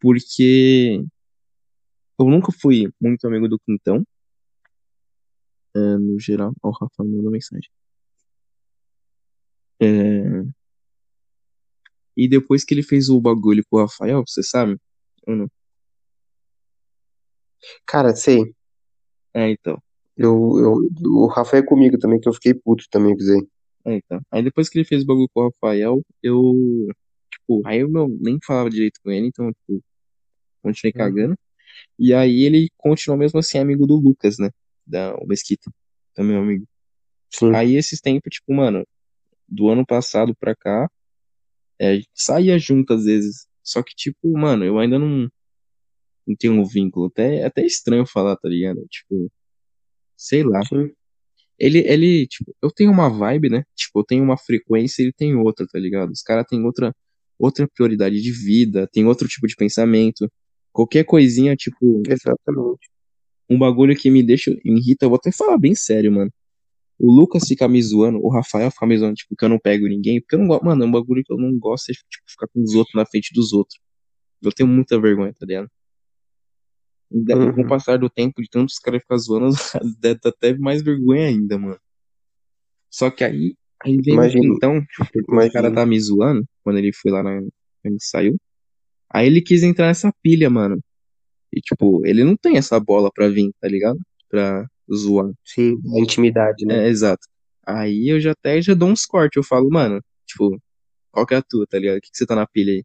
[0.00, 1.04] Porque
[2.18, 4.02] eu nunca fui muito amigo do Quintão.
[5.76, 6.52] é, no geral.
[6.62, 7.68] Ó, o Rafa me mandou mensagem.
[9.80, 10.42] É,
[12.18, 14.76] E depois que ele fez o bagulho com o Rafael, você sabe?
[15.24, 15.50] Ou não?
[17.86, 18.52] Cara, sei.
[19.32, 19.80] É, então.
[20.16, 23.46] Eu, eu, o Rafa é comigo também, que eu fiquei puto também com isso aí.
[23.84, 24.20] É, então.
[24.32, 26.88] Aí depois que ele fez o bagulho com o Rafael, eu.
[27.30, 29.80] Tipo, aí eu não, nem falava direito com ele, então, tipo,
[30.60, 30.98] continuei Uhum.
[30.98, 31.38] cagando.
[31.96, 34.50] E aí ele continuou mesmo assim amigo do Lucas, né?
[34.84, 35.70] Da o Mesquita.
[36.14, 36.66] Também é um amigo.
[37.30, 37.54] Sim.
[37.54, 38.84] Aí esses tempos, tipo, mano,
[39.48, 40.90] do ano passado pra cá,
[41.78, 43.46] é, a gente saía junto às vezes.
[43.62, 45.28] Só que, tipo, mano, eu ainda não,
[46.26, 47.06] não tenho um vínculo.
[47.06, 48.84] Até, é até estranho falar, tá ligado?
[48.90, 49.30] Tipo,
[50.16, 50.62] sei lá.
[50.64, 50.90] Sim.
[51.58, 53.64] Ele, ele, tipo, eu tenho uma vibe, né?
[53.76, 56.10] Tipo, eu tenho uma frequência, ele tem outra, tá ligado?
[56.10, 56.94] Os caras têm outra,
[57.38, 60.30] outra prioridade de vida, tem outro tipo de pensamento.
[60.72, 62.88] Qualquer coisinha, tipo, Exatamente.
[63.50, 66.30] um bagulho que me deixa, me irrita, eu vou até falar bem sério, mano.
[66.98, 69.86] O Lucas fica me zoando, o Rafael fica me zoando, tipo, que eu não pego
[69.86, 72.24] ninguém, porque eu não gosto, mano, é um bagulho que eu não gosto, é, tipo,
[72.26, 73.78] ficar com os outros na frente dos outros.
[74.42, 75.68] Eu tenho muita vergonha, tá ligado?
[77.10, 77.52] Uhum.
[77.54, 79.54] Com o passar do tempo, de tantos caras ficar zoando,
[80.00, 81.78] deve dar até mais vergonha ainda, mano.
[82.90, 86.92] Só que aí, aí Imagina- então, tipo, porque o cara tá me zoando, quando ele
[86.92, 87.38] foi lá na.
[87.40, 87.50] Quando
[87.84, 88.36] ele saiu.
[89.10, 90.80] Aí ele quis entrar nessa pilha, mano.
[91.52, 93.98] E, tipo, ele não tem essa bola pra vir, tá ligado?
[94.28, 95.32] Pra zoar.
[95.44, 96.86] Sim, a intimidade, né?
[96.86, 97.26] É, exato.
[97.66, 100.60] Aí eu já até já dou uns cortes, eu falo, mano, tipo,
[101.10, 101.98] qual que é a tua, tá ligado?
[101.98, 102.84] O que, que você tá na pilha aí?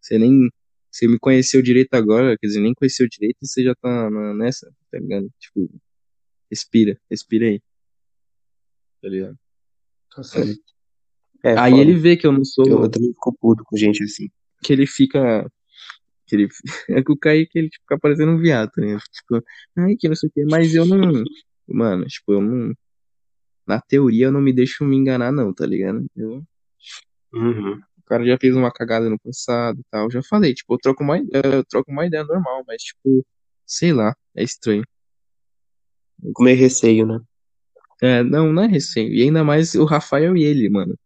[0.00, 0.48] Você nem.
[0.90, 4.32] Você me conheceu direito agora, quer dizer, nem conheceu direito e você já tá na-
[4.34, 5.28] nessa, tá ligado?
[5.40, 5.68] Tipo,
[6.48, 7.60] respira, respira aí.
[9.02, 9.36] Tá ligado?
[10.14, 10.60] Tá certo.
[11.42, 11.82] É, Aí foda.
[11.82, 12.64] ele vê que eu não sou.
[12.66, 14.28] Eu, eu também fico puto com gente assim.
[14.62, 15.50] que ele fica.
[16.34, 16.48] Que ele,
[17.00, 18.98] é que o Kaique ele fica parecendo um viado, né?
[19.12, 19.44] Tipo,
[19.76, 21.22] ai, que não sei o que, mas eu não.
[21.68, 22.74] Mano, tipo, eu não.
[23.66, 26.04] Na teoria eu não me deixo me enganar, não, tá ligado?
[26.16, 26.42] Eu,
[27.32, 27.80] Uhum.
[27.98, 30.10] o cara já fez uma cagada no passado e tal.
[30.10, 33.26] Já falei, tipo, eu troco uma, eu troco uma ideia normal, mas, tipo,
[33.66, 34.84] sei lá, é estranho.
[36.32, 37.18] Com meio receio, né?
[38.02, 39.12] É, não, não é receio.
[39.12, 40.96] E ainda mais o Rafael e ele, mano.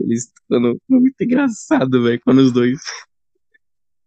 [0.00, 2.78] Eles ficando muito engraçado, velho, quando os dois.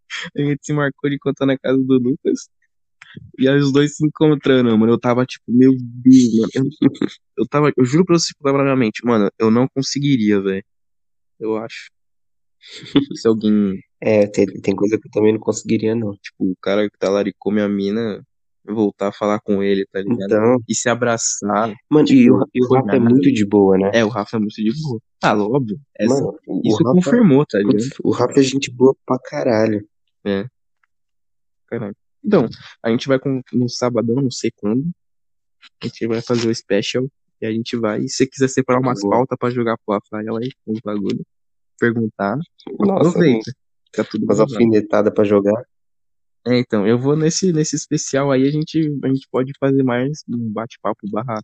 [0.38, 2.50] A gente se marcou de encontrar na casa do Lucas.
[3.40, 4.92] E aí os dois se encontrando, mano.
[4.94, 6.50] Eu tava tipo, meu Deus, mano.
[6.56, 7.08] Eu,
[7.40, 10.40] eu tava, eu juro pra você que tava na minha mente, mano, eu não conseguiria,
[10.42, 10.64] velho.
[11.40, 11.90] Eu acho.
[13.18, 16.12] Se alguém, É, tem, tem coisa que eu também não conseguiria, não.
[16.14, 18.22] tipo, o cara que tá lá e come a mina,
[18.66, 20.26] voltar a falar com ele, tá ligado?
[20.26, 21.74] Então, E se abraçar.
[21.90, 23.92] mano, Tipo, e o, e o Rafa é muito de boa, né?
[23.94, 25.00] É, o Rafa é muito de boa.
[25.24, 25.80] Ah, óbvio.
[25.98, 27.84] Essa, Mano, isso Rafa, confirmou, tá ligado?
[28.04, 29.84] o Rafa é gente boa pra caralho.
[30.26, 30.46] É.
[31.68, 31.96] Caralho.
[32.24, 32.48] Então,
[32.84, 34.90] a gente vai com, no sabadão, não sei quando.
[35.82, 37.08] A gente vai fazer o special.
[37.42, 38.02] E a gente vai.
[38.02, 39.16] E se você quiser separar umas Boa.
[39.16, 41.26] pautas pra jogar pro Rafael aí, com os bagulho,
[41.80, 42.38] perguntar,
[42.80, 43.52] Nossa, aproveita.
[43.86, 44.56] Fica tudo umas gravado.
[44.56, 45.64] alfinetadas pra jogar.
[46.46, 50.24] É, então, eu vou nesse, nesse especial aí, a gente, a gente pode fazer mais
[50.28, 51.42] um bate-papo barra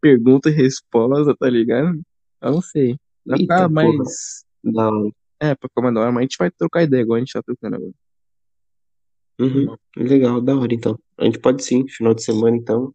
[0.00, 2.00] pergunta e resposta, tá ligado?
[2.40, 2.96] Eu não sei.
[3.24, 3.68] Vai Eita, ficar porra.
[3.68, 4.44] mais.
[4.64, 5.12] Não.
[5.40, 7.32] É, pra ficar mais da hora, mas a gente vai trocar ideia, igual a gente
[7.32, 7.92] tá trocando agora.
[9.40, 9.74] Uhum.
[9.96, 10.98] Legal, da hora, então.
[11.18, 12.94] A gente pode sim, final de semana, então.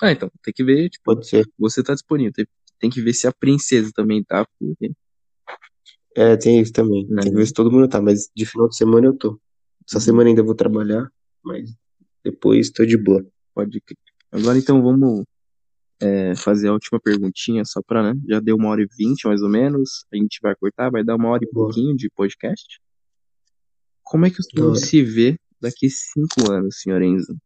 [0.00, 1.44] Ah, então, tem que ver, tipo, Pode ser.
[1.58, 2.32] você tá disponível.
[2.32, 2.46] Tem,
[2.78, 4.92] tem que ver se a princesa também tá, porque
[6.16, 7.04] É, tem isso também.
[7.08, 7.22] Né?
[7.22, 9.40] Tem que ver se todo mundo tá, mas de final de semana eu tô.
[9.88, 10.00] Essa Uhum.
[10.02, 11.10] semana ainda eu vou trabalhar,
[11.42, 11.74] mas
[12.24, 13.26] depois tô de boa.
[13.54, 13.80] pode.
[13.80, 13.98] crer.
[14.30, 15.24] Agora então vamos
[16.00, 18.20] é, fazer a última perguntinha, só pra, né?
[18.28, 20.04] Já deu uma hora e vinte, mais ou menos.
[20.12, 21.66] A gente vai cortar, vai dar uma hora e Boa.
[21.66, 22.80] pouquinho de podcast.
[24.02, 27.36] Como é que o senhor se vê daqui cinco anos, senhor Enzo?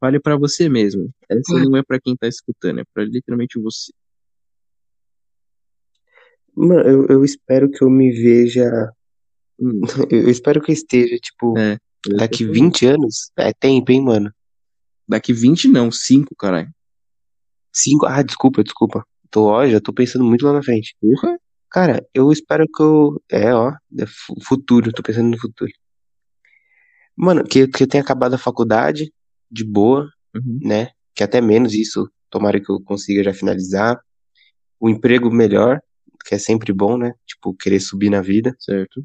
[0.00, 1.12] Fale pra você mesmo.
[1.28, 3.92] Essa não é pra quem tá escutando, é pra literalmente você.
[6.54, 8.90] Mano, eu, eu espero que eu me veja.
[9.58, 9.80] Hum,
[10.10, 11.78] Eu, espero que eu esteja, tipo, é.
[12.08, 13.30] eu daqui tô- 20 anos.
[13.36, 14.32] É tempo, hein, mano?
[15.06, 16.70] Daqui 20 não, 5, caralho.
[17.72, 18.06] Cinco.
[18.06, 19.04] Ah, desculpa, desculpa.
[19.30, 20.96] Tô, ó, já tô pensando muito lá na frente.
[21.00, 21.38] Porra.
[21.70, 23.22] Cara, eu espero que eu.
[23.30, 25.70] É, ó, é fu- futuro, tô pensando no futuro.
[27.16, 29.12] Mano, que, que eu tenha acabado a faculdade
[29.50, 30.90] de boa, Uhum, né?
[31.14, 34.00] Que até menos isso, tomara que eu consiga já finalizar.
[34.80, 35.80] O emprego melhor,
[36.26, 37.12] que é sempre bom, né?
[37.26, 38.54] Tipo, querer subir na vida.
[38.58, 39.04] certo.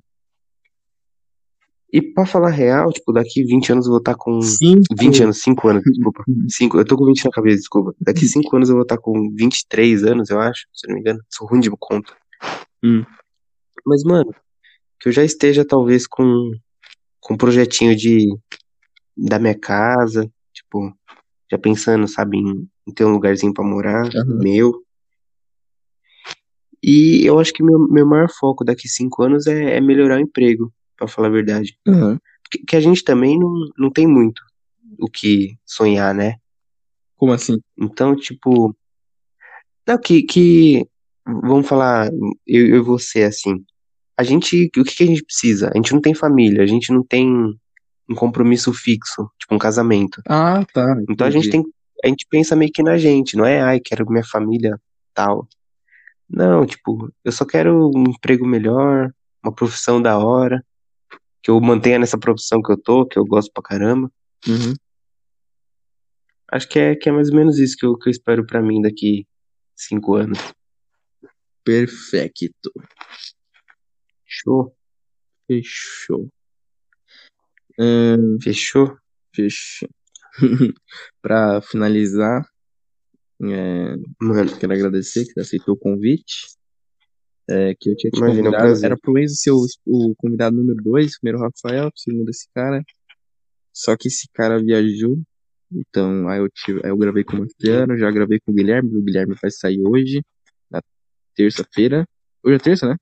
[1.91, 4.41] E pra falar real, tipo, daqui 20 anos eu vou estar com.
[4.41, 4.83] 5.
[4.97, 6.23] 20 anos, 5 anos, desculpa.
[6.49, 7.95] Cinco, eu tô com 20 na cabeça, desculpa.
[8.01, 11.19] Daqui 5 anos eu vou estar com 23 anos, eu acho, se não me engano.
[11.29, 12.13] Sou ruim de conta.
[12.83, 13.03] Hum.
[13.85, 14.33] Mas, mano,
[14.99, 16.51] que eu já esteja talvez com,
[17.19, 18.27] com um projetinho de
[19.15, 20.93] da minha casa, tipo,
[21.49, 24.39] já pensando, sabe, em, em ter um lugarzinho pra morar, Aham.
[24.39, 24.83] meu.
[26.83, 30.21] E eu acho que meu, meu maior foco daqui cinco anos é, é melhorar o
[30.21, 31.77] emprego, pra falar a verdade.
[31.87, 32.19] Aham.
[32.49, 34.41] Que, que a gente também não, não tem muito
[34.99, 36.35] o que sonhar, né?
[37.15, 37.59] Como assim?
[37.77, 38.75] Então, tipo,
[39.87, 40.87] Não, que, que
[41.25, 42.09] vamos falar,
[42.45, 43.63] eu, eu e você, assim.
[44.17, 45.69] A gente, o que que a gente precisa?
[45.73, 47.27] A gente não tem família, a gente não tem
[48.09, 50.21] um compromisso fixo, tipo um casamento.
[50.27, 50.95] Ah, tá.
[51.09, 51.63] Então a gente entendi.
[51.63, 51.73] tem,
[52.03, 54.79] a gente pensa meio que na gente, não é, ai, quero minha família
[55.13, 55.47] tal.
[56.29, 59.11] Não, tipo, eu só quero um emprego melhor,
[59.43, 60.63] uma profissão da hora,
[61.45, 64.11] que eu mantenha nessa profissão que eu tô, que eu gosto pra caramba.
[64.47, 64.73] Uhum.
[66.51, 68.63] Acho que é, que é mais ou menos isso que eu, que eu espero pra
[68.63, 69.27] mim daqui
[69.75, 70.39] cinco anos.
[71.63, 72.71] Perfeito.
[74.25, 74.75] Show?
[75.45, 76.27] Fechou.
[77.79, 78.97] Ahn, Fechou?
[79.31, 79.89] fechou.
[81.21, 82.43] Pra finalizar,
[83.43, 86.54] é, Mano, quero agradecer que você aceitou o convite.
[87.47, 88.63] É, que eu tinha te Imagina, é um convidado.
[88.63, 88.85] prazer.
[88.85, 92.83] Era pro Enzo ser o, o convidado número dois, primeiro o Rafael, segundo esse cara.
[93.73, 95.21] Só que esse cara viajou.
[95.71, 98.95] Então, aí eu, tive, aí eu gravei com o Marciano, já gravei com o Guilherme.
[98.97, 100.23] O Guilherme vai sair hoje,
[100.71, 100.81] na
[101.35, 102.07] terça-feira.
[102.43, 102.95] Hoje é terça, né?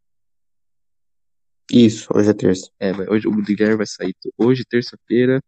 [1.72, 2.70] isso, hoje é terça.
[2.80, 5.42] É, hoje o Guilherme vai sair hoje, terça-feira.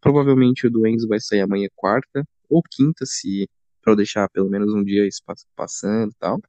[0.00, 2.24] Provavelmente o do Enzo vai sair amanhã, quarta.
[2.48, 3.48] Ou quinta, se
[3.82, 6.40] pra eu deixar pelo menos um dia isso pass- passando e tal.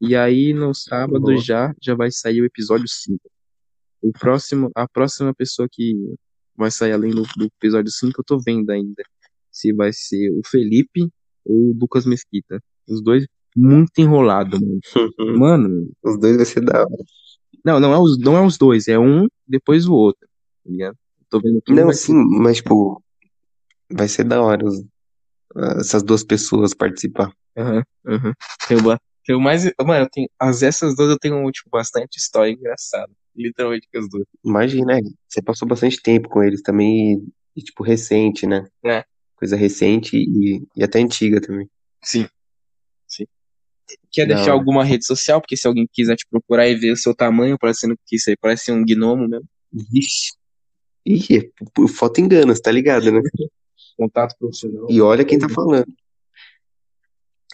[0.00, 3.20] E aí no sábado já já vai sair o episódio 5.
[4.02, 5.94] O próximo, a próxima pessoa que
[6.56, 9.02] vai sair além do, do episódio 5, eu tô vendo ainda.
[9.50, 11.08] Se vai ser o Felipe
[11.44, 12.60] ou o Lucas Mesquita.
[12.88, 13.26] Os dois
[13.56, 14.80] muito enrolado, mano.
[15.38, 17.04] Mano, Os dois vai ser da hora.
[17.64, 20.28] não, não é os, não é os dois, é um depois o outro.
[20.64, 20.96] Tá ligado?
[21.30, 23.02] Tô vendo Não, sim, mas tipo,
[23.90, 24.84] vai ser da hora os-
[25.78, 27.32] essas duas pessoas participar.
[27.56, 28.32] Aham, aham.
[28.68, 32.50] Tem uma, tem mais, mano, eu tenho, as essas duas eu tenho tipo bastante história
[32.50, 34.26] engraçada, literalmente com as duas.
[34.44, 37.26] Imagina, é, você passou bastante tempo com eles também
[37.56, 38.66] e, tipo, recente, né?
[38.84, 39.04] É.
[39.36, 41.68] Coisa recente e, e até antiga também.
[42.02, 42.26] Sim.
[43.06, 43.24] Sim.
[44.12, 45.40] Quer Da deixar alguma rede social?
[45.40, 48.36] Porque se alguém quiser te procurar e ver o seu tamanho, parecendo que isso aí
[48.36, 49.48] parece um gnomo mesmo.
[49.72, 50.32] Vixe.
[51.06, 53.20] Ih, é foto engana, você tá ligado, né?
[53.96, 54.86] Contato profissional.
[54.90, 55.86] E olha quem tá falando.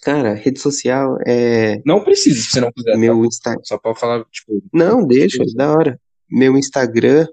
[0.02, 2.96] Cara, rede social é Não precisa, se você não quiser.
[2.96, 3.26] meu tá?
[3.26, 3.56] Insta.
[3.62, 4.62] Só pra falar, tipo.
[4.72, 6.00] Não, deixa, da hora.
[6.30, 7.26] Meu Instagram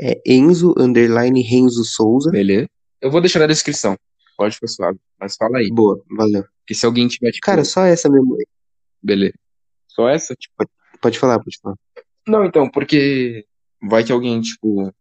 [0.00, 2.30] é Enzo underline Renzo Souza.
[2.30, 2.68] Beleza.
[3.00, 3.96] Eu vou deixar na descrição.
[4.36, 4.98] Pode ficar suave.
[5.20, 5.70] Mas fala aí.
[5.70, 6.44] Boa, valeu.
[6.60, 7.46] Porque se alguém tiver, tipo.
[7.46, 8.36] Cara, só essa mesmo.
[9.02, 9.34] Beleza.
[9.86, 10.34] Só essa?
[10.34, 10.68] Tipo.
[11.00, 11.76] Pode falar, pode falar.
[12.26, 13.44] Não, então, porque
[13.82, 14.92] vai que alguém, tipo,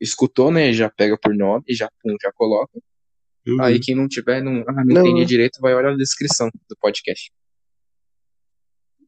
[0.00, 0.72] escutou, né?
[0.72, 1.88] Já pega por nome e já,
[2.22, 2.78] já coloca.
[3.46, 3.60] Uhum.
[3.60, 6.76] Aí quem não tiver, não, ah, não, Não, entendi direito, vai olhar a descrição do
[6.80, 7.32] podcast.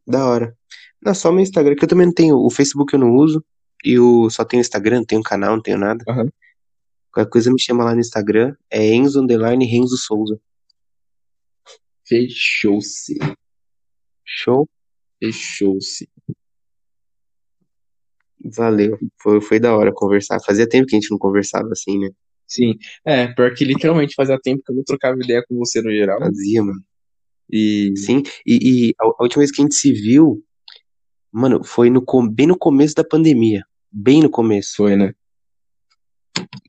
[0.06, 0.56] Da hora.
[1.01, 2.36] Não, só meu Instagram, que eu também não tenho.
[2.36, 3.44] O Facebook eu não uso.
[3.85, 6.02] E o só tenho Instagram, não tenho canal, não tenho nada.
[6.09, 6.31] Aham.
[7.12, 8.56] Qualquer coisa me chama lá no Instagram.
[8.70, 10.40] É Enzo underline Renzo Souza.
[12.06, 13.19] Fechou-se.
[14.24, 14.69] Show?
[15.20, 16.09] Fechou-se.
[18.44, 18.98] Valeu.
[19.23, 20.40] Foi, foi da hora conversar.
[20.44, 22.11] Fazia tempo que a gente não conversava assim, né?
[22.46, 22.78] Sim.
[23.04, 26.18] É, pior que literalmente fazia tempo que eu não trocava ideia com você no geral.
[26.18, 26.80] Fazia, mano.
[27.50, 27.92] E.
[27.96, 28.22] Sim.
[28.46, 30.42] E, e a, a última vez que a gente se viu,
[31.32, 33.64] mano, foi no, bem no começo da pandemia.
[33.90, 34.76] Bem no começo.
[34.76, 35.12] Foi, né?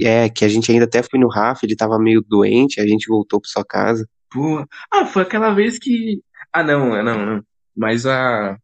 [0.01, 3.07] É, que a gente ainda até foi no Rafa, ele tava meio doente, a gente
[3.07, 4.07] voltou pra sua casa.
[4.29, 4.65] Pô.
[4.91, 6.21] Ah, foi aquela vez que.
[6.53, 7.43] Ah, não, não, não.
[7.75, 8.57] Mas a.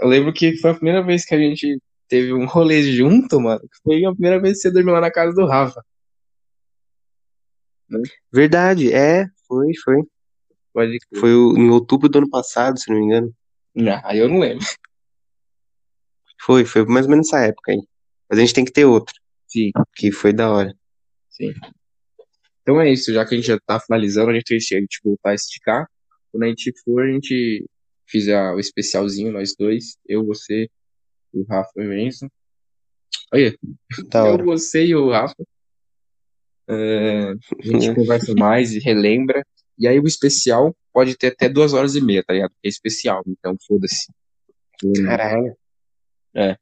[0.00, 1.78] Eu lembro que foi a primeira vez que a gente
[2.08, 3.60] teve um rolê junto, mano.
[3.60, 5.82] que Foi a primeira vez que você dormiu lá na casa do Rafa.
[8.32, 9.96] Verdade, é, foi, foi.
[10.72, 11.20] Pode crer.
[11.20, 13.34] Foi o- em outubro do ano passado, se não me engano.
[13.74, 14.64] Não, aí eu não lembro.
[16.40, 17.80] Foi, foi mais ou menos nessa época aí.
[18.28, 19.14] Mas a gente tem que ter outra,
[19.46, 20.74] Sim, que foi da hora.
[21.30, 21.52] sim.
[22.62, 25.30] Então é isso, já que a gente já tá finalizando, a gente que tipo, voltar
[25.30, 25.86] a esticar.
[26.30, 27.66] Quando a gente for, a gente
[28.06, 30.68] fizer o especialzinho, nós dois, eu, você,
[31.32, 32.30] o Rafa e o Enzo.
[33.32, 33.56] Olha,
[34.08, 34.44] Da eu, hora.
[34.44, 35.34] você e o Rafa.
[36.68, 39.44] É, a gente conversa mais e relembra.
[39.78, 42.50] E aí o especial pode ter até duas horas e meia, tá ligado?
[42.50, 44.12] Porque é especial, então foda-se.
[45.04, 45.56] Caralho.
[46.34, 46.56] É.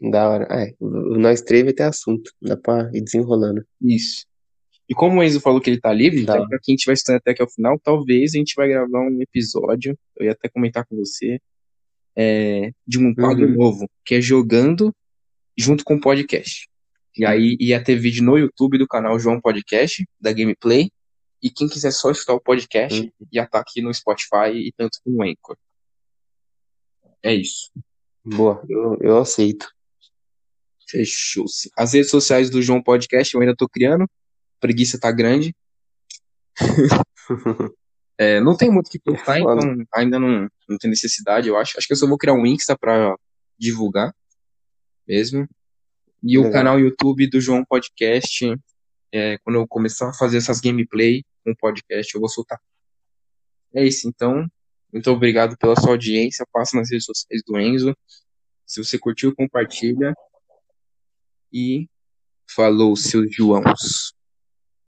[0.00, 0.46] Da hora.
[0.50, 2.30] É, nós três vai ter assunto.
[2.40, 3.64] Dá pra ir desenrolando.
[3.82, 4.24] Isso.
[4.88, 7.18] E como o Enzo falou que ele tá livre, Da então pra quem estiver estudando
[7.18, 10.86] até aqui ao final, talvez a gente vai gravar um episódio, eu ia até comentar
[10.86, 11.38] com você,
[12.16, 13.54] é, de um quadro Uhum.
[13.54, 14.94] novo, que é jogando
[15.58, 16.68] junto com o podcast.
[17.18, 20.90] E aí ia ter vídeo no YouTube do canal João Podcast, da Gameplay,
[21.42, 23.10] e quem quiser só escutar o podcast, Uhum.
[23.32, 25.56] ia estar aqui no Spotify e tanto como no Anchor.
[27.22, 27.70] É isso.
[28.24, 29.68] Boa, eu, eu aceito.
[30.88, 31.70] Fechou-se.
[31.76, 34.08] As redes sociais do João Podcast eu ainda tô criando.
[34.60, 35.54] Preguiça tá grande.
[38.20, 39.64] É, não tem muito o que postar, Foda.
[39.64, 41.78] então ainda não, não tem necessidade, eu acho.
[41.78, 43.14] Acho que eu só vou criar um Insta pra
[43.56, 44.12] divulgar
[45.06, 45.46] mesmo.
[46.22, 48.44] E o canal YouTube do João Podcast,
[49.12, 52.60] é, quando eu começar a fazer essas gameplay com o podcast, eu vou soltar.
[53.74, 54.46] É isso, então.
[54.92, 56.46] Muito obrigado pela sua audiência.
[56.52, 57.96] Passa nas redes sociais do Enzo.
[58.66, 60.14] Se você curtiu, compartilha.
[61.52, 61.88] E
[62.50, 64.12] falou, seus Joãos.